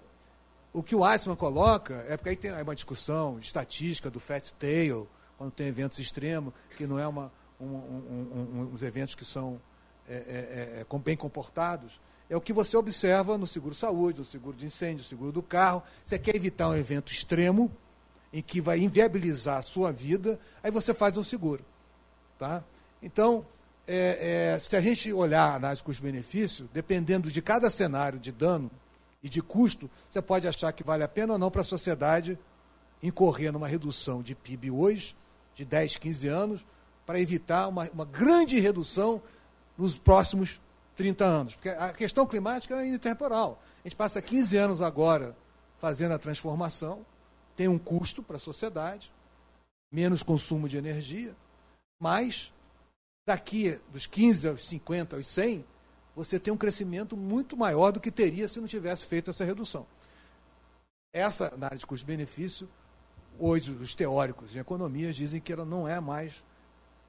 o 0.71 0.83
que 0.83 0.95
o 0.95 1.11
Eisman 1.11 1.35
coloca 1.35 2.05
é 2.09 2.17
porque 2.17 2.29
aí 2.29 2.37
tem 2.37 2.53
uma 2.53 2.75
discussão 2.75 3.39
estatística 3.39 4.11
do 4.11 4.21
fat 4.21 4.53
tail, 4.59 5.09
quando 5.39 5.53
tem 5.53 5.69
eventos 5.69 5.99
extremos, 5.99 6.53
que 6.77 6.87
não 6.87 6.99
é 6.99 7.09
uma, 7.09 7.33
um, 7.59 7.65
um, 7.65 8.31
um, 8.35 8.71
uns 8.75 8.83
eventos 8.83 9.15
que 9.15 9.25
são 9.25 9.59
é, 10.07 10.15
é, 10.15 10.87
é, 10.87 10.99
bem 10.99 11.17
comportados 11.17 11.99
é 12.31 12.37
o 12.37 12.41
que 12.41 12.53
você 12.53 12.77
observa 12.77 13.39
no 13.39 13.47
seguro-saúde, 13.47 14.19
no 14.19 14.25
seguro 14.25 14.57
de 14.57 14.67
incêndio, 14.67 14.99
no 14.99 15.05
seguro 15.05 15.33
do 15.33 15.43
carro. 15.43 15.83
Você 16.05 16.19
quer 16.19 16.37
evitar 16.37 16.69
um 16.69 16.77
evento 16.77 17.11
extremo, 17.11 17.71
em 18.33 18.43
que 18.43 18.61
vai 18.61 18.79
inviabilizar 18.79 19.59
a 19.59 19.63
sua 19.63 19.91
vida, 19.91 20.39
aí 20.63 20.71
você 20.71 20.93
faz 20.93 21.17
um 21.17 21.25
seguro. 21.25 21.65
Tá? 22.39 22.63
Então, 23.03 23.47
é, 23.87 24.53
é, 24.55 24.59
se 24.59 24.77
a 24.77 24.81
gente 24.81 25.11
olhar 25.13 25.53
a 25.53 25.55
análise 25.55 25.83
custo-benefício, 25.83 26.69
dependendo 26.73 27.31
de 27.31 27.41
cada 27.41 27.71
cenário 27.71 28.19
de 28.19 28.31
dano 28.31 28.71
e 29.23 29.29
de 29.31 29.41
custo, 29.41 29.91
você 30.11 30.21
pode 30.21 30.47
achar 30.47 30.73
que 30.73 30.85
vale 30.85 31.03
a 31.03 31.09
pena 31.09 31.33
ou 31.33 31.39
não 31.39 31.51
para 31.51 31.63
a 31.63 31.65
sociedade 31.65 32.39
incorrer 33.03 33.51
numa 33.51 33.67
redução 33.67 34.23
de 34.23 34.35
PIB 34.35 34.71
hoje, 34.71 35.17
de 35.55 35.65
10, 35.65 35.97
15 35.97 36.29
anos, 36.29 36.67
para 37.07 37.19
evitar 37.19 37.67
uma, 37.69 37.89
uma 37.91 38.05
grande 38.05 38.61
redução 38.61 39.23
nos 39.79 39.99
próximos 39.99 40.61
30 40.99 41.25
anos. 41.25 41.55
Porque 41.55 41.69
a 41.69 41.93
questão 41.93 42.27
climática 42.27 42.75
é 42.75 42.89
intertemporal. 42.89 43.63
A 43.85 43.89
gente 43.89 43.97
passa 43.97 44.21
15 44.21 44.57
anos 44.57 44.83
agora 44.83 45.37
fazendo 45.79 46.13
a 46.13 46.19
transformação, 46.19 47.07
tem 47.55 47.69
um 47.69 47.79
custo 47.79 48.21
para 48.21 48.35
a 48.35 48.41
sociedade, 48.41 49.13
menos 49.93 50.25
consumo 50.25 50.69
de 50.69 50.77
energia, 50.77 51.37
mas 52.01 52.53
daqui 53.25 53.79
dos 53.93 54.09
15 54.09 54.49
aos 54.49 54.69
50 54.69 55.15
aos 55.15 55.29
100, 55.29 55.65
você 56.17 56.41
tem 56.41 56.53
um 56.53 56.57
crescimento 56.57 57.17
muito 57.17 57.57
maior 57.57 57.93
do 57.93 58.01
que 58.01 58.11
teria 58.11 58.49
se 58.49 58.61
não 58.61 58.67
tivesse 58.67 59.07
feito 59.07 59.31
essa 59.31 59.45
redução. 59.45 59.87
Essa 61.13 61.55
análise 61.55 61.81
de 61.81 61.87
custo-benefício, 61.87 62.69
hoje 63.39 63.71
os 63.71 63.95
teóricos 63.95 64.51
de 64.51 64.59
economia 64.59 65.13
dizem 65.13 65.41
que 65.41 65.53
ela 65.53 65.65
não 65.65 65.87
é 65.87 66.01
mais 66.01 66.43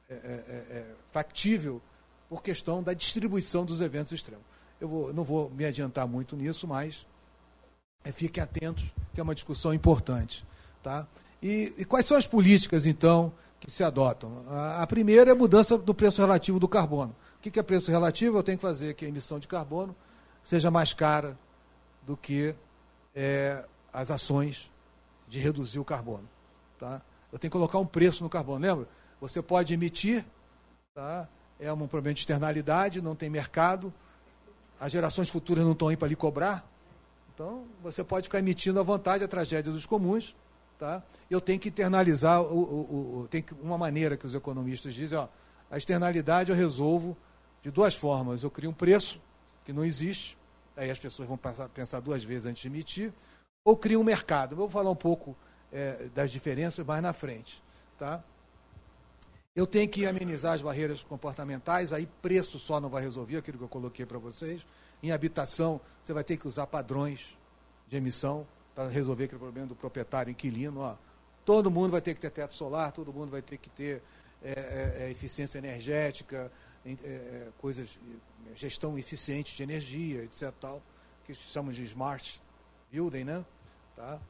é, 0.07 0.13
é, 0.13 0.17
é, 0.17 0.77
é 0.77 0.95
factível 1.11 1.81
por 2.29 2.43
questão 2.43 2.83
da 2.83 2.93
distribuição 2.93 3.65
dos 3.65 3.81
eventos 3.81 4.11
extremos. 4.11 4.45
Eu 4.79 4.87
vou, 4.87 5.13
não 5.13 5.23
vou 5.23 5.49
me 5.49 5.65
adiantar 5.65 6.07
muito 6.07 6.35
nisso, 6.35 6.67
mas 6.67 7.05
é, 8.03 8.11
fiquem 8.11 8.41
atentos, 8.41 8.93
que 9.13 9.19
é 9.19 9.23
uma 9.23 9.35
discussão 9.35 9.73
importante. 9.73 10.45
Tá? 10.81 11.07
E, 11.41 11.73
e, 11.77 11.85
quais 11.85 12.05
são 12.05 12.15
as 12.15 12.27
políticas, 12.27 12.85
então, 12.85 13.33
que 13.59 13.69
se 13.69 13.83
adotam? 13.83 14.45
A, 14.47 14.83
a 14.83 14.87
primeira 14.87 15.31
é 15.31 15.33
a 15.33 15.35
mudança 15.35 15.77
do 15.77 15.93
preço 15.93 16.21
relativo 16.21 16.59
do 16.59 16.67
carbono. 16.67 17.15
O 17.37 17.41
que, 17.41 17.49
que 17.49 17.59
é 17.59 17.63
preço 17.63 17.89
relativo? 17.91 18.37
Eu 18.37 18.43
tenho 18.43 18.57
que 18.57 18.61
fazer 18.61 18.93
que 18.93 19.05
a 19.05 19.07
emissão 19.07 19.39
de 19.39 19.47
carbono 19.47 19.95
seja 20.43 20.69
mais 20.69 20.93
cara 20.93 21.37
do 22.05 22.15
que 22.15 22.55
é, 23.15 23.63
as 23.91 24.11
ações 24.11 24.71
de 25.27 25.39
reduzir 25.39 25.79
o 25.79 25.85
carbono. 25.85 26.27
Tá? 26.77 27.01
Eu 27.31 27.39
tenho 27.39 27.49
que 27.49 27.57
colocar 27.57 27.79
um 27.79 27.85
preço 27.85 28.23
no 28.23 28.29
carbono. 28.29 28.59
Lembra? 28.65 28.87
Você 29.19 29.41
pode 29.41 29.73
emitir, 29.73 30.25
tá? 30.93 31.27
É 31.59 31.71
um 31.71 31.87
problema 31.87 32.13
de 32.13 32.21
externalidade, 32.21 33.01
não 33.01 33.15
tem 33.15 33.29
mercado, 33.29 33.93
as 34.79 34.91
gerações 34.91 35.29
futuras 35.29 35.65
não 35.65 35.73
estão 35.73 35.89
aí 35.89 35.97
para 35.97 36.07
lhe 36.07 36.15
cobrar. 36.15 36.65
Então, 37.33 37.65
você 37.81 38.03
pode 38.03 38.23
ficar 38.23 38.39
emitindo 38.39 38.79
à 38.79 38.83
vontade 38.83 39.23
a 39.23 39.27
tragédia 39.27 39.71
dos 39.71 39.85
comuns. 39.85 40.35
Tá? 40.77 41.03
Eu 41.29 41.41
tenho 41.41 41.59
que 41.59 41.67
internalizar, 41.67 42.41
o, 42.41 42.57
o, 42.57 43.19
o, 43.19 43.27
tem 43.27 43.41
que, 43.41 43.53
uma 43.55 43.77
maneira 43.77 44.15
que 44.15 44.25
os 44.25 44.33
economistas 44.33 44.93
dizem, 44.93 45.17
ó, 45.17 45.27
a 45.69 45.77
externalidade 45.77 46.51
eu 46.51 46.55
resolvo 46.55 47.17
de 47.61 47.69
duas 47.69 47.93
formas. 47.93 48.43
Eu 48.43 48.49
crio 48.49 48.69
um 48.69 48.73
preço 48.73 49.21
que 49.65 49.73
não 49.73 49.83
existe, 49.83 50.37
aí 50.77 50.89
as 50.89 50.97
pessoas 50.97 51.27
vão 51.27 51.37
passar, 51.37 51.67
pensar 51.67 51.99
duas 51.99 52.23
vezes 52.23 52.45
antes 52.45 52.61
de 52.61 52.69
emitir, 52.69 53.13
ou 53.63 53.75
crio 53.75 53.99
um 53.99 54.03
mercado. 54.05 54.53
Eu 54.53 54.57
vou 54.57 54.69
falar 54.69 54.89
um 54.89 54.95
pouco 54.95 55.35
é, 55.71 56.07
das 56.15 56.31
diferenças 56.31 56.85
mais 56.85 57.03
na 57.03 57.11
frente. 57.11 57.61
Tá? 57.97 58.23
Eu 59.59 59.67
tenho 59.67 59.89
que 59.89 60.05
amenizar 60.05 60.53
as 60.53 60.61
barreiras 60.61 61.03
comportamentais, 61.03 61.91
aí 61.91 62.07
preço 62.21 62.57
só 62.57 62.79
não 62.79 62.87
vai 62.87 63.03
resolver, 63.03 63.35
aquilo 63.35 63.57
que 63.57 63.63
eu 63.65 63.67
coloquei 63.67 64.05
para 64.05 64.17
vocês. 64.17 64.65
Em 65.03 65.11
habitação, 65.11 65.81
você 66.01 66.13
vai 66.13 66.23
ter 66.23 66.37
que 66.37 66.47
usar 66.47 66.65
padrões 66.65 67.37
de 67.85 67.97
emissão 67.97 68.47
para 68.73 68.87
resolver 68.87 69.25
aquele 69.25 69.39
problema 69.39 69.67
do 69.67 69.75
proprietário 69.75 70.31
inquilino. 70.31 70.79
Ó. 70.79 70.95
Todo 71.43 71.69
mundo 71.69 71.91
vai 71.91 71.99
ter 71.99 72.13
que 72.13 72.21
ter 72.21 72.29
teto 72.29 72.53
solar, 72.53 72.93
todo 72.93 73.11
mundo 73.11 73.31
vai 73.31 73.41
ter 73.41 73.57
que 73.57 73.69
ter 73.69 74.01
é, 74.41 74.51
é, 74.51 75.03
é 75.03 75.11
eficiência 75.11 75.57
energética, 75.57 76.49
é, 76.85 76.91
é, 76.91 77.47
coisas, 77.57 77.99
gestão 78.55 78.97
eficiente 78.97 79.57
de 79.57 79.61
energia, 79.61 80.23
etc. 80.23 80.53
Tal, 80.57 80.81
que 81.25 81.33
chamamos 81.33 81.75
de 81.75 81.83
smart 81.83 82.41
building, 82.89 83.25
né? 83.25 83.45
Tá? 83.93 84.21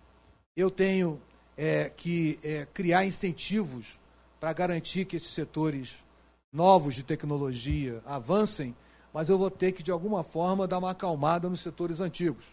Eu 0.57 0.71
tenho 0.71 1.21
é, 1.55 1.91
que 1.95 2.39
criar 2.73 3.05
incentivos 3.05 3.98
para 4.39 4.53
garantir 4.53 5.05
que 5.05 5.17
esses 5.17 5.31
setores 5.31 6.03
novos 6.51 6.95
de 6.95 7.03
tecnologia 7.03 8.01
avancem, 8.05 8.75
mas 9.13 9.29
eu 9.29 9.37
vou 9.37 9.51
ter 9.51 9.71
que, 9.71 9.83
de 9.83 9.91
alguma 9.91 10.23
forma, 10.23 10.67
dar 10.67 10.77
uma 10.77 10.91
acalmada 10.91 11.49
nos 11.49 11.61
setores 11.61 11.99
antigos. 11.99 12.45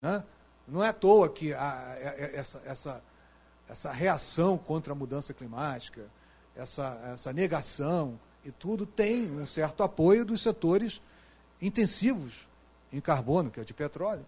Né? 0.00 0.22
Não 0.66 0.82
é 0.82 0.88
à 0.88 0.92
toa 0.92 1.28
que 1.28 1.52
a, 1.52 1.96
essa, 2.34 2.62
essa, 2.64 3.02
essa 3.68 3.92
reação 3.92 4.56
contra 4.56 4.92
a 4.92 4.96
mudança 4.96 5.34
climática, 5.34 6.06
essa, 6.54 7.00
essa 7.12 7.32
negação 7.32 8.18
e 8.44 8.50
tudo 8.50 8.84
tem 8.86 9.30
um 9.30 9.46
certo 9.46 9.82
apoio 9.82 10.24
dos 10.24 10.42
setores 10.42 11.00
intensivos 11.60 12.46
em 12.92 13.00
carbono, 13.00 13.50
que 13.50 13.60
é 13.60 13.64
de 13.64 13.72
petróleo, 13.72 14.26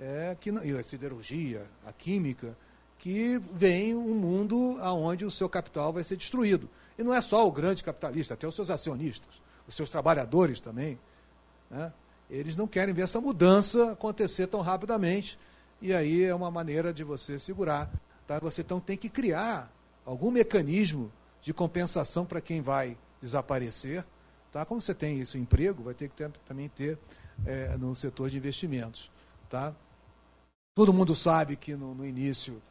é, 0.00 0.36
que, 0.40 0.50
e 0.50 0.76
a 0.76 0.82
siderurgia, 0.82 1.66
a 1.86 1.92
química, 1.92 2.56
que 3.02 3.36
vem 3.52 3.96
um 3.96 4.14
mundo 4.14 4.78
onde 4.80 5.24
o 5.24 5.30
seu 5.30 5.48
capital 5.48 5.92
vai 5.92 6.04
ser 6.04 6.16
destruído. 6.16 6.70
E 6.96 7.02
não 7.02 7.12
é 7.12 7.20
só 7.20 7.44
o 7.44 7.50
grande 7.50 7.82
capitalista, 7.82 8.34
até 8.34 8.46
os 8.46 8.54
seus 8.54 8.70
acionistas, 8.70 9.42
os 9.66 9.74
seus 9.74 9.90
trabalhadores 9.90 10.60
também. 10.60 11.00
Né? 11.68 11.92
Eles 12.30 12.54
não 12.54 12.68
querem 12.68 12.94
ver 12.94 13.02
essa 13.02 13.20
mudança 13.20 13.90
acontecer 13.90 14.46
tão 14.46 14.60
rapidamente. 14.60 15.36
E 15.80 15.92
aí 15.92 16.22
é 16.22 16.32
uma 16.32 16.48
maneira 16.48 16.92
de 16.92 17.02
você 17.02 17.40
segurar. 17.40 17.90
Tá? 18.24 18.38
Você 18.38 18.60
então 18.60 18.78
tem 18.78 18.96
que 18.96 19.08
criar 19.08 19.68
algum 20.06 20.30
mecanismo 20.30 21.10
de 21.40 21.52
compensação 21.52 22.24
para 22.24 22.40
quem 22.40 22.60
vai 22.60 22.96
desaparecer. 23.20 24.06
Tá? 24.52 24.64
Como 24.64 24.80
você 24.80 24.94
tem 24.94 25.20
isso 25.20 25.36
emprego, 25.36 25.82
vai 25.82 25.94
ter 25.94 26.08
que 26.08 26.14
ter, 26.14 26.30
também 26.46 26.68
ter 26.68 26.96
é, 27.44 27.76
no 27.76 27.96
setor 27.96 28.30
de 28.30 28.38
investimentos. 28.38 29.10
Tá? 29.50 29.74
Todo 30.72 30.92
mundo 30.92 31.16
sabe 31.16 31.56
que 31.56 31.74
no, 31.74 31.96
no 31.96 32.06
início 32.06 32.62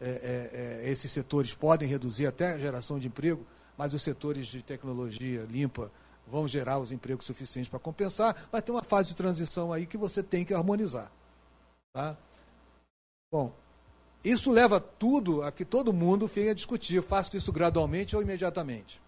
é, 0.00 0.08
é, 0.08 0.86
é, 0.86 0.90
esses 0.90 1.10
setores 1.10 1.54
podem 1.54 1.88
reduzir 1.88 2.26
até 2.26 2.52
a 2.52 2.58
geração 2.58 2.98
de 2.98 3.08
emprego, 3.08 3.46
mas 3.76 3.94
os 3.94 4.02
setores 4.02 4.46
de 4.46 4.62
tecnologia 4.62 5.46
limpa 5.48 5.90
vão 6.26 6.46
gerar 6.46 6.78
os 6.78 6.92
empregos 6.92 7.24
suficientes 7.24 7.68
para 7.68 7.78
compensar. 7.78 8.48
Vai 8.50 8.60
ter 8.60 8.72
uma 8.72 8.82
fase 8.82 9.10
de 9.10 9.16
transição 9.16 9.72
aí 9.72 9.86
que 9.86 9.96
você 9.96 10.22
tem 10.22 10.44
que 10.44 10.52
harmonizar. 10.52 11.10
Tá? 11.92 12.16
Bom, 13.30 13.54
isso 14.24 14.50
leva 14.50 14.80
tudo 14.80 15.42
a 15.42 15.52
que 15.52 15.64
todo 15.64 15.92
mundo 15.92 16.26
venha 16.26 16.54
discutir. 16.54 17.02
Faço 17.02 17.36
isso 17.36 17.52
gradualmente 17.52 18.16
ou 18.16 18.22
imediatamente? 18.22 19.00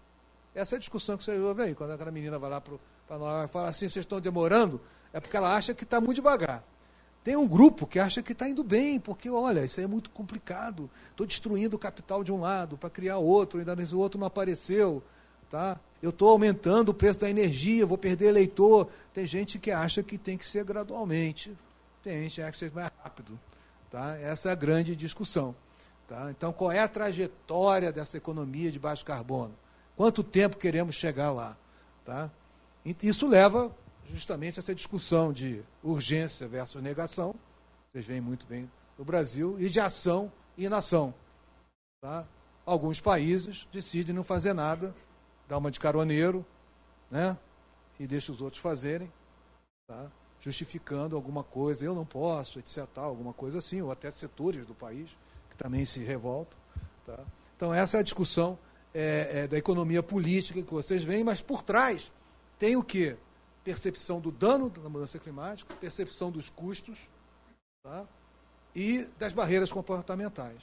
Essa 0.55 0.75
é 0.75 0.77
a 0.77 0.79
discussão 0.79 1.17
que 1.17 1.23
você 1.23 1.37
ouve 1.37 1.61
aí. 1.61 1.75
Quando 1.75 1.91
aquela 1.91 2.11
menina 2.11 2.39
vai 2.39 2.49
lá 2.49 2.61
para 2.61 3.17
nós 3.17 3.45
e 3.45 3.47
fala 3.47 3.67
assim, 3.67 3.87
vocês 3.89 4.03
estão 4.03 4.19
demorando, 4.19 4.81
é 5.13 5.19
porque 5.19 5.35
ela 5.35 5.55
acha 5.55 5.73
que 5.73 5.83
está 5.83 5.99
muito 5.99 6.15
devagar. 6.15 6.63
Tem 7.23 7.35
um 7.35 7.47
grupo 7.47 7.85
que 7.85 7.99
acha 7.99 8.21
que 8.21 8.31
está 8.31 8.47
indo 8.47 8.63
bem, 8.63 8.99
porque, 8.99 9.29
olha, 9.29 9.65
isso 9.65 9.79
aí 9.79 9.83
é 9.83 9.87
muito 9.87 10.09
complicado. 10.09 10.89
Estou 11.11 11.27
destruindo 11.27 11.75
o 11.75 11.79
capital 11.79 12.23
de 12.23 12.31
um 12.31 12.39
lado 12.39 12.77
para 12.77 12.89
criar 12.89 13.17
outro, 13.17 13.59
ainda 13.59 13.75
o 13.93 13.99
outro 13.99 14.19
não 14.19 14.27
apareceu. 14.27 15.03
Tá? 15.49 15.79
Eu 16.01 16.11
estou 16.11 16.29
aumentando 16.29 16.89
o 16.89 16.93
preço 16.93 17.19
da 17.19 17.29
energia, 17.29 17.85
vou 17.85 17.97
perder 17.97 18.27
eleitor. 18.27 18.89
Tem 19.13 19.25
gente 19.25 19.59
que 19.59 19.71
acha 19.71 20.01
que 20.01 20.17
tem 20.17 20.37
que 20.37 20.45
ser 20.45 20.63
gradualmente. 20.63 21.55
Tem 22.03 22.23
gente 22.23 22.35
que 22.35 22.41
acha 22.41 22.51
que 22.51 22.57
ser 22.57 22.71
mais 22.71 22.91
rápido. 23.03 23.37
Tá? 23.89 24.17
Essa 24.17 24.49
é 24.49 24.51
a 24.51 24.55
grande 24.55 24.95
discussão. 24.95 25.55
Tá? 26.07 26.29
Então, 26.31 26.53
qual 26.53 26.71
é 26.71 26.79
a 26.79 26.87
trajetória 26.87 27.91
dessa 27.91 28.15
economia 28.17 28.71
de 28.71 28.79
baixo 28.79 29.03
carbono? 29.03 29.53
Quanto 29.97 30.23
tempo 30.23 30.57
queremos 30.57 30.95
chegar 30.95 31.31
lá? 31.31 31.57
Tá? 32.05 32.29
Isso 33.03 33.27
leva 33.27 33.71
justamente 34.09 34.59
essa 34.59 34.73
discussão 34.73 35.31
de 35.31 35.63
urgência 35.83 36.47
versus 36.47 36.81
negação, 36.81 37.35
vocês 37.91 38.05
veem 38.05 38.21
muito 38.21 38.45
bem 38.45 38.69
no 38.97 39.05
Brasil, 39.05 39.55
e 39.59 39.69
de 39.69 39.79
ação 39.79 40.31
e 40.57 40.65
inação. 40.65 41.13
Tá? 42.01 42.25
Alguns 42.65 42.99
países 42.99 43.67
decidem 43.71 44.13
não 44.13 44.23
fazer 44.23 44.53
nada, 44.53 44.93
dá 45.47 45.57
uma 45.57 45.71
de 45.71 45.79
caroneiro, 45.79 46.45
né? 47.09 47.37
e 47.99 48.07
deixa 48.07 48.31
os 48.31 48.41
outros 48.41 48.61
fazerem, 48.61 49.11
tá? 49.87 50.11
justificando 50.39 51.15
alguma 51.15 51.43
coisa, 51.43 51.85
eu 51.85 51.93
não 51.93 52.05
posso, 52.05 52.59
etc. 52.59 52.85
alguma 52.95 53.33
coisa 53.33 53.57
assim, 53.57 53.81
ou 53.81 53.91
até 53.91 54.09
setores 54.09 54.65
do 54.65 54.73
país 54.73 55.09
que 55.49 55.57
também 55.57 55.85
se 55.85 55.99
revoltam. 55.99 56.57
Tá? 57.05 57.19
Então, 57.55 57.73
essa 57.73 57.97
é 57.97 57.99
a 57.99 58.03
discussão 58.03 58.57
é, 58.93 59.41
é, 59.41 59.47
da 59.47 59.57
economia 59.57 60.01
política 60.01 60.61
que 60.61 60.73
vocês 60.73 61.03
veem, 61.03 61.23
mas 61.23 61.41
por 61.41 61.61
trás 61.61 62.11
tem 62.57 62.75
o 62.75 62.83
quê? 62.83 63.17
Percepção 63.63 64.19
do 64.19 64.31
dano 64.31 64.69
da 64.69 64.89
mudança 64.89 65.19
climática, 65.19 65.73
percepção 65.75 66.31
dos 66.31 66.49
custos 66.49 66.99
tá? 67.83 68.05
e 68.75 69.07
das 69.17 69.33
barreiras 69.33 69.71
comportamentais. 69.71 70.61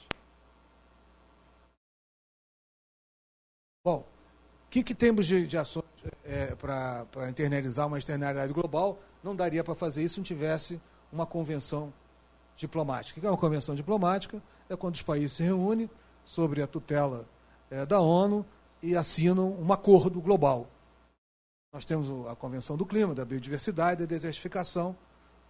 Bom, 3.83 3.99
o 3.99 4.69
que, 4.69 4.83
que 4.83 4.93
temos 4.93 5.25
de, 5.25 5.47
de 5.47 5.57
ações 5.57 5.85
é, 6.23 6.53
para 6.55 7.29
internalizar 7.29 7.87
uma 7.87 7.97
externalidade 7.97 8.51
global? 8.51 8.99
Não 9.23 9.35
daria 9.35 9.63
para 9.63 9.75
fazer 9.75 10.03
isso 10.03 10.15
se 10.15 10.19
não 10.19 10.25
tivesse 10.25 10.81
uma 11.11 11.25
convenção 11.25 11.93
diplomática. 12.55 13.17
O 13.17 13.21
que 13.21 13.27
é 13.27 13.29
uma 13.29 13.37
convenção 13.37 13.75
diplomática? 13.75 14.41
É 14.69 14.75
quando 14.75 14.95
os 14.95 15.01
países 15.01 15.33
se 15.33 15.43
reúnem 15.43 15.89
sobre 16.25 16.61
a 16.61 16.67
tutela 16.67 17.25
é, 17.71 17.85
da 17.85 18.01
ONU 18.01 18.45
e 18.81 18.95
assinam 18.95 19.53
um 19.53 19.71
acordo 19.71 20.19
global. 20.19 20.67
Nós 21.73 21.83
temos 21.83 22.09
a 22.27 22.35
Convenção 22.35 22.77
do 22.77 22.85
Clima, 22.85 23.13
da 23.13 23.25
Biodiversidade, 23.25 23.99
da 23.99 24.05
Desertificação, 24.05 24.95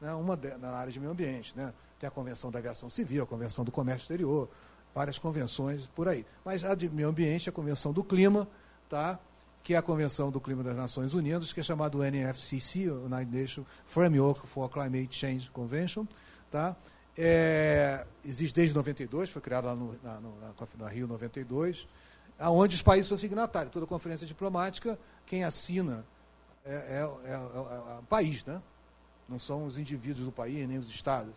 né, 0.02 0.12
uma 0.14 0.36
de, 0.36 0.50
na 0.58 0.72
área 0.72 0.92
de 0.92 1.00
meio 1.00 1.12
ambiente. 1.12 1.56
Né? 1.56 1.72
Tem 2.00 2.08
a 2.08 2.12
Convenção 2.12 2.50
da 2.50 2.58
Aviação 2.58 2.90
Civil, 2.90 3.24
a 3.24 3.28
Convenção 3.28 3.64
do 3.64 3.72
Comércio 3.72 4.04
Exterior, 4.06 4.50
várias 4.96 5.20
convenções 5.20 5.86
por 5.96 6.08
aí. 6.08 6.26
Mas 6.44 6.64
a 6.64 6.74
de 6.74 6.90
meio 6.90 7.10
ambiente, 7.10 7.48
a 7.50 7.52
Convenção 7.52 7.94
do 7.94 8.04
Clima, 8.04 8.48
tá? 8.90 9.20
que 9.64 9.76
é 9.76 9.78
a 9.78 9.82
Convenção 9.82 10.32
do 10.32 10.42
Clima 10.42 10.64
das 10.64 10.76
Nações 10.76 11.14
Unidas, 11.14 11.54
que 11.54 11.60
é 11.60 11.64
chamado 11.64 12.00
NFCC, 12.00 12.90
United 12.90 13.40
Nations 13.40 13.68
Framework 13.86 14.48
for 14.48 14.68
Climate 14.70 15.16
Change 15.16 15.52
Convention. 15.52 16.06
Tá? 16.50 16.76
É, 17.16 18.08
existe 18.26 18.56
desde 18.56 18.76
92, 18.76 19.30
foi 19.30 19.42
criado 19.42 19.66
lá 19.66 19.76
no, 19.76 19.96
na, 20.02 20.20
no, 20.20 20.34
na, 20.40 20.54
na 20.80 20.90
Rio 20.90 21.08
92 21.08 21.88
aonde 22.40 22.76
os 22.76 22.82
países 22.82 23.08
são 23.08 23.18
signatários. 23.18 23.72
Toda 23.72 23.86
conferência 23.86 24.28
diplomática, 24.28 25.00
quem 25.28 25.44
assina 25.44 26.06
é, 26.66 26.74
é, 26.74 27.10
é, 27.26 27.34
é, 27.34 27.38
o 28.00 28.04
país, 28.10 28.44
né? 28.46 28.62
não 29.28 29.38
são 29.38 29.66
os 29.66 29.78
indivíduos 29.78 30.26
do 30.26 30.32
país, 30.32 30.68
nem 30.68 30.78
os 30.78 30.90
estados, 30.90 31.34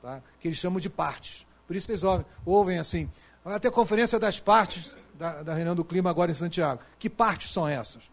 tá? 0.00 0.22
que 0.40 0.48
eles 0.48 0.58
chamam 0.58 0.80
de 0.80 0.88
partes. 0.88 1.46
Por 1.66 1.76
isso 1.76 1.90
eles 1.90 2.02
ouvem, 2.02 2.26
ouvem 2.46 2.78
assim, 2.78 3.10
vai 3.44 3.58
ter 3.58 3.70
conferência 3.70 4.18
das 4.18 4.38
partes 4.38 4.96
da, 5.14 5.42
da 5.42 5.54
reunião 5.54 5.74
do 5.74 5.84
clima 5.84 6.08
agora 6.08 6.30
em 6.30 6.34
Santiago. 6.34 6.80
Que 6.98 7.10
partes 7.10 7.52
são 7.52 7.68
essas? 7.68 8.10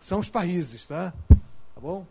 São 0.00 0.18
os 0.18 0.28
países, 0.28 0.86
tá? 0.86 1.12
Tá 1.28 1.80
bom? 1.80 2.06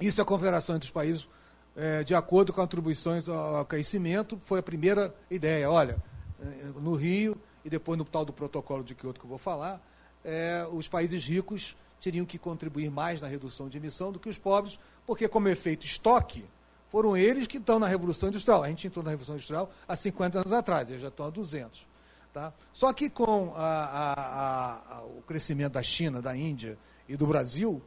Isso 0.00 0.20
é 0.20 0.22
a 0.22 0.26
confederação 0.26 0.76
entre 0.76 0.86
os 0.86 0.92
países, 0.92 1.28
é, 1.76 2.04
de 2.04 2.14
acordo 2.14 2.52
com 2.52 2.60
atribuições 2.60 3.28
ao 3.28 3.60
aquecimento, 3.60 4.38
foi 4.42 4.60
a 4.60 4.62
primeira 4.62 5.14
ideia. 5.30 5.70
Olha, 5.70 5.96
é, 6.40 6.64
no 6.80 6.94
Rio 6.94 7.36
e 7.64 7.70
depois 7.70 7.98
no 7.98 8.04
tal 8.04 8.24
do 8.24 8.32
protocolo 8.32 8.84
de 8.84 8.94
Kyoto 8.94 9.18
que 9.18 9.26
eu 9.26 9.30
vou 9.30 9.38
falar, 9.38 9.80
é, 10.24 10.66
os 10.70 10.88
países 10.88 11.24
ricos 11.24 11.76
teriam 12.00 12.24
que 12.24 12.38
contribuir 12.38 12.90
mais 12.90 13.20
na 13.20 13.28
redução 13.28 13.68
de 13.68 13.78
emissão 13.78 14.12
do 14.12 14.18
que 14.18 14.28
os 14.28 14.38
pobres, 14.38 14.78
porque 15.06 15.28
como 15.28 15.48
efeito 15.48 15.84
estoque, 15.84 16.44
foram 16.90 17.16
eles 17.16 17.46
que 17.46 17.58
estão 17.58 17.78
na 17.78 17.86
Revolução 17.86 18.28
Industrial. 18.28 18.62
A 18.62 18.68
gente 18.68 18.86
entrou 18.86 19.04
na 19.04 19.10
Revolução 19.10 19.34
Industrial 19.34 19.70
há 19.86 19.94
50 19.94 20.38
anos 20.38 20.52
atrás, 20.52 20.88
eles 20.88 21.02
já 21.02 21.08
estão 21.08 21.26
há 21.26 21.30
200. 21.30 21.86
Tá? 22.32 22.52
Só 22.72 22.92
que 22.92 23.10
com 23.10 23.52
a, 23.56 23.84
a, 23.84 24.96
a, 24.96 25.02
o 25.02 25.22
crescimento 25.26 25.72
da 25.72 25.82
China, 25.82 26.22
da 26.22 26.36
Índia 26.36 26.78
e 27.08 27.16
do 27.16 27.26
Brasil, 27.26 27.82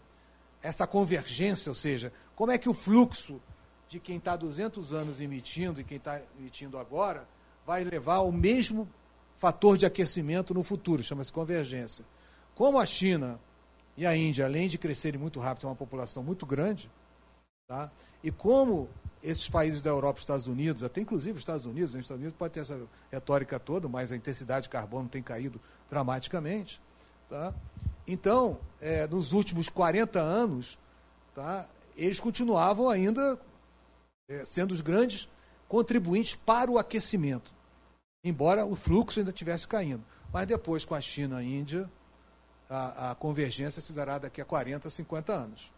essa 0.61 0.85
convergência, 0.85 1.69
ou 1.69 1.75
seja, 1.75 2.11
como 2.35 2.51
é 2.51 2.57
que 2.57 2.69
o 2.69 2.73
fluxo 2.73 3.41
de 3.87 3.99
quem 3.99 4.17
está 4.17 4.33
há 4.33 4.37
200 4.37 4.93
anos 4.93 5.19
emitindo 5.19 5.81
e 5.81 5.83
quem 5.83 5.97
está 5.97 6.21
emitindo 6.39 6.77
agora 6.77 7.27
vai 7.65 7.83
levar 7.83 8.15
ao 8.15 8.31
mesmo 8.31 8.87
fator 9.37 9.77
de 9.77 9.85
aquecimento 9.85 10.53
no 10.53 10.63
futuro, 10.63 11.03
chama-se 11.03 11.31
convergência. 11.31 12.05
Como 12.61 12.77
a 12.77 12.85
China 12.85 13.39
e 13.97 14.05
a 14.05 14.15
Índia, 14.15 14.45
além 14.45 14.67
de 14.67 14.77
crescerem 14.77 15.19
muito 15.19 15.39
rápido, 15.39 15.61
têm 15.61 15.69
uma 15.71 15.75
população 15.75 16.21
muito 16.21 16.45
grande, 16.45 16.91
tá? 17.67 17.89
e 18.23 18.29
como 18.29 18.87
esses 19.23 19.49
países 19.49 19.81
da 19.81 19.89
Europa 19.89 20.19
e 20.19 20.21
Estados 20.21 20.45
Unidos, 20.45 20.83
até 20.83 21.01
inclusive 21.01 21.37
os 21.37 21.41
Estados 21.41 21.65
Unidos, 21.65 21.95
os 21.95 22.01
Estados 22.01 22.21
Unidos 22.21 22.37
pode 22.37 22.53
ter 22.53 22.59
essa 22.59 22.79
retórica 23.11 23.59
toda, 23.59 23.89
mas 23.89 24.11
a 24.11 24.15
intensidade 24.15 24.65
de 24.65 24.69
carbono 24.69 25.09
tem 25.09 25.23
caído 25.23 25.59
dramaticamente. 25.89 26.79
Tá? 27.27 27.51
Então, 28.05 28.59
é, 28.79 29.07
nos 29.07 29.33
últimos 29.33 29.67
40 29.67 30.19
anos, 30.19 30.77
tá, 31.33 31.67
eles 31.97 32.19
continuavam 32.19 32.91
ainda 32.91 33.39
é, 34.29 34.45
sendo 34.45 34.71
os 34.71 34.81
grandes 34.81 35.27
contribuintes 35.67 36.35
para 36.35 36.69
o 36.69 36.77
aquecimento 36.77 37.51
embora 38.23 38.63
o 38.67 38.75
fluxo 38.75 39.19
ainda 39.19 39.31
estivesse 39.31 39.67
caindo. 39.67 40.03
Mas 40.31 40.45
depois, 40.45 40.85
com 40.85 40.93
a 40.93 41.01
China 41.01 41.41
e 41.41 41.47
a 41.47 41.49
Índia, 41.49 41.89
a, 42.71 43.11
a, 43.11 43.15
convergência 43.15 43.81
se 43.81 43.91
dará 43.91 44.17
daqui 44.17 44.39
a 44.39 44.45
40, 44.45 44.89
50 44.89 45.33
anos. 45.33 45.71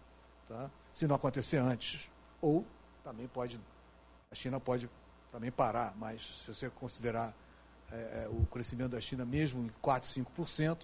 Tá? 0.48 0.70
Se 0.92 1.08
não 1.08 1.16
acontecer 1.16 1.58
antes. 1.58 2.10
Ou 2.40 2.64
também 3.04 3.28
pode, 3.28 3.60
a 4.32 4.36
China 4.36 4.60
pode 4.60 4.88
também 5.32 5.52
parar, 5.52 5.96
mas 5.98 6.44
se 6.46 6.54
você 6.54 6.70
considerar 6.70 7.34
é, 7.92 8.26
é 8.26 8.30
o 8.30 8.46
crescimento 8.46 8.92
da 8.92 9.02
China 9.02 9.26
mesmo 9.26 9.64
em 9.64 9.72
4, 9.82 10.08
5%, 10.08 10.78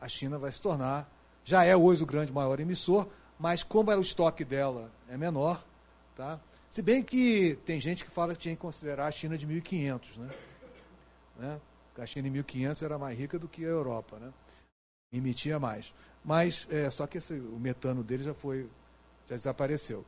a 0.00 0.08
China 0.08 0.38
vai 0.38 0.52
se 0.52 0.62
tornar, 0.62 1.10
já 1.44 1.64
é 1.64 1.76
hoje 1.76 2.04
o 2.04 2.06
grande 2.06 2.32
maior 2.32 2.60
emissor, 2.60 3.08
mas 3.38 3.64
como 3.64 3.90
era 3.90 3.98
o 3.98 4.02
estoque 4.02 4.44
dela 4.44 4.90
é 5.08 5.16
menor, 5.16 5.64
tá? 6.14 6.38
se 6.70 6.82
bem 6.82 7.02
que 7.02 7.58
tem 7.64 7.80
gente 7.80 8.04
que 8.04 8.10
fala 8.10 8.34
que 8.34 8.40
tinha 8.40 8.54
que 8.54 8.60
considerar 8.60 9.06
a 9.06 9.10
China 9.10 9.36
de 9.36 9.46
1.500, 9.46 10.18
né? 10.18 10.28
Né? 11.38 11.60
A 11.96 12.06
China 12.06 12.28
em 12.28 12.30
1500 12.30 12.82
era 12.82 12.96
mais 12.96 13.18
rica 13.18 13.38
do 13.38 13.48
que 13.48 13.64
a 13.64 13.68
Europa, 13.68 14.18
né? 14.18 14.32
Emitia 15.12 15.58
mais. 15.58 15.94
Mas 16.24 16.66
é, 16.70 16.90
só 16.90 17.06
que 17.06 17.18
esse, 17.18 17.34
o 17.34 17.58
metano 17.58 18.02
dele 18.02 18.24
já 18.24 18.34
foi, 18.34 18.68
já 19.28 19.36
desapareceu. 19.36 20.04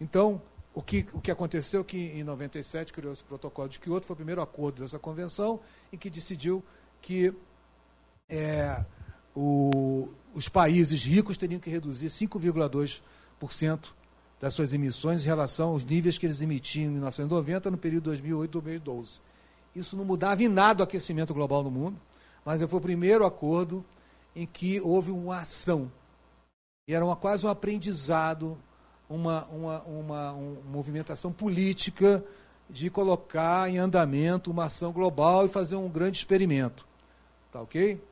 Então, 0.00 0.40
o 0.74 0.82
que, 0.82 1.06
o 1.12 1.20
que 1.20 1.30
aconteceu 1.30 1.80
é 1.80 1.84
que 1.84 1.96
em 1.96 2.24
97 2.24 2.92
criou-se 2.92 3.22
o 3.22 3.24
protocolo 3.24 3.68
de 3.68 3.78
Kyoto, 3.78 4.06
foi 4.06 4.14
o 4.14 4.16
primeiro 4.16 4.42
acordo 4.42 4.82
dessa 4.82 4.98
convenção, 4.98 5.60
em 5.92 5.96
que 5.96 6.10
decidiu 6.10 6.62
que 7.00 7.32
é, 8.28 8.84
o, 9.34 10.08
os 10.34 10.48
países 10.48 11.04
ricos 11.04 11.36
teriam 11.36 11.60
que 11.60 11.70
reduzir 11.70 12.08
5,2% 12.08 13.92
das 14.40 14.52
suas 14.52 14.74
emissões 14.74 15.22
em 15.22 15.26
relação 15.26 15.70
aos 15.70 15.84
níveis 15.84 16.18
que 16.18 16.26
eles 16.26 16.40
emitiam 16.40 16.86
em 16.86 16.90
1990 16.90 17.70
no 17.70 17.78
período 17.78 18.10
2008-2012. 18.12 19.20
Isso 19.74 19.96
não 19.96 20.04
mudava 20.04 20.42
em 20.42 20.48
nada 20.48 20.82
o 20.82 20.84
aquecimento 20.84 21.32
global 21.32 21.62
no 21.62 21.70
mundo, 21.70 22.00
mas 22.44 22.62
foi 22.62 22.78
o 22.78 22.82
primeiro 22.82 23.24
acordo 23.24 23.84
em 24.34 24.46
que 24.46 24.80
houve 24.80 25.10
uma 25.10 25.40
ação. 25.40 25.90
E 26.86 26.94
era 26.94 27.04
uma, 27.04 27.16
quase 27.16 27.46
um 27.46 27.48
aprendizado 27.48 28.58
uma, 29.08 29.44
uma, 29.46 29.82
uma, 29.82 30.32
uma 30.32 30.60
movimentação 30.64 31.32
política 31.32 32.24
de 32.68 32.90
colocar 32.90 33.68
em 33.68 33.78
andamento 33.78 34.50
uma 34.50 34.64
ação 34.64 34.92
global 34.92 35.46
e 35.46 35.48
fazer 35.48 35.76
um 35.76 35.88
grande 35.88 36.16
experimento. 36.16 36.86
Tá 37.52 37.60
ok? 37.60 38.02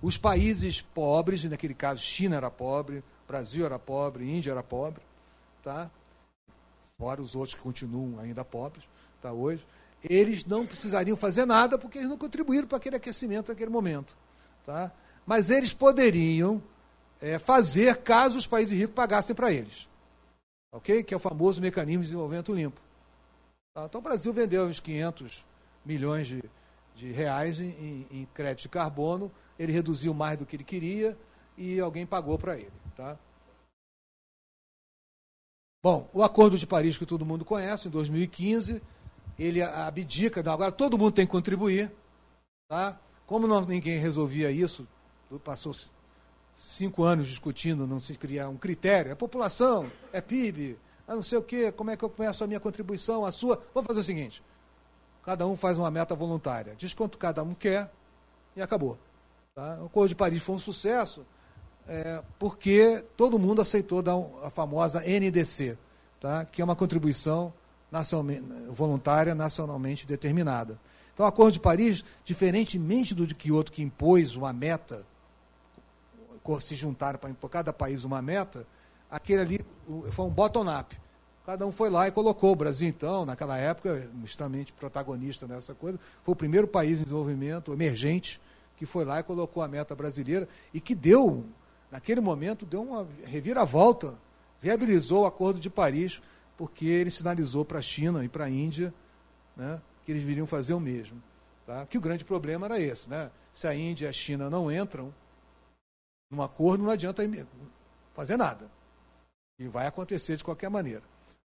Os 0.00 0.16
países 0.16 0.80
pobres, 0.80 1.44
naquele 1.44 1.74
caso 1.74 2.00
China 2.00 2.36
era 2.36 2.50
pobre, 2.50 3.04
Brasil 3.28 3.64
era 3.64 3.78
pobre, 3.78 4.28
Índia 4.28 4.50
era 4.50 4.62
pobre, 4.62 5.02
tá? 5.62 5.90
fora 6.98 7.20
os 7.20 7.34
outros 7.34 7.54
que 7.54 7.60
continuam 7.60 8.20
ainda 8.20 8.44
pobres 8.44 8.84
tá, 9.20 9.32
hoje, 9.32 9.64
eles 10.02 10.44
não 10.44 10.66
precisariam 10.66 11.16
fazer 11.16 11.46
nada 11.46 11.78
porque 11.78 11.98
eles 11.98 12.10
não 12.10 12.18
contribuíram 12.18 12.66
para 12.66 12.76
aquele 12.78 12.96
aquecimento 12.96 13.48
naquele 13.48 13.70
momento. 13.70 14.16
Tá? 14.66 14.90
Mas 15.26 15.50
eles 15.50 15.72
poderiam 15.72 16.62
é, 17.20 17.38
fazer 17.38 17.98
caso 17.98 18.38
os 18.38 18.46
países 18.46 18.78
ricos 18.78 18.94
pagassem 18.94 19.34
para 19.34 19.52
eles 19.52 19.88
ok? 20.72 21.02
Que 21.02 21.12
é 21.12 21.16
o 21.16 21.20
famoso 21.20 21.60
mecanismo 21.60 22.02
de 22.02 22.08
desenvolvimento 22.08 22.52
limpo. 22.52 22.80
Tá? 23.74 23.84
Então 23.84 24.00
o 24.00 24.04
Brasil 24.04 24.32
vendeu 24.32 24.66
uns 24.66 24.80
500 24.80 25.44
milhões 25.84 26.26
de, 26.26 26.42
de 26.94 27.12
reais 27.12 27.60
em, 27.60 28.06
em, 28.10 28.26
crédito 28.32 28.62
de 28.62 28.68
carbono, 28.68 29.30
ele 29.58 29.72
reduziu 29.72 30.14
mais 30.14 30.38
do 30.38 30.46
que 30.46 30.56
ele 30.56 30.64
queria 30.64 31.16
e 31.56 31.78
alguém 31.78 32.06
pagou 32.06 32.38
para 32.38 32.56
ele. 32.56 32.72
Tá? 32.96 33.18
Bom, 35.82 36.08
o 36.12 36.22
Acordo 36.22 36.56
de 36.56 36.66
Paris 36.66 36.96
que 36.96 37.04
todo 37.04 37.26
mundo 37.26 37.44
conhece, 37.44 37.88
em 37.88 37.90
2015, 37.90 38.80
ele 39.38 39.60
abdica, 39.62 40.40
agora 40.40 40.70
todo 40.70 40.96
mundo 40.96 41.12
tem 41.12 41.26
que 41.26 41.32
contribuir. 41.32 41.90
Tá? 42.68 42.98
Como 43.26 43.46
não, 43.46 43.62
ninguém 43.62 43.98
resolvia 43.98 44.50
isso, 44.50 44.86
passou-se 45.38 45.86
cinco 46.54 47.02
anos 47.04 47.28
discutindo, 47.28 47.86
não 47.86 48.00
se 48.00 48.14
criar 48.14 48.48
um 48.48 48.56
critério. 48.56 49.12
É 49.12 49.14
população, 49.14 49.90
é 50.12 50.20
PIB, 50.20 50.78
é 51.06 51.14
não 51.14 51.22
sei 51.22 51.38
o 51.38 51.42
quê, 51.42 51.72
como 51.72 51.90
é 51.90 51.96
que 51.96 52.04
eu 52.04 52.10
começo 52.10 52.44
a 52.44 52.46
minha 52.46 52.60
contribuição, 52.60 53.24
a 53.24 53.32
sua. 53.32 53.62
Vamos 53.74 53.86
fazer 53.86 54.00
o 54.00 54.04
seguinte: 54.04 54.42
cada 55.24 55.46
um 55.46 55.56
faz 55.56 55.78
uma 55.78 55.90
meta 55.90 56.14
voluntária, 56.14 56.74
diz 56.76 56.94
quanto 56.94 57.18
cada 57.18 57.42
um 57.42 57.54
quer 57.54 57.90
e 58.56 58.62
acabou. 58.62 58.98
Tá? 59.54 59.78
O 59.82 59.86
Acordo 59.86 60.08
de 60.08 60.14
Paris 60.14 60.42
foi 60.42 60.54
um 60.54 60.58
sucesso 60.58 61.26
é, 61.86 62.22
porque 62.38 63.04
todo 63.16 63.38
mundo 63.38 63.60
aceitou 63.60 64.02
dar 64.02 64.16
a 64.42 64.50
famosa 64.50 65.00
NDC, 65.00 65.76
tá? 66.20 66.44
que 66.44 66.62
é 66.62 66.64
uma 66.64 66.76
contribuição 66.76 67.52
voluntária 68.70 69.34
nacionalmente 69.34 70.06
determinada. 70.06 70.78
Então, 71.12 71.26
o 71.26 71.28
Acordo 71.28 71.52
de 71.52 71.60
Paris, 71.60 72.02
diferentemente 72.24 73.14
do 73.14 73.26
de 73.26 73.34
Kyoto, 73.34 73.70
que 73.70 73.82
impôs 73.82 74.34
uma 74.34 74.52
meta 74.52 75.04
se 76.60 76.74
juntaram 76.74 77.18
para 77.18 77.48
cada 77.48 77.72
país 77.72 78.04
uma 78.04 78.20
meta, 78.20 78.66
aquele 79.10 79.40
ali 79.42 79.66
foi 80.10 80.24
um 80.24 80.30
bottom-up. 80.30 80.96
Cada 81.44 81.66
um 81.66 81.72
foi 81.72 81.90
lá 81.90 82.06
e 82.06 82.12
colocou. 82.12 82.52
O 82.52 82.56
Brasil, 82.56 82.88
então, 82.88 83.26
naquela 83.26 83.56
época, 83.58 84.08
justamente 84.20 84.72
protagonista 84.72 85.46
nessa 85.46 85.74
coisa, 85.74 85.98
foi 86.22 86.32
o 86.32 86.36
primeiro 86.36 86.68
país 86.68 87.00
em 87.00 87.02
desenvolvimento 87.02 87.72
emergente 87.72 88.40
que 88.82 88.86
foi 88.86 89.04
lá 89.04 89.20
e 89.20 89.22
colocou 89.22 89.62
a 89.62 89.68
meta 89.68 89.94
brasileira 89.94 90.48
e 90.74 90.80
que 90.80 90.92
deu, 90.92 91.44
naquele 91.88 92.20
momento, 92.20 92.66
deu 92.66 92.82
uma 92.82 93.06
reviravolta, 93.24 94.14
viabilizou 94.60 95.22
o 95.22 95.26
Acordo 95.26 95.60
de 95.60 95.70
Paris, 95.70 96.20
porque 96.56 96.86
ele 96.86 97.08
sinalizou 97.08 97.64
para 97.64 97.78
a 97.78 97.82
China 97.82 98.24
e 98.24 98.28
para 98.28 98.46
a 98.46 98.50
Índia 98.50 98.92
né, 99.56 99.80
que 100.04 100.10
eles 100.10 100.24
viriam 100.24 100.48
fazer 100.48 100.74
o 100.74 100.80
mesmo. 100.80 101.22
Tá? 101.64 101.86
Que 101.86 101.96
o 101.96 102.00
grande 102.00 102.24
problema 102.24 102.66
era 102.66 102.80
esse. 102.80 103.08
Né? 103.08 103.30
Se 103.54 103.68
a 103.68 103.74
Índia 103.74 104.06
e 104.06 104.08
a 104.08 104.12
China 104.12 104.50
não 104.50 104.70
entram, 104.70 105.14
num 106.32 106.42
acordo 106.42 106.82
não 106.82 106.90
adianta 106.90 107.22
fazer 108.14 108.38
nada. 108.38 108.70
E 109.58 109.68
vai 109.68 109.86
acontecer 109.86 110.36
de 110.36 110.42
qualquer 110.42 110.70
maneira. 110.70 111.02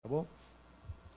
Tá 0.02 0.08
bom? 0.08 0.26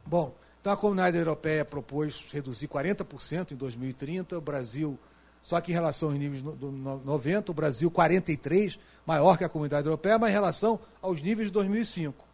Bom, 0.04 0.34
então 0.60 0.72
a 0.72 0.76
comunidade 0.76 1.16
europeia 1.16 1.64
propôs 1.64 2.26
reduzir 2.32 2.66
40% 2.66 3.52
em 3.52 3.56
2030, 3.56 4.36
o 4.36 4.40
Brasil, 4.40 4.98
só 5.40 5.60
que 5.60 5.70
em 5.70 5.74
relação 5.74 6.08
aos 6.08 6.18
níveis 6.18 6.42
do 6.42 6.72
90, 6.72 7.52
o 7.52 7.54
Brasil 7.54 7.88
43, 7.88 8.80
maior 9.06 9.38
que 9.38 9.44
a 9.44 9.48
comunidade 9.48 9.86
europeia, 9.86 10.18
mas 10.18 10.30
em 10.30 10.32
relação 10.32 10.80
aos 11.00 11.22
níveis 11.22 11.46
de 11.48 11.52
2005. 11.52 12.24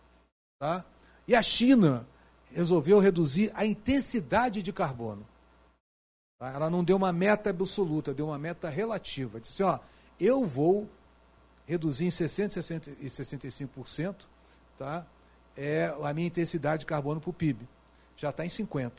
Tá? 0.59 0.83
E 1.27 1.37
a 1.37 1.43
China 1.43 2.07
resolveu 2.51 2.99
reduzir 2.99 3.53
a 3.55 3.67
intensidade 3.67 4.63
de 4.63 4.73
carbono. 4.73 5.27
Tá? 6.39 6.53
Ela 6.53 6.71
não 6.71 6.83
deu 6.83 6.97
uma 6.97 7.13
meta 7.13 7.51
absoluta, 7.51 8.15
deu 8.15 8.29
uma 8.29 8.39
meta 8.39 8.71
relativa. 8.71 9.39
Disse, 9.39 9.63
ó, 9.63 9.79
eu 10.19 10.47
vou 10.47 10.89
reduzir 11.69 12.07
em 12.07 12.09
60%, 12.09 12.51
60 12.51 12.91
e 12.99 13.07
65%, 13.07 14.15
tá? 14.79 15.07
é 15.59 15.93
a 16.03 16.15
minha 16.15 16.29
intensidade 16.29 16.81
de 16.81 16.87
carbono 16.87 17.21
para 17.21 17.31
o 17.31 17.33
PIB. 17.33 17.69
Já 18.17 18.31
está 18.31 18.47
em 18.47 18.49
50%. 18.49 18.93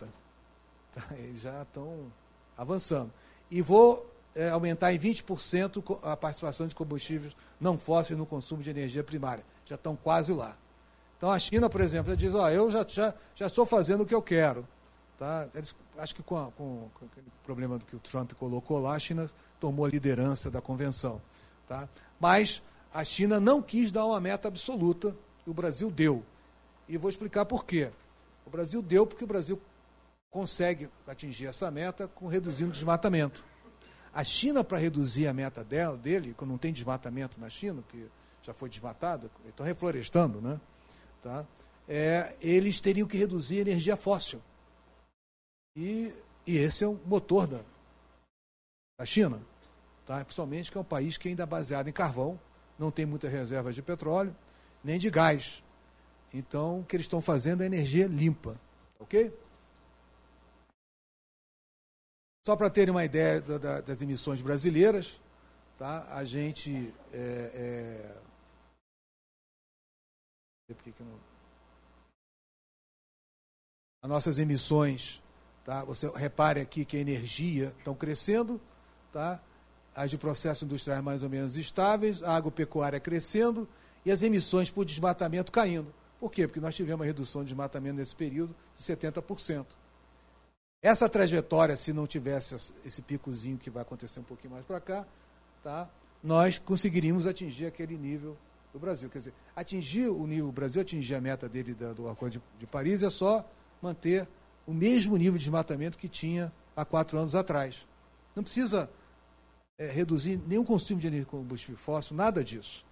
Tá? 0.91 1.03
Eles 1.17 1.41
já 1.41 1.61
estão 1.61 2.11
avançando. 2.57 3.11
E 3.49 3.61
vou 3.61 4.09
é, 4.35 4.49
aumentar 4.49 4.93
em 4.93 4.99
20% 4.99 5.99
a 6.03 6.17
participação 6.17 6.67
de 6.67 6.75
combustíveis 6.75 7.35
não 7.59 7.77
fósseis 7.77 8.17
no 8.19 8.25
consumo 8.25 8.61
de 8.61 8.69
energia 8.69 9.03
primária. 9.03 9.43
Já 9.65 9.75
estão 9.75 9.95
quase 9.95 10.33
lá. 10.33 10.55
Então 11.17 11.31
a 11.31 11.39
China, 11.39 11.69
por 11.69 11.81
exemplo, 11.81 12.15
diz, 12.15 12.33
ó, 12.35 12.49
eu 12.49 12.69
já, 12.69 12.85
já, 12.87 13.13
já 13.35 13.47
estou 13.47 13.65
fazendo 13.65 14.01
o 14.01 14.05
que 14.05 14.15
eu 14.15 14.21
quero. 14.21 14.67
Tá? 15.17 15.47
Eles, 15.53 15.75
acho 15.97 16.15
que 16.15 16.23
com, 16.23 16.37
a, 16.37 16.51
com, 16.51 16.87
com 16.93 17.05
aquele 17.05 17.27
problema 17.43 17.79
que 17.79 17.95
o 17.95 17.99
Trump 17.99 18.33
colocou 18.33 18.79
lá, 18.79 18.95
a 18.95 18.99
China 18.99 19.29
tomou 19.59 19.85
a 19.85 19.89
liderança 19.89 20.49
da 20.49 20.61
convenção. 20.61 21.21
Tá? 21.67 21.87
Mas 22.19 22.61
a 22.93 23.03
China 23.03 23.39
não 23.39 23.61
quis 23.61 23.91
dar 23.91 24.05
uma 24.05 24.19
meta 24.19 24.47
absoluta, 24.47 25.15
e 25.45 25.49
o 25.49 25.53
Brasil 25.53 25.89
deu. 25.89 26.23
E 26.87 26.97
vou 26.97 27.09
explicar 27.09 27.45
por 27.45 27.65
quê. 27.65 27.91
O 28.45 28.49
Brasil 28.49 28.81
deu 28.81 29.05
porque 29.05 29.23
o 29.23 29.27
Brasil 29.27 29.61
consegue 30.29 30.89
atingir 31.07 31.47
essa 31.47 31.69
meta 31.71 32.07
com 32.07 32.27
reduzindo 32.27 32.69
o 32.69 32.73
desmatamento. 32.73 33.43
A 34.13 34.23
China, 34.23 34.63
para 34.63 34.77
reduzir 34.77 35.27
a 35.27 35.33
meta 35.33 35.63
dela, 35.63 35.95
dele, 35.95 36.33
quando 36.35 36.51
não 36.51 36.57
tem 36.57 36.73
desmatamento 36.73 37.39
na 37.39 37.49
China, 37.49 37.83
que 37.89 38.09
já 38.41 38.53
foi 38.53 38.69
desmatado, 38.69 39.29
estão 39.47 39.65
reflorestando, 39.65 40.41
né? 40.41 40.59
Tá? 41.21 41.45
É, 41.87 42.35
eles 42.41 42.79
teriam 42.81 43.07
que 43.07 43.17
reduzir 43.17 43.59
a 43.59 43.61
energia 43.61 43.95
fóssil. 43.95 44.41
E, 45.75 46.11
e 46.45 46.57
esse 46.57 46.83
é 46.83 46.87
o 46.87 46.99
motor 47.05 47.45
da, 47.45 47.61
da 48.97 49.05
China 49.05 49.39
tá? 50.09 50.25
principalmente 50.25 50.71
que 50.71 50.77
é 50.77 50.81
um 50.81 50.83
país 50.83 51.19
que 51.19 51.29
ainda 51.29 51.43
é 51.43 51.45
baseado 51.45 51.87
em 51.87 51.93
carvão, 51.93 52.39
não 52.79 52.89
tem 52.89 53.05
muitas 53.05 53.31
reservas 53.31 53.75
de 53.75 53.83
petróleo, 53.83 54.35
nem 54.83 54.97
de 54.97 55.07
gás. 55.07 55.63
Então, 56.33 56.79
o 56.79 56.83
que 56.83 56.95
eles 56.95 57.03
estão 57.03 57.21
fazendo 57.21 57.61
é 57.61 57.67
energia 57.67 58.07
limpa. 58.07 58.59
Ok? 58.97 59.31
Só 62.43 62.55
para 62.55 62.71
terem 62.71 62.89
uma 62.89 63.05
ideia 63.05 63.39
da, 63.39 63.57
da, 63.59 63.81
das 63.81 64.01
emissões 64.01 64.41
brasileiras, 64.41 65.21
tá? 65.77 66.07
a 66.09 66.23
gente. 66.23 66.91
É, 67.13 67.51
é... 67.53 68.15
As 74.01 74.09
nossas 74.09 74.39
emissões, 74.39 75.21
tá? 75.63 75.83
você 75.83 76.09
repare 76.15 76.61
aqui 76.61 76.83
que 76.83 76.97
a 76.97 76.99
energia 76.99 77.75
estão 77.77 77.93
crescendo, 77.93 78.59
tá? 79.11 79.39
As 79.99 80.09
de 80.09 80.17
processos 80.17 80.63
industriais 80.63 81.03
mais 81.03 81.23
ou 81.23 81.29
menos 81.29 81.57
estáveis, 81.57 82.23
a 82.23 82.33
agropecuária 82.33 83.01
crescendo 83.01 83.67
e 84.05 84.11
as 84.11 84.23
emissões 84.23 84.71
por 84.71 84.85
desmatamento 84.85 85.51
caindo. 85.51 85.93
Por 86.21 86.31
quê? 86.31 86.47
Porque 86.47 86.61
nós 86.61 86.73
tivemos 86.73 87.01
uma 87.01 87.05
redução 87.05 87.41
de 87.41 87.49
desmatamento 87.49 87.97
nesse 87.97 88.15
período 88.15 88.55
de 88.73 88.81
70%. 88.81 89.65
Essa 90.81 91.09
trajetória, 91.09 91.75
se 91.75 91.91
não 91.91 92.07
tivesse 92.07 92.55
esse 92.85 93.01
picozinho 93.01 93.57
que 93.57 93.69
vai 93.69 93.81
acontecer 93.81 94.21
um 94.21 94.23
pouquinho 94.23 94.53
mais 94.53 94.65
para 94.65 94.79
cá, 94.79 95.05
tá? 95.61 95.89
nós 96.23 96.57
conseguiríamos 96.57 97.27
atingir 97.27 97.65
aquele 97.65 97.97
nível 97.97 98.37
do 98.71 98.79
Brasil. 98.79 99.09
Quer 99.09 99.17
dizer, 99.17 99.33
atingir 99.53 100.07
o 100.07 100.25
nível, 100.25 100.47
o 100.47 100.51
Brasil 100.53 100.81
atingir 100.81 101.15
a 101.15 101.19
meta 101.19 101.49
dele 101.49 101.73
do 101.73 102.07
Acordo 102.07 102.31
de, 102.31 102.41
de 102.57 102.65
Paris 102.65 103.03
é 103.03 103.09
só 103.09 103.45
manter 103.81 104.25
o 104.65 104.73
mesmo 104.73 105.17
nível 105.17 105.33
de 105.33 105.39
desmatamento 105.39 105.97
que 105.97 106.07
tinha 106.07 106.53
há 106.73 106.85
quatro 106.85 107.17
anos 107.17 107.35
atrás. 107.35 107.85
Não 108.33 108.43
precisa 108.43 108.89
é, 109.79 109.87
reduzir 109.87 110.39
nenhum 110.45 110.65
consumo 110.65 110.99
de 110.99 111.25
combustível 111.25 111.77
fóssil, 111.77 112.15
nada 112.15 112.43
disso. 112.43 112.85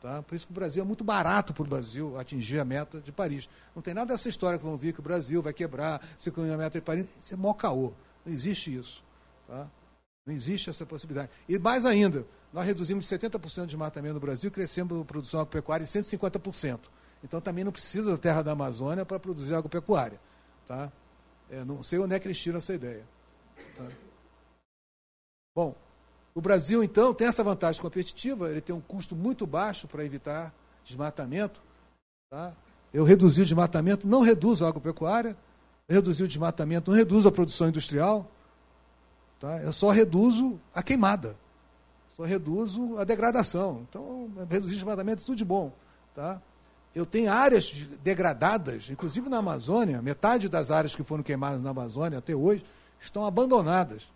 Tá? 0.00 0.22
Por 0.22 0.34
isso 0.34 0.46
que 0.46 0.52
o 0.52 0.54
Brasil 0.54 0.82
é 0.82 0.86
muito 0.86 1.02
barato 1.02 1.54
para 1.54 1.62
o 1.62 1.66
Brasil 1.66 2.18
atingir 2.18 2.60
a 2.60 2.64
meta 2.64 3.00
de 3.00 3.10
Paris. 3.10 3.48
Não 3.74 3.80
tem 3.80 3.94
nada 3.94 4.12
dessa 4.12 4.28
história 4.28 4.58
que 4.58 4.64
vão 4.64 4.76
vir 4.76 4.92
que 4.92 5.00
o 5.00 5.02
Brasil 5.02 5.40
vai 5.40 5.54
quebrar 5.54 6.06
se 6.18 6.28
a 6.28 6.56
meta 6.58 6.78
de 6.78 6.84
Paris. 6.84 7.06
Isso 7.18 7.32
é 7.32 7.36
mó 7.38 7.54
caô. 7.54 7.94
Não 8.26 8.30
existe 8.30 8.76
isso. 8.76 9.02
Tá? 9.48 9.66
Não 10.26 10.34
existe 10.34 10.68
essa 10.68 10.84
possibilidade. 10.84 11.30
E 11.48 11.58
mais 11.58 11.86
ainda, 11.86 12.26
nós 12.52 12.66
reduzimos 12.66 13.06
70% 13.06 13.62
de 13.62 13.66
desmatamento 13.68 14.14
no 14.14 14.20
Brasil 14.20 14.48
e 14.48 14.50
crescemos 14.50 15.00
a 15.00 15.04
produção 15.06 15.40
agropecuária 15.40 15.84
em 15.84 15.86
150%. 15.86 16.80
Então 17.22 17.40
também 17.40 17.64
não 17.64 17.72
precisa 17.72 18.10
da 18.10 18.18
terra 18.18 18.42
da 18.42 18.52
Amazônia 18.52 19.06
para 19.06 19.18
produzir 19.18 19.54
agropecuária. 19.54 20.20
Tá? 20.68 20.92
É, 21.50 21.64
não 21.64 21.82
sei 21.82 21.98
onde 21.98 22.14
é 22.14 22.20
que 22.20 22.26
eles 22.26 22.38
tiram 22.38 22.58
essa 22.58 22.74
ideia. 22.74 23.06
Tá? 23.74 23.88
Bom, 25.54 25.74
o 26.34 26.40
Brasil, 26.40 26.82
então, 26.82 27.14
tem 27.14 27.28
essa 27.28 27.44
vantagem 27.44 27.80
competitiva, 27.80 28.50
ele 28.50 28.60
tem 28.60 28.74
um 28.74 28.80
custo 28.80 29.14
muito 29.14 29.46
baixo 29.46 29.86
para 29.86 30.04
evitar 30.04 30.52
desmatamento. 30.84 31.62
Tá? 32.28 32.52
Eu 32.92 33.04
reduzi 33.04 33.42
o 33.42 33.44
desmatamento, 33.44 34.06
não 34.08 34.20
reduzo 34.20 34.66
a 34.66 34.68
agropecuária, 34.68 35.36
reduzi 35.88 36.24
o 36.24 36.28
desmatamento, 36.28 36.90
não 36.90 36.98
reduzo 36.98 37.28
a 37.28 37.32
produção 37.32 37.68
industrial, 37.68 38.28
tá? 39.38 39.62
eu 39.62 39.72
só 39.72 39.90
reduzo 39.90 40.58
a 40.74 40.82
queimada, 40.82 41.36
só 42.16 42.24
reduzo 42.24 42.98
a 42.98 43.04
degradação. 43.04 43.86
Então, 43.88 44.28
reduzir 44.50 44.74
o 44.74 44.76
desmatamento 44.76 45.22
é 45.22 45.26
tudo 45.26 45.36
de 45.36 45.44
bom. 45.44 45.72
Tá? 46.16 46.42
Eu 46.92 47.06
tenho 47.06 47.30
áreas 47.30 47.72
degradadas, 48.02 48.90
inclusive 48.90 49.28
na 49.28 49.38
Amazônia, 49.38 50.02
metade 50.02 50.48
das 50.48 50.72
áreas 50.72 50.96
que 50.96 51.04
foram 51.04 51.22
queimadas 51.22 51.62
na 51.62 51.70
Amazônia 51.70 52.18
até 52.18 52.34
hoje 52.34 52.64
estão 52.98 53.24
abandonadas 53.24 54.13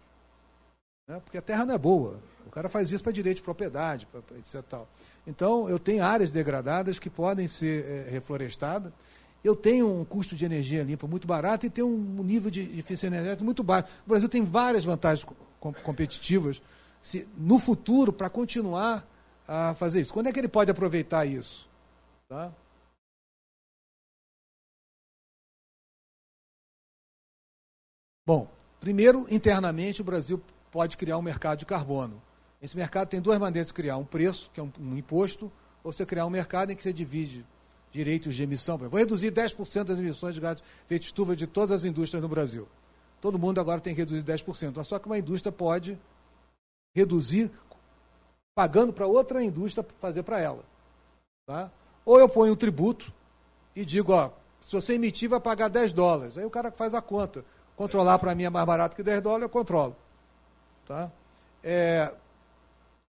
né? 1.09 1.20
porque 1.24 1.38
a 1.38 1.42
terra 1.42 1.64
não 1.64 1.74
é 1.74 1.78
boa. 1.78 2.20
O 2.46 2.50
cara 2.50 2.68
faz 2.68 2.92
isso 2.92 3.02
para 3.02 3.12
direito 3.12 3.38
de 3.38 3.42
propriedade, 3.42 4.06
pra, 4.06 4.20
pra, 4.20 4.36
etc. 4.36 4.62
Tal. 4.68 4.88
Então, 5.26 5.68
eu 5.68 5.78
tenho 5.78 6.04
áreas 6.04 6.30
degradadas 6.30 6.98
que 6.98 7.09
podem 7.09 7.48
ser 7.48 7.84
é, 7.84 8.11
reflorestadas. 8.11 8.92
Eu 9.42 9.56
tenho 9.56 10.00
um 10.00 10.04
custo 10.04 10.36
de 10.36 10.44
energia 10.44 10.82
limpa 10.82 11.06
muito 11.06 11.26
barato 11.26 11.64
e 11.64 11.70
tenho 11.70 11.88
um 11.88 12.22
nível 12.22 12.50
de 12.50 12.61
eficiência 12.78 13.06
energética 13.06 13.44
muito 13.44 13.62
baixo. 13.62 13.88
O 14.04 14.09
Brasil 14.09 14.28
tem 14.28 14.44
várias 14.44 14.84
vantagens 14.84 15.26
competitivas 15.82 16.61
se, 17.00 17.26
no 17.36 17.59
futuro 17.59 18.12
para 18.12 18.28
continuar 18.28 19.06
a 19.46 19.74
fazer 19.74 20.00
isso. 20.00 20.12
Quando 20.12 20.26
é 20.26 20.32
que 20.32 20.38
ele 20.38 20.48
pode 20.48 20.70
aproveitar 20.70 21.24
isso? 21.24 21.68
Tá? 22.28 22.52
Bom, 28.26 28.46
primeiro, 28.80 29.26
internamente, 29.30 30.02
o 30.02 30.04
Brasil 30.04 30.42
pode 30.70 30.96
criar 30.96 31.18
um 31.18 31.22
mercado 31.22 31.58
de 31.58 31.66
carbono. 31.66 32.20
Esse 32.60 32.76
mercado 32.76 33.08
tem 33.08 33.20
duas 33.20 33.38
maneiras 33.38 33.68
de 33.68 33.74
criar: 33.74 33.96
um 33.96 34.04
preço, 34.04 34.50
que 34.52 34.60
é 34.60 34.62
um, 34.62 34.70
um 34.80 34.96
imposto, 34.96 35.50
ou 35.82 35.92
você 35.92 36.04
criar 36.04 36.26
um 36.26 36.30
mercado 36.30 36.70
em 36.70 36.76
que 36.76 36.82
você 36.82 36.92
divide 36.92 37.44
direitos 37.90 38.34
de 38.34 38.42
emissão. 38.42 38.76
Vou 38.76 38.98
reduzir 38.98 39.32
10% 39.32 39.84
das 39.84 39.98
emissões 39.98 40.34
de 40.34 40.40
gás 40.40 40.62
de 40.88 40.96
estufa 40.96 41.34
de 41.34 41.46
todas 41.46 41.72
as 41.72 41.84
indústrias 41.84 42.22
no 42.22 42.28
Brasil. 42.28 42.68
Todo 43.20 43.38
mundo 43.38 43.60
agora 43.60 43.80
tem 43.80 43.94
que 43.94 44.00
reduzir 44.00 44.22
10%. 44.22 44.82
Só 44.84 44.98
que 44.98 45.06
uma 45.06 45.18
indústria 45.18 45.50
pode 45.50 45.98
reduzir 46.94 47.50
pagando 48.54 48.92
para 48.92 49.06
outra 49.06 49.42
indústria 49.42 49.86
fazer 50.00 50.22
para 50.22 50.40
ela. 50.40 50.64
Tá? 51.46 51.70
Ou 52.04 52.18
eu 52.18 52.28
ponho 52.28 52.52
um 52.52 52.56
tributo 52.56 53.12
e 53.74 53.84
digo, 53.84 54.12
ó, 54.12 54.30
se 54.60 54.72
você 54.72 54.94
emitir, 54.94 55.28
vai 55.28 55.40
pagar 55.40 55.68
10 55.68 55.92
dólares. 55.92 56.36
Aí 56.36 56.44
o 56.44 56.50
cara 56.50 56.70
faz 56.70 56.94
a 56.94 57.00
conta. 57.00 57.44
Controlar 57.76 58.18
para 58.18 58.34
mim 58.34 58.44
é 58.44 58.50
mais 58.50 58.66
barato 58.66 58.96
que 58.96 59.02
10 59.02 59.22
dólares, 59.22 59.44
eu 59.44 59.48
controlo. 59.48 59.96
Tá? 60.89 61.12
É, 61.62 62.11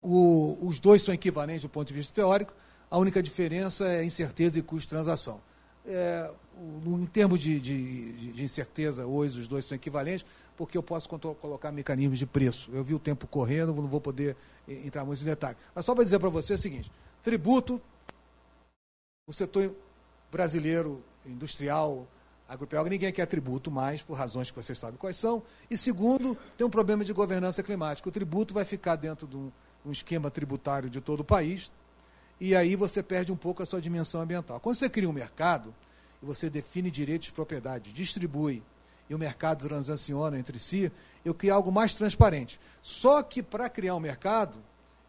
o, 0.01 0.57
os 0.59 0.79
dois 0.79 1.03
são 1.03 1.13
equivalentes 1.13 1.61
do 1.61 1.69
ponto 1.69 1.87
de 1.87 1.93
vista 1.93 2.11
teórico, 2.11 2.51
a 2.89 2.97
única 2.97 3.21
diferença 3.21 3.87
é 3.87 4.03
incerteza 4.03 4.57
e 4.57 4.61
custo 4.63 4.87
de 4.87 4.89
transação. 4.89 5.39
É, 5.85 6.31
o, 6.57 6.97
em 6.97 7.05
termos 7.05 7.39
de, 7.39 7.59
de, 7.59 8.31
de, 8.33 8.43
incerteza, 8.43 9.05
hoje 9.05 9.39
os 9.39 9.47
dois 9.47 9.65
são 9.65 9.75
equivalentes, 9.75 10.25
porque 10.57 10.75
eu 10.75 10.81
posso 10.81 11.07
colocar 11.07 11.71
mecanismos 11.71 12.17
de 12.17 12.25
preço. 12.25 12.71
Eu 12.73 12.83
vi 12.83 12.95
o 12.95 12.99
tempo 12.99 13.27
correndo, 13.27 13.71
não 13.71 13.87
vou 13.87 14.01
poder 14.01 14.35
entrar 14.67 15.05
muito 15.05 15.21
em 15.21 15.25
detalhe. 15.25 15.55
Mas 15.75 15.85
só 15.85 15.93
para 15.93 16.03
dizer 16.03 16.17
para 16.17 16.29
você 16.29 16.55
o 16.55 16.57
seguinte: 16.57 16.91
tributo, 17.21 17.79
o 19.27 19.31
setor 19.31 19.71
brasileiro 20.31 21.03
industrial 21.23 22.07
agropecuária, 22.49 22.89
ninguém 22.89 23.13
quer 23.13 23.27
tributo 23.27 23.69
mais, 23.69 24.01
por 24.01 24.15
razões 24.15 24.49
que 24.49 24.57
vocês 24.57 24.77
sabem 24.77 24.97
quais 24.97 25.15
são. 25.15 25.43
E 25.69 25.77
segundo, 25.77 26.35
tem 26.57 26.65
um 26.65 26.69
problema 26.69 27.05
de 27.05 27.13
governança 27.13 27.61
climática. 27.61 28.09
O 28.09 28.11
tributo 28.11 28.53
vai 28.53 28.65
ficar 28.65 28.95
dentro 28.95 29.27
de 29.27 29.37
um, 29.37 29.51
um 29.85 29.91
esquema 29.91 30.31
tributário 30.31 30.89
de 30.89 30.99
todo 30.99 31.19
o 31.19 31.23
país, 31.23 31.71
e 32.39 32.55
aí 32.55 32.75
você 32.75 33.03
perde 33.03 33.31
um 33.31 33.35
pouco 33.35 33.61
a 33.61 33.65
sua 33.65 33.79
dimensão 33.79 34.19
ambiental. 34.19 34.59
Quando 34.59 34.75
você 34.75 34.89
cria 34.89 35.07
um 35.07 35.13
mercado, 35.13 35.73
e 36.21 36.25
você 36.25 36.49
define 36.49 36.89
direitos 36.89 37.27
de 37.27 37.33
propriedade, 37.33 37.93
distribui, 37.93 38.63
e 39.09 39.15
o 39.15 39.19
mercado 39.19 39.67
transaciona 39.67 40.37
entre 40.37 40.57
si, 40.57 40.91
eu 41.23 41.33
crio 41.33 41.53
algo 41.53 41.71
mais 41.71 41.93
transparente. 41.93 42.59
Só 42.81 43.21
que 43.21 43.43
para 43.43 43.69
criar 43.69 43.95
um 43.95 43.99
mercado, 43.99 44.57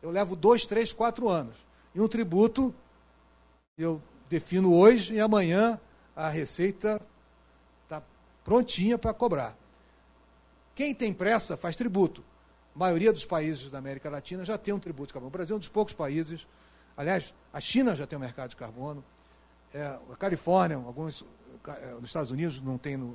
eu 0.03 0.11
levo 0.11 0.37
dois, 0.37 0.67
três, 0.67 0.93
quatro 0.93 1.29
anos. 1.29 1.55
E 1.95 2.01
um 2.01 2.09
tributo, 2.09 2.75
eu 3.77 4.01
defino 4.29 4.75
hoje 4.75 5.15
e 5.15 5.21
amanhã 5.21 5.79
a 6.15 6.29
Receita 6.29 7.01
prontinha 8.45 8.99
para 8.99 9.13
cobrar. 9.13 9.57
Quem 10.75 10.95
tem 10.95 11.13
pressa 11.13 11.57
faz 11.57 11.77
tributo. 11.77 12.25
A 12.75 12.79
maioria 12.79 13.13
dos 13.13 13.25
países 13.25 13.71
da 13.71 13.79
América 13.79 14.09
Latina 14.09 14.45
já 14.45 14.57
tem 14.57 14.73
um 14.73 14.79
tributo 14.79 15.09
de 15.09 15.13
carbono. 15.15 15.29
O 15.29 15.33
Brasil 15.33 15.55
é 15.55 15.57
um 15.57 15.59
dos 15.59 15.69
poucos 15.69 15.93
países. 15.93 16.47
Aliás, 16.97 17.35
a 17.53 17.61
China 17.61 17.95
já 17.95 18.07
tem 18.07 18.17
um 18.17 18.21
mercado 18.21 18.51
de 18.51 18.57
carbono. 18.57 19.05
É, 19.75 19.85
a 19.85 20.17
Califórnia, 20.17 20.77
alguns, 20.77 21.25
é, 21.67 21.95
nos 21.95 22.11
Estados 22.11 22.31
Unidos, 22.31 22.61
não 22.61 22.79
tem 22.79 22.97
no, 22.97 23.09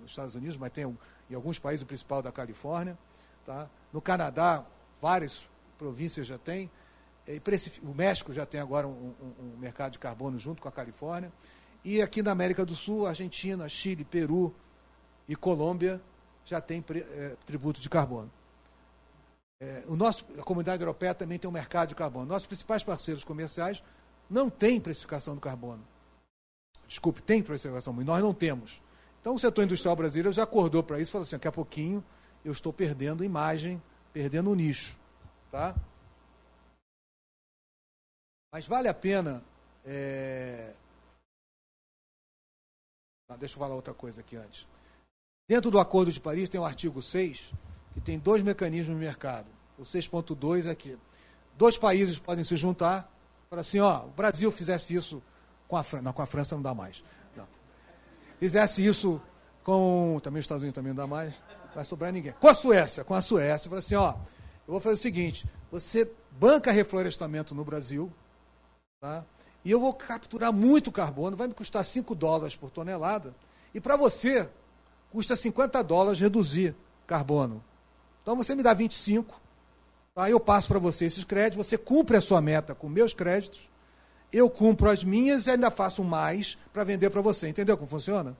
nos 0.00 0.10
Estados 0.10 0.34
Unidos, 0.34 0.56
mas 0.56 0.72
tem 0.72 0.84
em 1.28 1.34
alguns 1.34 1.58
países, 1.58 1.82
o 1.82 1.86
principal 1.86 2.22
da 2.22 2.32
Califórnia. 2.32 2.98
Tá? 3.44 3.68
No 3.92 4.00
Canadá, 4.00 4.64
várias 5.00 5.48
províncias 5.78 6.26
já 6.26 6.38
têm. 6.38 6.70
O 7.82 7.94
México 7.94 8.32
já 8.32 8.44
tem 8.44 8.60
agora 8.60 8.88
um, 8.88 9.14
um, 9.20 9.54
um 9.54 9.58
mercado 9.58 9.92
de 9.92 9.98
carbono 9.98 10.38
junto 10.38 10.60
com 10.60 10.68
a 10.68 10.72
Califórnia. 10.72 11.32
E 11.84 12.02
aqui 12.02 12.22
na 12.22 12.32
América 12.32 12.64
do 12.64 12.74
Sul, 12.74 13.06
Argentina, 13.06 13.68
Chile, 13.68 14.04
Peru, 14.04 14.54
e 15.30 15.36
Colômbia 15.36 16.00
já 16.44 16.60
tem 16.60 16.84
é, 16.90 17.36
tributo 17.46 17.80
de 17.80 17.88
carbono. 17.88 18.28
É, 19.60 19.84
o 19.86 19.94
nosso, 19.94 20.26
a 20.36 20.42
comunidade 20.42 20.82
europeia 20.82 21.14
também 21.14 21.38
tem 21.38 21.48
um 21.48 21.52
mercado 21.52 21.90
de 21.90 21.94
carbono. 21.94 22.26
Nossos 22.26 22.46
principais 22.46 22.82
parceiros 22.82 23.22
comerciais 23.22 23.80
não 24.28 24.50
têm 24.50 24.80
precificação 24.80 25.36
do 25.36 25.40
carbono. 25.40 25.86
Desculpe, 26.88 27.22
tem 27.22 27.44
precificação, 27.44 27.92
mas 27.92 28.04
nós 28.04 28.20
não 28.20 28.34
temos. 28.34 28.82
Então 29.20 29.34
o 29.34 29.38
setor 29.38 29.62
industrial 29.62 29.94
brasileiro 29.94 30.32
já 30.32 30.42
acordou 30.42 30.82
para 30.82 30.98
isso 30.98 31.10
e 31.10 31.12
falou 31.12 31.22
assim, 31.22 31.36
daqui 31.36 31.46
a 31.46 31.52
pouquinho 31.52 32.02
eu 32.44 32.50
estou 32.50 32.72
perdendo 32.72 33.22
imagem, 33.22 33.80
perdendo 34.12 34.50
o 34.50 34.54
nicho. 34.56 34.98
Tá? 35.52 35.76
Mas 38.50 38.66
vale 38.66 38.88
a 38.88 38.94
pena. 38.94 39.44
É... 39.84 40.74
Ah, 43.28 43.36
deixa 43.36 43.54
eu 43.54 43.60
falar 43.60 43.76
outra 43.76 43.94
coisa 43.94 44.22
aqui 44.22 44.34
antes. 44.34 44.66
Dentro 45.50 45.68
do 45.68 45.80
Acordo 45.80 46.12
de 46.12 46.20
Paris 46.20 46.48
tem 46.48 46.60
o 46.60 46.64
artigo 46.64 47.02
6, 47.02 47.52
que 47.92 48.00
tem 48.00 48.20
dois 48.20 48.40
mecanismos 48.40 48.94
no 48.94 49.00
mercado. 49.00 49.46
O 49.76 49.82
6.2 49.82 50.70
é 50.70 50.76
que 50.76 50.96
dois 51.58 51.76
países 51.76 52.20
podem 52.20 52.44
se 52.44 52.56
juntar 52.56 53.12
para 53.48 53.60
assim, 53.60 53.80
ó, 53.80 54.04
o 54.04 54.10
Brasil 54.10 54.52
fizesse 54.52 54.94
isso 54.94 55.20
com 55.66 55.76
a 55.76 55.82
França, 55.82 56.04
não, 56.04 56.12
com 56.12 56.22
a 56.22 56.26
França 56.26 56.54
não 56.54 56.62
dá 56.62 56.72
mais. 56.72 57.02
Não. 57.36 57.48
Fizesse 58.38 58.86
isso 58.86 59.20
com, 59.64 60.20
também 60.22 60.38
os 60.38 60.44
Estados 60.44 60.62
Unidos 60.62 60.76
também 60.76 60.90
não 60.92 60.96
dá 60.96 61.06
mais, 61.08 61.34
não 61.66 61.74
vai 61.74 61.84
sobrar 61.84 62.12
ninguém. 62.12 62.32
Com 62.34 62.46
a 62.46 62.54
Suécia, 62.54 63.02
com 63.02 63.14
a 63.16 63.20
Suécia, 63.20 63.68
para 63.68 63.80
assim, 63.80 63.96
ó, 63.96 64.10
eu 64.68 64.74
vou 64.74 64.80
fazer 64.80 64.94
o 64.94 64.98
seguinte, 64.98 65.48
você 65.68 66.08
banca 66.30 66.70
reflorestamento 66.70 67.56
no 67.56 67.64
Brasil, 67.64 68.08
tá? 69.00 69.24
E 69.64 69.70
eu 69.72 69.80
vou 69.80 69.92
capturar 69.94 70.52
muito 70.52 70.92
carbono, 70.92 71.36
vai 71.36 71.48
me 71.48 71.54
custar 71.54 71.84
5 71.84 72.14
dólares 72.14 72.54
por 72.54 72.70
tonelada, 72.70 73.34
e 73.74 73.80
para 73.80 73.96
você 73.96 74.48
custa 75.10 75.36
50 75.36 75.82
dólares 75.82 76.20
reduzir 76.20 76.74
carbono. 77.06 77.62
Então 78.22 78.36
você 78.36 78.54
me 78.54 78.62
dá 78.62 78.72
25, 78.72 79.40
tá? 80.14 80.30
eu 80.30 80.38
passo 80.38 80.68
para 80.68 80.78
você 80.78 81.06
esses 81.06 81.24
créditos, 81.24 81.66
você 81.66 81.76
cumpre 81.76 82.16
a 82.16 82.20
sua 82.20 82.40
meta 82.40 82.74
com 82.74 82.88
meus 82.88 83.12
créditos, 83.12 83.68
eu 84.32 84.48
cumpro 84.48 84.88
as 84.88 85.02
minhas 85.02 85.46
e 85.46 85.50
ainda 85.50 85.70
faço 85.70 86.04
mais 86.04 86.56
para 86.72 86.84
vender 86.84 87.10
para 87.10 87.20
você. 87.20 87.48
Entendeu 87.48 87.76
como 87.76 87.88
funciona? 87.88 88.36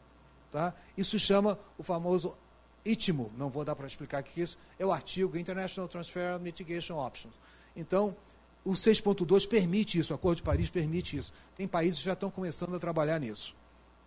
Tá? 0.50 0.74
Isso 0.96 1.18
chama 1.18 1.58
o 1.76 1.82
famoso 1.82 2.36
ITMO, 2.84 3.30
não 3.36 3.48
vou 3.48 3.64
dar 3.64 3.74
para 3.74 3.86
explicar 3.86 4.20
o 4.20 4.24
que 4.24 4.40
é 4.40 4.44
isso, 4.44 4.58
é 4.78 4.86
o 4.86 4.92
artigo 4.92 5.36
International 5.36 5.88
Transfer 5.88 6.38
Mitigation 6.38 6.98
Options. 7.04 7.34
Então, 7.76 8.16
o 8.64 8.72
6.2 8.72 9.48
permite 9.48 9.98
isso, 9.98 10.12
o 10.12 10.16
Acordo 10.16 10.36
de 10.36 10.42
Paris 10.42 10.68
permite 10.68 11.16
isso. 11.16 11.32
Tem 11.56 11.66
países 11.66 12.00
que 12.00 12.06
já 12.06 12.12
estão 12.12 12.30
começando 12.30 12.74
a 12.74 12.78
trabalhar 12.78 13.18
nisso. 13.18 13.54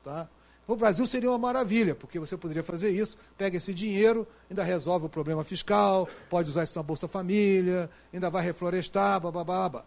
Tá? 0.03 0.27
O 0.65 0.75
Brasil 0.75 1.05
seria 1.05 1.29
uma 1.29 1.37
maravilha, 1.37 1.93
porque 1.93 2.17
você 2.17 2.37
poderia 2.37 2.63
fazer 2.63 2.89
isso, 2.89 3.17
pega 3.37 3.57
esse 3.57 3.73
dinheiro, 3.73 4.25
ainda 4.49 4.63
resolve 4.63 5.07
o 5.07 5.09
problema 5.09 5.43
fiscal, 5.43 6.07
pode 6.29 6.49
usar 6.49 6.63
isso 6.63 6.77
na 6.77 6.83
Bolsa 6.83 7.07
Família, 7.07 7.89
ainda 8.13 8.29
vai 8.29 8.43
reflorestar, 8.43 9.19
babababa. 9.19 9.85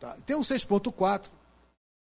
Tá? 0.00 0.16
Tem 0.26 0.36
um 0.36 0.40
6.4 0.40 1.28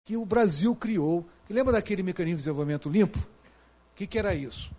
que 0.04 0.16
o 0.16 0.24
Brasil 0.24 0.74
criou. 0.74 1.26
Lembra 1.48 1.74
daquele 1.74 2.02
mecanismo 2.02 2.36
de 2.36 2.42
desenvolvimento 2.42 2.88
limpo? 2.88 3.18
O 3.18 3.94
que, 3.94 4.06
que 4.06 4.18
era 4.18 4.34
isso? 4.34 4.70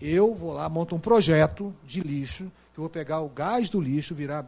Eu 0.00 0.34
vou 0.34 0.52
lá, 0.52 0.68
monto 0.68 0.94
um 0.94 1.00
projeto 1.00 1.74
de 1.84 2.00
lixo, 2.00 2.44
que 2.72 2.78
eu 2.78 2.82
vou 2.82 2.90
pegar 2.90 3.20
o 3.20 3.28
gás 3.28 3.70
do 3.70 3.80
lixo, 3.80 4.14
virar, 4.14 4.46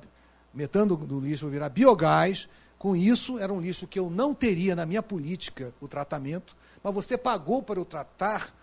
metano 0.53 0.97
do 0.97 1.19
lixo, 1.19 1.43
vou 1.43 1.51
virar 1.51 1.69
biogás. 1.69 2.49
Com 2.79 2.95
isso, 2.95 3.39
era 3.39 3.53
um 3.53 3.61
lixo 3.61 3.87
que 3.87 3.99
eu 3.99 4.09
não 4.09 4.35
teria 4.35 4.77
na 4.77 4.87
minha 4.87 5.03
política 5.03 5.73
o 5.81 5.89
tratamento, 5.89 6.57
mas 6.83 6.95
você 6.95 7.17
pagou 7.17 7.63
para 7.63 7.79
eu 7.79 7.85
tratar 7.85 8.55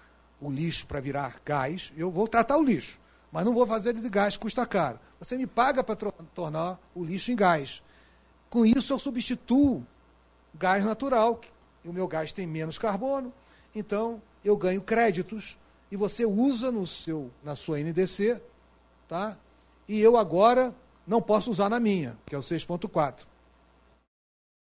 o 0.41 0.49
lixo 0.49 0.85
para 0.85 0.99
virar 0.99 1.41
gás, 1.43 1.91
eu 1.95 2.11
vou 2.11 2.27
tratar 2.27 2.57
o 2.57 2.63
lixo, 2.63 2.99
mas 3.31 3.45
não 3.45 3.53
vou 3.53 3.65
fazer 3.65 3.89
ele 3.89 4.01
de 4.01 4.09
gás, 4.09 4.37
custa 4.37 4.65
caro. 4.65 4.99
Você 5.19 5.35
me 5.37 5.47
paga 5.47 5.83
para 5.83 5.95
tornar 6.33 6.79
o 6.93 7.03
lixo 7.03 7.31
em 7.31 7.35
gás. 7.35 7.81
Com 8.49 8.65
isso, 8.65 8.93
eu 8.93 8.99
substituo 8.99 9.85
gás 10.53 10.83
natural, 10.83 11.41
e 11.83 11.89
o 11.89 11.93
meu 11.93 12.07
gás 12.07 12.31
tem 12.31 12.47
menos 12.47 12.77
carbono, 12.77 13.33
então 13.73 14.21
eu 14.43 14.55
ganho 14.55 14.81
créditos 14.81 15.57
e 15.91 15.95
você 15.95 16.25
usa 16.25 16.71
no 16.71 16.85
seu, 16.85 17.31
na 17.43 17.55
sua 17.55 17.79
NDC, 17.79 18.41
tá? 19.07 19.37
e 19.87 19.99
eu 19.99 20.17
agora 20.17 20.75
não 21.05 21.21
posso 21.21 21.49
usar 21.49 21.69
na 21.69 21.79
minha, 21.79 22.17
que 22.25 22.35
é 22.35 22.37
o 22.37 22.41
6.4. 22.41 23.25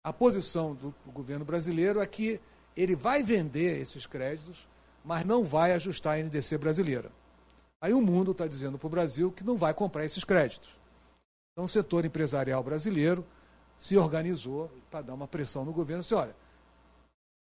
A 0.04 0.12
posição 0.12 0.74
do, 0.74 0.94
do 1.04 1.12
governo 1.12 1.44
brasileiro 1.44 2.00
é 2.00 2.06
que 2.06 2.40
ele 2.76 2.94
vai 2.94 3.22
vender 3.22 3.80
esses 3.80 4.06
créditos, 4.06 4.66
mas 5.04 5.24
não 5.24 5.44
vai 5.44 5.72
ajustar 5.72 6.18
a 6.18 6.22
NDC 6.22 6.58
brasileira. 6.58 7.10
Aí 7.80 7.92
o 7.92 8.00
mundo 8.00 8.30
está 8.30 8.46
dizendo 8.46 8.78
para 8.78 8.86
o 8.86 8.90
Brasil 8.90 9.32
que 9.32 9.42
não 9.42 9.56
vai 9.56 9.74
comprar 9.74 10.04
esses 10.04 10.22
créditos. 10.22 10.70
Então 11.52 11.64
o 11.64 11.68
setor 11.68 12.04
empresarial 12.04 12.62
brasileiro 12.62 13.26
se 13.76 13.96
organizou 13.96 14.70
para 14.90 15.02
dar 15.02 15.14
uma 15.14 15.26
pressão 15.26 15.64
no 15.64 15.72
governo. 15.72 16.00
Assim, 16.00 16.14
olha, 16.14 16.34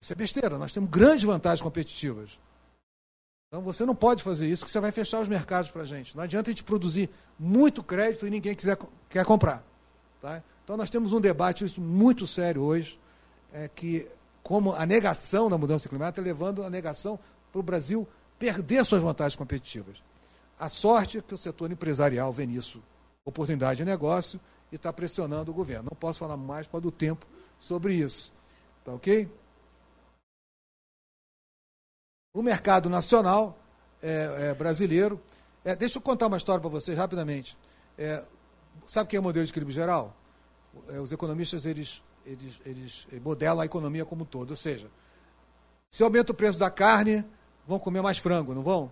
isso 0.02 0.12
é 0.12 0.16
besteira, 0.16 0.58
nós 0.58 0.74
temos 0.74 0.90
grandes 0.90 1.24
vantagens 1.24 1.62
competitivas. 1.62 2.38
Então 3.48 3.62
você 3.62 3.86
não 3.86 3.96
pode 3.96 4.22
fazer 4.22 4.48
isso, 4.48 4.66
que 4.66 4.70
você 4.70 4.80
vai 4.80 4.92
fechar 4.92 5.22
os 5.22 5.28
mercados 5.28 5.72
para 5.72 5.84
a 5.84 5.86
gente. 5.86 6.16
Não 6.16 6.24
adianta 6.24 6.50
a 6.50 6.52
gente 6.52 6.64
produzir 6.64 7.10
muito 7.40 7.82
crédito 7.82 8.28
e 8.28 8.30
ninguém 8.30 8.54
quiser, 8.54 8.78
quer 9.10 9.26
comprar. 9.26 9.64
Tá? 10.20 10.44
Então 10.64 10.76
nós 10.76 10.90
temos 10.90 11.14
um 11.14 11.22
debate 11.22 11.80
muito 11.80 12.28
sério 12.28 12.62
hoje, 12.62 13.00
é 13.54 13.70
que 13.70 14.06
como 14.48 14.72
a 14.72 14.86
negação 14.86 15.50
da 15.50 15.58
mudança 15.58 15.90
climática, 15.90 16.22
levando 16.22 16.64
a 16.64 16.70
negação 16.70 17.20
para 17.52 17.60
o 17.60 17.62
Brasil 17.62 18.08
perder 18.40 18.86
suas 18.86 19.02
vantagens 19.02 19.36
competitivas. 19.36 20.02
A 20.58 20.70
sorte 20.70 21.18
é 21.18 21.22
que 21.22 21.34
o 21.34 21.38
setor 21.38 21.70
empresarial 21.70 22.32
vê 22.32 22.46
nisso 22.46 22.82
oportunidade 23.26 23.80
de 23.80 23.84
negócio 23.84 24.40
e 24.72 24.78
está 24.78 24.94
pressionando 24.94 25.52
o 25.52 25.54
governo. 25.54 25.90
Não 25.92 25.98
posso 26.00 26.20
falar 26.20 26.38
mais 26.38 26.66
para 26.66 26.80
do 26.80 26.90
tempo 26.90 27.28
sobre 27.60 27.96
isso. 27.96 28.34
Tá 28.86 28.94
ok? 28.94 29.30
O 32.34 32.42
mercado 32.42 32.90
nacional 32.90 33.60
é, 34.02 34.52
é, 34.52 34.54
brasileiro. 34.54 35.22
É, 35.66 35.76
deixa 35.76 35.98
eu 35.98 36.02
contar 36.02 36.28
uma 36.28 36.38
história 36.38 36.62
para 36.62 36.70
vocês 36.70 36.98
rapidamente. 36.98 37.58
É, 37.98 38.24
sabe 38.86 39.10
quem 39.10 39.18
é 39.18 39.20
o 39.20 39.24
modelo 39.24 39.46
de 39.46 39.52
equilíbrio 39.52 39.76
geral? 39.76 40.16
É, 40.88 41.02
os 41.02 41.12
economistas 41.12 41.66
eles 41.66 42.02
eles, 42.28 42.60
eles 42.66 43.08
modelam 43.24 43.62
a 43.62 43.66
economia 43.66 44.06
como 44.06 44.24
um 44.24 44.26
todo. 44.26 44.52
Ou 44.52 44.58
seja, 44.58 44.90
se 45.90 46.04
aumenta 46.04 46.32
o 46.32 46.36
preço 46.36 46.60
da 46.60 46.70
carne, 46.70 47.26
vão 47.66 47.80
comer 47.80 48.02
mais 48.02 48.18
frango, 48.18 48.54
não 48.54 48.62
vão? 48.62 48.92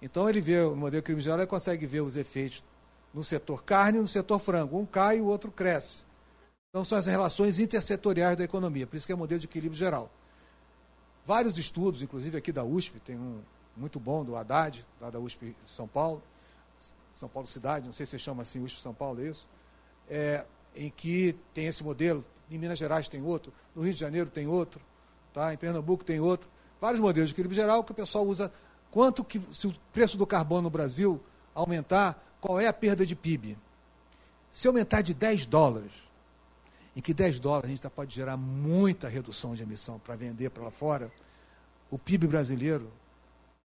Então 0.00 0.28
ele 0.28 0.40
vê, 0.40 0.60
o 0.60 0.74
modelo 0.74 1.02
criminal, 1.02 1.38
ele 1.38 1.46
consegue 1.46 1.84
ver 1.86 2.00
os 2.00 2.16
efeitos 2.16 2.62
no 3.12 3.24
setor 3.24 3.64
carne 3.64 3.98
e 3.98 4.00
no 4.00 4.08
setor 4.08 4.38
frango. 4.38 4.78
Um 4.78 4.86
cai 4.86 5.18
e 5.18 5.20
o 5.20 5.26
outro 5.26 5.50
cresce. 5.50 6.04
Então 6.70 6.84
são 6.84 6.96
as 6.96 7.06
relações 7.06 7.58
intersetoriais 7.58 8.38
da 8.38 8.44
economia, 8.44 8.86
por 8.86 8.96
isso 8.96 9.04
que 9.04 9.12
é 9.12 9.16
modelo 9.16 9.40
de 9.40 9.46
equilíbrio 9.46 9.76
geral. 9.76 10.08
Vários 11.26 11.58
estudos, 11.58 12.00
inclusive 12.00 12.38
aqui 12.38 12.52
da 12.52 12.64
USP, 12.64 13.00
tem 13.00 13.16
um 13.16 13.40
muito 13.76 13.98
bom 13.98 14.24
do 14.24 14.36
Haddad, 14.36 14.86
lá 15.00 15.10
da 15.10 15.18
USP 15.18 15.56
São 15.66 15.88
Paulo, 15.88 16.22
São 17.14 17.28
Paulo 17.28 17.48
Cidade, 17.48 17.86
não 17.86 17.92
sei 17.92 18.06
se 18.06 18.18
chama 18.18 18.42
assim 18.42 18.62
USP 18.62 18.80
São 18.80 18.94
Paulo, 18.94 19.20
é 19.20 19.28
isso? 19.28 19.48
É, 20.08 20.44
em 20.74 20.90
que 20.90 21.36
tem 21.52 21.66
esse 21.66 21.82
modelo, 21.82 22.24
em 22.50 22.58
Minas 22.58 22.78
Gerais 22.78 23.08
tem 23.08 23.22
outro, 23.22 23.52
no 23.74 23.82
Rio 23.82 23.94
de 23.94 24.00
Janeiro 24.00 24.28
tem 24.28 24.46
outro, 24.46 24.80
tá? 25.32 25.54
em 25.54 25.56
Pernambuco 25.56 26.04
tem 26.04 26.20
outro. 26.20 26.48
Vários 26.80 27.00
modelos 27.00 27.30
de 27.30 27.34
equilíbrio 27.34 27.54
geral 27.54 27.84
que 27.84 27.92
o 27.92 27.94
pessoal 27.94 28.26
usa. 28.26 28.52
Quanto 28.90 29.22
que, 29.22 29.40
se 29.52 29.66
o 29.66 29.74
preço 29.92 30.16
do 30.16 30.26
carbono 30.26 30.62
no 30.62 30.70
Brasil 30.70 31.20
aumentar, 31.54 32.36
qual 32.40 32.58
é 32.58 32.66
a 32.66 32.72
perda 32.72 33.06
de 33.06 33.14
PIB? 33.14 33.56
Se 34.50 34.66
aumentar 34.66 35.02
de 35.02 35.14
10 35.14 35.46
dólares, 35.46 35.92
em 36.96 37.00
que 37.00 37.14
10 37.14 37.38
dólares 37.38 37.66
a 37.66 37.68
gente 37.68 37.82
tá, 37.82 37.90
pode 37.90 38.14
gerar 38.14 38.36
muita 38.36 39.08
redução 39.08 39.54
de 39.54 39.62
emissão 39.62 39.98
para 39.98 40.16
vender 40.16 40.50
para 40.50 40.64
lá 40.64 40.70
fora, 40.70 41.12
o 41.90 41.98
PIB 41.98 42.26
brasileiro 42.26 42.90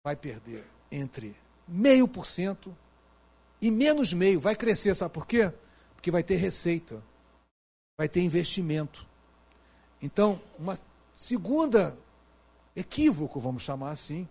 vai 0.04 0.16
perder 0.16 0.66
entre 0.92 1.36
meio 1.68 2.08
por 2.08 2.26
cento 2.26 2.76
e 3.62 3.70
menos 3.70 4.14
meio, 4.14 4.40
vai 4.40 4.56
crescer, 4.56 4.96
sabe 4.96 5.14
por 5.14 5.28
quê? 5.28 5.52
Porque 5.96 6.10
vai 6.10 6.24
ter 6.24 6.36
receita 6.38 7.04
vai 8.02 8.10
ter 8.10 8.22
investimento. 8.22 9.06
Então, 10.02 10.42
uma 10.58 10.76
segunda 11.16 11.96
equívoco, 12.76 13.40
vamos 13.40 13.62
chamar 13.62 13.92
assim, 13.92 14.28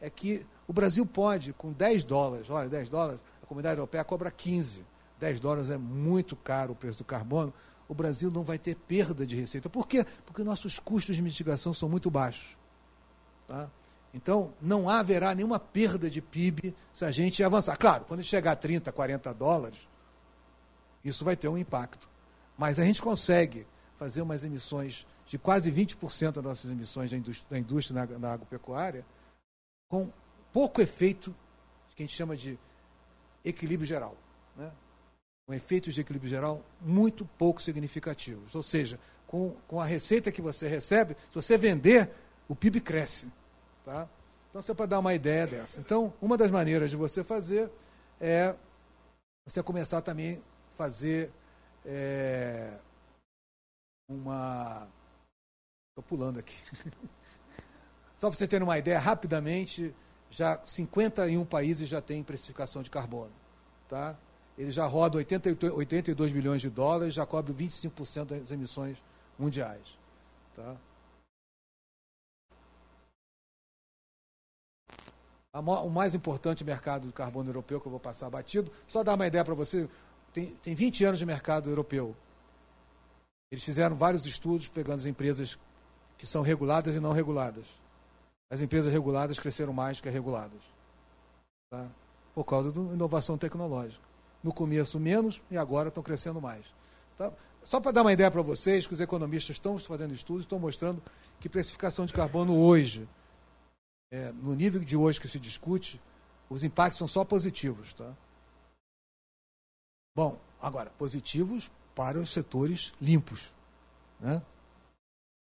é 0.00 0.10
que 0.10 0.44
o 0.66 0.72
Brasil 0.72 1.06
pode, 1.06 1.52
com 1.52 1.70
10 1.70 2.02
dólares, 2.02 2.50
olha, 2.50 2.68
10 2.68 2.88
dólares, 2.88 3.20
a 3.40 3.46
comunidade 3.46 3.78
europeia 3.78 4.02
cobra 4.02 4.28
15. 4.28 4.84
10 5.20 5.38
dólares 5.38 5.70
é 5.70 5.78
muito 5.78 6.34
caro 6.34 6.72
o 6.72 6.74
preço 6.74 6.98
do 6.98 7.04
carbono. 7.04 7.54
O 7.88 7.94
Brasil 7.94 8.28
não 8.28 8.42
vai 8.42 8.58
ter 8.58 8.74
perda 8.74 9.24
de 9.24 9.36
receita. 9.36 9.70
Por 9.70 9.86
quê? 9.86 10.04
Porque 10.26 10.42
nossos 10.42 10.80
custos 10.80 11.14
de 11.14 11.22
mitigação 11.22 11.72
são 11.72 11.88
muito 11.88 12.10
baixos. 12.10 12.58
Tá? 13.46 13.70
Então, 14.12 14.52
não 14.60 14.88
haverá 14.88 15.32
nenhuma 15.32 15.60
perda 15.60 16.10
de 16.10 16.20
PIB 16.20 16.74
se 16.92 17.04
a 17.04 17.12
gente 17.12 17.40
avançar. 17.44 17.76
Claro, 17.76 18.04
quando 18.04 18.24
chegar 18.24 18.50
a 18.50 18.56
30, 18.56 18.90
40 18.90 19.32
dólares, 19.32 19.78
isso 21.04 21.24
vai 21.24 21.36
ter 21.36 21.46
um 21.46 21.56
impacto. 21.56 22.10
Mas 22.62 22.78
a 22.78 22.84
gente 22.84 23.02
consegue 23.02 23.66
fazer 23.98 24.22
umas 24.22 24.44
emissões 24.44 25.04
de 25.26 25.36
quase 25.36 25.68
20% 25.68 26.30
das 26.30 26.44
nossas 26.44 26.70
emissões 26.70 27.10
da 27.10 27.16
indústria, 27.16 27.50
da 27.50 27.58
indústria 27.58 28.06
na, 28.06 28.18
na 28.20 28.32
agropecuária 28.34 29.04
com 29.88 30.08
pouco 30.52 30.80
efeito 30.80 31.34
que 31.96 32.04
a 32.04 32.06
gente 32.06 32.14
chama 32.14 32.36
de 32.36 32.56
equilíbrio 33.44 33.84
geral. 33.84 34.16
Né? 34.56 34.70
Com 35.44 35.52
efeitos 35.52 35.92
de 35.92 36.02
equilíbrio 36.02 36.30
geral 36.30 36.62
muito 36.80 37.24
pouco 37.36 37.60
significativos. 37.60 38.54
Ou 38.54 38.62
seja, 38.62 38.96
com, 39.26 39.56
com 39.66 39.80
a 39.80 39.84
receita 39.84 40.30
que 40.30 40.40
você 40.40 40.68
recebe, 40.68 41.16
se 41.30 41.34
você 41.34 41.58
vender, 41.58 42.10
o 42.48 42.54
PIB 42.54 42.80
cresce. 42.80 43.26
Tá? 43.84 44.08
Então, 44.50 44.62
você 44.62 44.72
pode 44.72 44.88
dar 44.88 45.00
uma 45.00 45.14
ideia 45.14 45.48
dessa. 45.48 45.80
Então, 45.80 46.14
uma 46.22 46.36
das 46.38 46.52
maneiras 46.52 46.90
de 46.90 46.96
você 46.96 47.24
fazer 47.24 47.68
é 48.20 48.54
você 49.44 49.60
começar 49.64 50.00
também 50.00 50.40
a 50.74 50.76
fazer 50.76 51.28
é, 51.84 52.72
uma. 54.08 54.88
Estou 55.90 56.04
pulando 56.08 56.38
aqui. 56.38 56.56
Só 58.16 58.28
para 58.28 58.38
você 58.38 58.46
ter 58.46 58.62
uma 58.62 58.78
ideia, 58.78 58.98
rapidamente, 58.98 59.94
já 60.30 60.60
51 60.64 61.44
países 61.44 61.88
já 61.88 62.00
têm 62.00 62.22
precificação 62.22 62.82
de 62.82 62.90
carbono. 62.90 63.32
Tá? 63.88 64.16
Ele 64.56 64.70
já 64.70 64.86
roda 64.86 65.18
80, 65.18 65.72
82 65.72 66.32
milhões 66.32 66.60
de 66.60 66.70
dólares, 66.70 67.14
já 67.14 67.26
cobre 67.26 67.52
25% 67.52 68.38
das 68.38 68.50
emissões 68.50 68.96
mundiais. 69.38 69.98
Tá? 70.54 70.76
o 75.54 75.90
mais 75.90 76.14
importante 76.14 76.64
mercado 76.64 77.06
de 77.06 77.12
carbono 77.12 77.50
europeu 77.50 77.78
que 77.78 77.86
eu 77.86 77.90
vou 77.90 78.00
passar 78.00 78.30
batido, 78.30 78.72
só 78.86 79.02
dar 79.02 79.14
uma 79.14 79.26
ideia 79.26 79.44
para 79.44 79.52
você, 79.52 79.86
tem, 80.32 80.54
tem 80.62 80.74
20 80.74 81.04
anos 81.04 81.18
de 81.18 81.26
mercado 81.26 81.70
europeu. 81.70 82.16
Eles 83.50 83.62
fizeram 83.62 83.94
vários 83.94 84.24
estudos 84.24 84.68
pegando 84.68 85.00
as 85.00 85.06
empresas 85.06 85.58
que 86.16 86.26
são 86.26 86.42
reguladas 86.42 86.94
e 86.94 87.00
não 87.00 87.12
reguladas. 87.12 87.66
As 88.50 88.60
empresas 88.60 88.92
reguladas 88.92 89.38
cresceram 89.38 89.72
mais 89.72 90.00
que 90.00 90.08
as 90.08 90.14
reguladas. 90.14 90.60
Tá? 91.70 91.86
Por 92.34 92.44
causa 92.44 92.72
da 92.72 92.80
inovação 92.80 93.36
tecnológica. 93.36 94.02
No 94.42 94.52
começo 94.52 94.98
menos 94.98 95.40
e 95.50 95.56
agora 95.56 95.88
estão 95.88 96.02
crescendo 96.02 96.40
mais. 96.40 96.64
Tá? 97.16 97.30
Só 97.62 97.80
para 97.80 97.92
dar 97.92 98.02
uma 98.02 98.12
ideia 98.12 98.30
para 98.30 98.42
vocês, 98.42 98.86
que 98.86 98.94
os 98.94 99.00
economistas 99.00 99.56
estão 99.56 99.78
fazendo 99.78 100.14
estudos, 100.14 100.44
estão 100.44 100.58
mostrando 100.58 101.02
que 101.38 101.48
precificação 101.48 102.06
de 102.06 102.12
carbono 102.12 102.58
hoje, 102.58 103.08
é, 104.10 104.32
no 104.32 104.54
nível 104.54 104.82
de 104.82 104.96
hoje 104.96 105.20
que 105.20 105.28
se 105.28 105.38
discute, 105.38 106.00
os 106.48 106.64
impactos 106.64 106.98
são 106.98 107.06
só 107.06 107.24
positivos. 107.24 107.94
Tá? 107.94 108.12
Bom, 110.14 110.38
agora, 110.60 110.90
positivos 110.98 111.70
para 111.94 112.18
os 112.18 112.30
setores 112.30 112.92
limpos. 113.00 113.50
Né? 114.20 114.42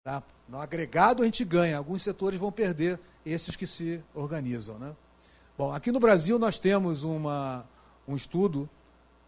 Tá? 0.04 0.22
No 0.48 0.60
agregado 0.60 1.22
a 1.22 1.24
gente 1.24 1.44
ganha, 1.44 1.78
alguns 1.78 2.02
setores 2.02 2.38
vão 2.38 2.52
perder 2.52 3.00
esses 3.24 3.56
que 3.56 3.66
se 3.66 4.02
organizam. 4.14 4.78
Né? 4.78 4.94
Bom, 5.56 5.72
aqui 5.72 5.90
no 5.90 5.98
Brasil 5.98 6.38
nós 6.38 6.58
temos 6.58 7.04
uma, 7.04 7.66
um 8.06 8.14
estudo 8.14 8.68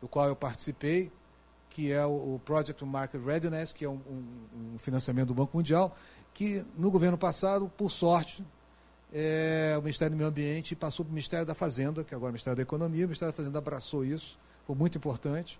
do 0.00 0.08
qual 0.08 0.28
eu 0.28 0.36
participei, 0.36 1.10
que 1.70 1.90
é 1.90 2.04
o, 2.04 2.38
Project 2.44 2.84
Market 2.84 3.22
Readiness, 3.24 3.72
que 3.72 3.86
é 3.86 3.88
um, 3.88 4.00
um, 4.06 4.74
um 4.74 4.78
financiamento 4.78 5.28
do 5.28 5.34
Banco 5.34 5.56
Mundial, 5.56 5.96
que 6.34 6.64
no 6.76 6.90
governo 6.90 7.16
passado, 7.16 7.72
por 7.74 7.90
sorte, 7.90 8.44
é, 9.12 9.74
o 9.78 9.82
Ministério 9.82 10.14
do 10.14 10.18
Meio 10.18 10.28
Ambiente 10.28 10.76
passou 10.76 11.04
para 11.04 11.10
o 11.10 11.14
Ministério 11.14 11.46
da 11.46 11.54
Fazenda, 11.54 12.04
que 12.04 12.14
agora 12.14 12.28
é 12.28 12.30
o 12.30 12.32
Ministério 12.32 12.56
da 12.56 12.62
Economia, 12.62 13.06
o 13.06 13.08
Ministério 13.08 13.32
da 13.32 13.36
Fazenda 13.36 13.58
abraçou 13.58 14.04
isso, 14.04 14.38
foi 14.66 14.76
muito 14.76 14.98
importante. 14.98 15.58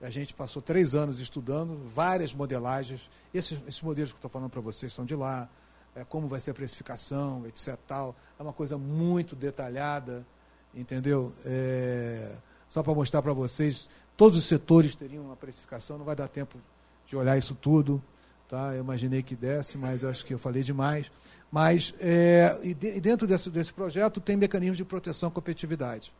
A 0.00 0.10
gente 0.10 0.34
passou 0.34 0.60
três 0.60 0.94
anos 0.94 1.20
estudando 1.20 1.80
várias 1.94 2.34
modelagens. 2.34 3.08
Esses, 3.32 3.60
esses 3.68 3.80
modelos 3.82 4.10
que 4.10 4.16
eu 4.16 4.18
estou 4.18 4.30
falando 4.30 4.50
para 4.50 4.60
vocês 4.60 4.92
são 4.92 5.04
de 5.04 5.14
lá, 5.14 5.48
é, 5.94 6.04
como 6.04 6.26
vai 6.26 6.40
ser 6.40 6.50
a 6.50 6.54
precificação, 6.54 7.46
etc. 7.46 7.78
Tal. 7.86 8.16
É 8.38 8.42
uma 8.42 8.52
coisa 8.52 8.76
muito 8.76 9.36
detalhada, 9.36 10.26
entendeu? 10.74 11.32
É, 11.44 12.34
só 12.68 12.82
para 12.82 12.92
mostrar 12.94 13.22
para 13.22 13.32
vocês, 13.32 13.88
todos 14.16 14.36
os 14.36 14.44
setores 14.44 14.96
teriam 14.96 15.24
uma 15.24 15.36
precificação, 15.36 15.98
não 15.98 16.04
vai 16.04 16.16
dar 16.16 16.26
tempo 16.26 16.58
de 17.06 17.16
olhar 17.16 17.38
isso 17.38 17.54
tudo. 17.54 18.02
Tá? 18.48 18.74
Eu 18.74 18.80
imaginei 18.80 19.22
que 19.22 19.36
desse, 19.36 19.78
mas 19.78 20.04
acho 20.04 20.26
que 20.26 20.34
eu 20.34 20.38
falei 20.38 20.62
demais. 20.62 21.10
Mas, 21.50 21.94
é, 22.00 22.58
e, 22.62 22.74
de, 22.74 22.96
e, 22.96 23.00
dentro 23.00 23.26
desse, 23.26 23.48
desse 23.50 23.72
projeto 23.72 24.20
tem 24.20 24.36
mecanismos 24.36 24.78
de 24.78 24.84
proteção 24.84 25.28
à 25.28 25.32
competitividade. 25.32 26.12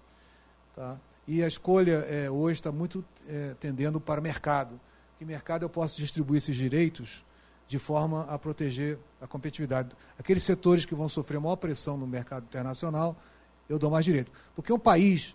Tá? 0.75 0.97
E 1.27 1.43
a 1.43 1.47
escolha 1.47 2.05
é, 2.09 2.31
hoje 2.31 2.61
está 2.61 2.73
muito 2.73 3.05
é, 3.29 3.55
tendendo 3.61 4.01
para 4.01 4.21
mercado. 4.21 4.81
Que 5.19 5.25
mercado 5.25 5.65
eu 5.65 5.69
posso 5.69 5.97
distribuir 5.97 6.39
esses 6.39 6.57
direitos 6.57 7.25
de 7.69 7.79
forma 7.79 8.25
a 8.29 8.39
proteger 8.39 8.99
a 9.21 9.27
competitividade. 9.27 9.91
Aqueles 10.19 10.43
setores 10.43 10.85
que 10.85 10.95
vão 10.95 11.09
sofrer 11.09 11.41
maior 11.41 11.57
pressão 11.57 11.97
no 11.97 12.07
mercado 12.07 12.45
internacional, 12.45 13.17
eu 13.69 13.79
dou 13.79 13.91
mais 13.91 14.05
direito. 14.05 14.33
Porque 14.55 14.73
um 14.73 14.79
país 14.79 15.35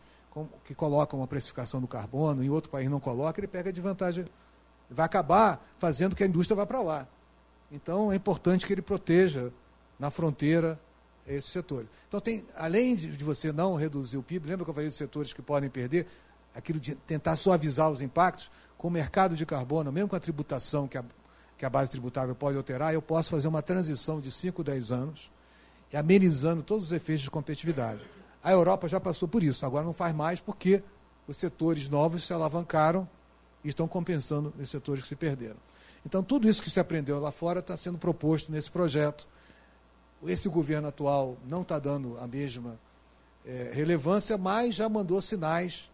que 0.64 0.76
coloca 0.76 1.16
uma 1.16 1.26
precificação 1.26 1.82
do 1.82 1.88
carbono 1.88 2.44
e 2.44 2.50
outro 2.50 2.70
país 2.70 2.90
não 2.90 3.00
coloca, 3.00 3.40
ele 3.40 3.48
pega 3.48 3.74
de 3.74 3.82
vantagem 3.82 4.26
vai 4.90 5.06
acabar 5.06 5.66
fazendo 5.78 6.16
que 6.16 6.24
a 6.24 6.28
indústria 6.28 6.56
vá 6.56 6.66
para 6.66 6.82
lá. 6.82 7.08
Então 7.72 8.12
é 8.12 8.16
importante 8.16 8.66
que 8.66 8.74
ele 8.74 8.82
proteja 8.82 9.52
na 10.00 10.10
fronteira 10.10 10.80
esse 11.36 11.50
setor. 11.50 11.86
Então 12.08 12.20
tem, 12.20 12.46
além 12.56 12.96
de, 12.96 13.08
de 13.16 13.24
você 13.24 13.52
não 13.52 13.76
reduzir 13.76 14.18
o 14.18 14.24
PIB, 14.24 14.48
lembra 14.48 14.64
que 14.66 14.70
eu 14.70 14.74
falei 14.74 14.90
dos 14.90 14.98
setores 14.98 15.34
que 15.34 15.42
podem 15.42 15.70
perder, 15.70 16.08
aquilo 16.56 16.80
de 16.80 16.96
tentar 16.96 17.36
suavizar 17.36 17.90
os 17.90 18.02
impactos, 18.02 18.50
com 18.78 18.88
o 18.88 18.92
mercado 18.92 19.36
de 19.36 19.46
carbono, 19.46 19.92
mesmo 19.92 20.10
com 20.10 20.16
a 20.16 20.20
tributação 20.20 20.88
que 20.88 20.98
a, 20.98 21.04
que 21.58 21.66
a 21.66 21.70
base 21.70 21.90
tributável 21.90 22.36
pode 22.36 22.58
alterar, 22.58 22.94
eu 22.94 23.02
posso 23.02 23.30
fazer 23.30 23.48
uma 23.48 23.62
transição 23.62 24.22
de 24.22 24.32
5, 24.32 24.64
10 24.64 24.92
anos, 24.92 25.32
amenizando 25.94 26.62
todos 26.62 26.86
os 26.86 26.92
efeitos 26.92 27.24
de 27.24 27.32
competitividade. 27.32 28.02
A 28.44 28.52
Europa 28.52 28.88
já 28.88 29.00
passou 29.00 29.28
por 29.28 29.44
isso, 29.44 29.66
agora 29.66 29.84
não 29.84 29.94
faz 29.94 30.16
mais 30.16 30.40
porque 30.40 30.84
os 31.28 31.38
setores 31.38 31.90
novos 31.90 32.26
se 32.26 32.34
alavancaram 32.34 33.10
e 33.64 33.70
estão 33.70 33.88
compensando 33.88 34.54
os 34.58 34.70
setores 34.70 35.04
que 35.04 35.10
se 35.10 35.16
perderam. 35.16 35.58
Então, 36.06 36.24
tudo 36.24 36.48
isso 36.48 36.62
que 36.62 36.70
se 36.70 36.80
aprendeu 36.80 37.20
lá 37.20 37.32
fora 37.32 37.60
está 37.60 37.76
sendo 37.76 37.98
proposto 37.98 38.52
nesse 38.52 38.72
projeto. 38.72 39.28
Esse 40.26 40.50
governo 40.50 40.88
atual 40.88 41.38
não 41.48 41.62
está 41.62 41.78
dando 41.78 42.18
a 42.20 42.28
mesma 42.28 42.80
é, 43.46 43.72
relevância, 43.74 44.38
mas 44.38 44.76
já 44.76 44.90
mandou 44.90 45.22
sinais 45.22 45.90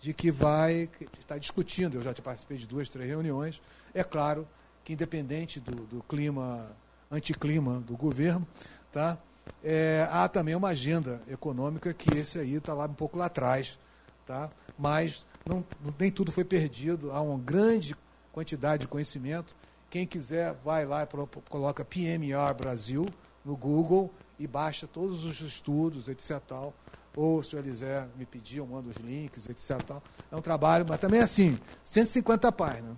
de 0.00 0.12
que 0.12 0.30
vai 0.30 0.88
estar 1.18 1.38
discutindo. 1.38 1.96
Eu 1.96 2.02
já 2.02 2.14
participei 2.14 2.56
de 2.56 2.66
duas, 2.66 2.88
três 2.88 3.08
reuniões. 3.08 3.60
É 3.92 4.04
claro 4.04 4.46
que, 4.84 4.92
independente 4.92 5.58
do, 5.58 5.74
do 5.86 6.02
clima, 6.04 6.70
anticlima 7.10 7.80
do 7.80 7.96
governo, 7.96 8.46
tá? 8.92 9.18
É, 9.62 10.08
há 10.10 10.28
também 10.28 10.54
uma 10.54 10.68
agenda 10.68 11.20
econômica 11.28 11.92
que 11.92 12.16
esse 12.16 12.38
aí 12.38 12.54
está 12.54 12.72
lá 12.72 12.84
um 12.86 12.94
pouco 12.94 13.18
lá 13.18 13.26
atrás. 13.26 13.78
Tá? 14.24 14.50
Mas 14.76 15.24
não, 15.48 15.64
nem 15.98 16.10
tudo 16.10 16.32
foi 16.32 16.44
perdido, 16.44 17.12
há 17.12 17.20
uma 17.20 17.38
grande 17.38 17.96
quantidade 18.32 18.82
de 18.82 18.88
conhecimento. 18.88 19.54
Quem 19.88 20.06
quiser, 20.06 20.54
vai 20.64 20.84
lá 20.84 21.04
e 21.04 21.08
coloca 21.48 21.84
PMR 21.84 22.52
Brasil 22.54 23.06
no 23.46 23.56
Google 23.56 24.12
e 24.38 24.46
baixa 24.46 24.86
todos 24.86 25.24
os 25.24 25.40
estudos, 25.40 26.08
etc. 26.08 26.40
Tal. 26.46 26.74
Ou, 27.14 27.42
se 27.42 27.54
o 27.56 27.58
Elisé 27.58 28.06
me 28.16 28.26
pedir, 28.26 28.58
eu 28.58 28.66
mando 28.66 28.90
os 28.90 28.96
links, 28.96 29.48
etc. 29.48 29.80
Tal. 29.82 30.02
É 30.30 30.36
um 30.36 30.42
trabalho, 30.42 30.84
mas 30.86 31.00
também 31.00 31.20
assim, 31.20 31.58
150 31.84 32.50
páginas. 32.52 32.96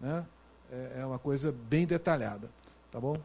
Né? 0.00 0.24
É, 0.72 1.00
é 1.00 1.06
uma 1.06 1.18
coisa 1.18 1.52
bem 1.52 1.86
detalhada. 1.86 2.50
Tá 2.90 2.98
bom? 2.98 3.16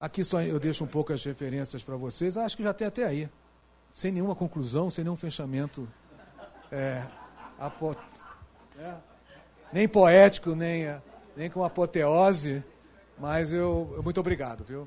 Aqui 0.00 0.22
só 0.22 0.42
eu 0.42 0.58
deixo 0.60 0.84
um 0.84 0.86
pouco 0.86 1.12
as 1.12 1.24
referências 1.24 1.82
para 1.82 1.96
vocês. 1.96 2.36
Acho 2.36 2.56
que 2.56 2.62
já 2.62 2.74
tem 2.74 2.86
até 2.86 3.04
aí. 3.04 3.28
Sem 3.90 4.12
nenhuma 4.12 4.34
conclusão, 4.34 4.90
sem 4.90 5.04
nenhum 5.04 5.16
fechamento 5.16 5.88
é, 6.70 7.02
é, 8.78 8.94
nem 9.72 9.88
poético, 9.88 10.54
nem, 10.54 11.00
nem 11.34 11.50
com 11.50 11.64
apoteose, 11.64 12.62
mas 13.18 13.52
eu, 13.52 14.00
muito 14.04 14.20
obrigado, 14.20 14.64
viu? 14.64 14.86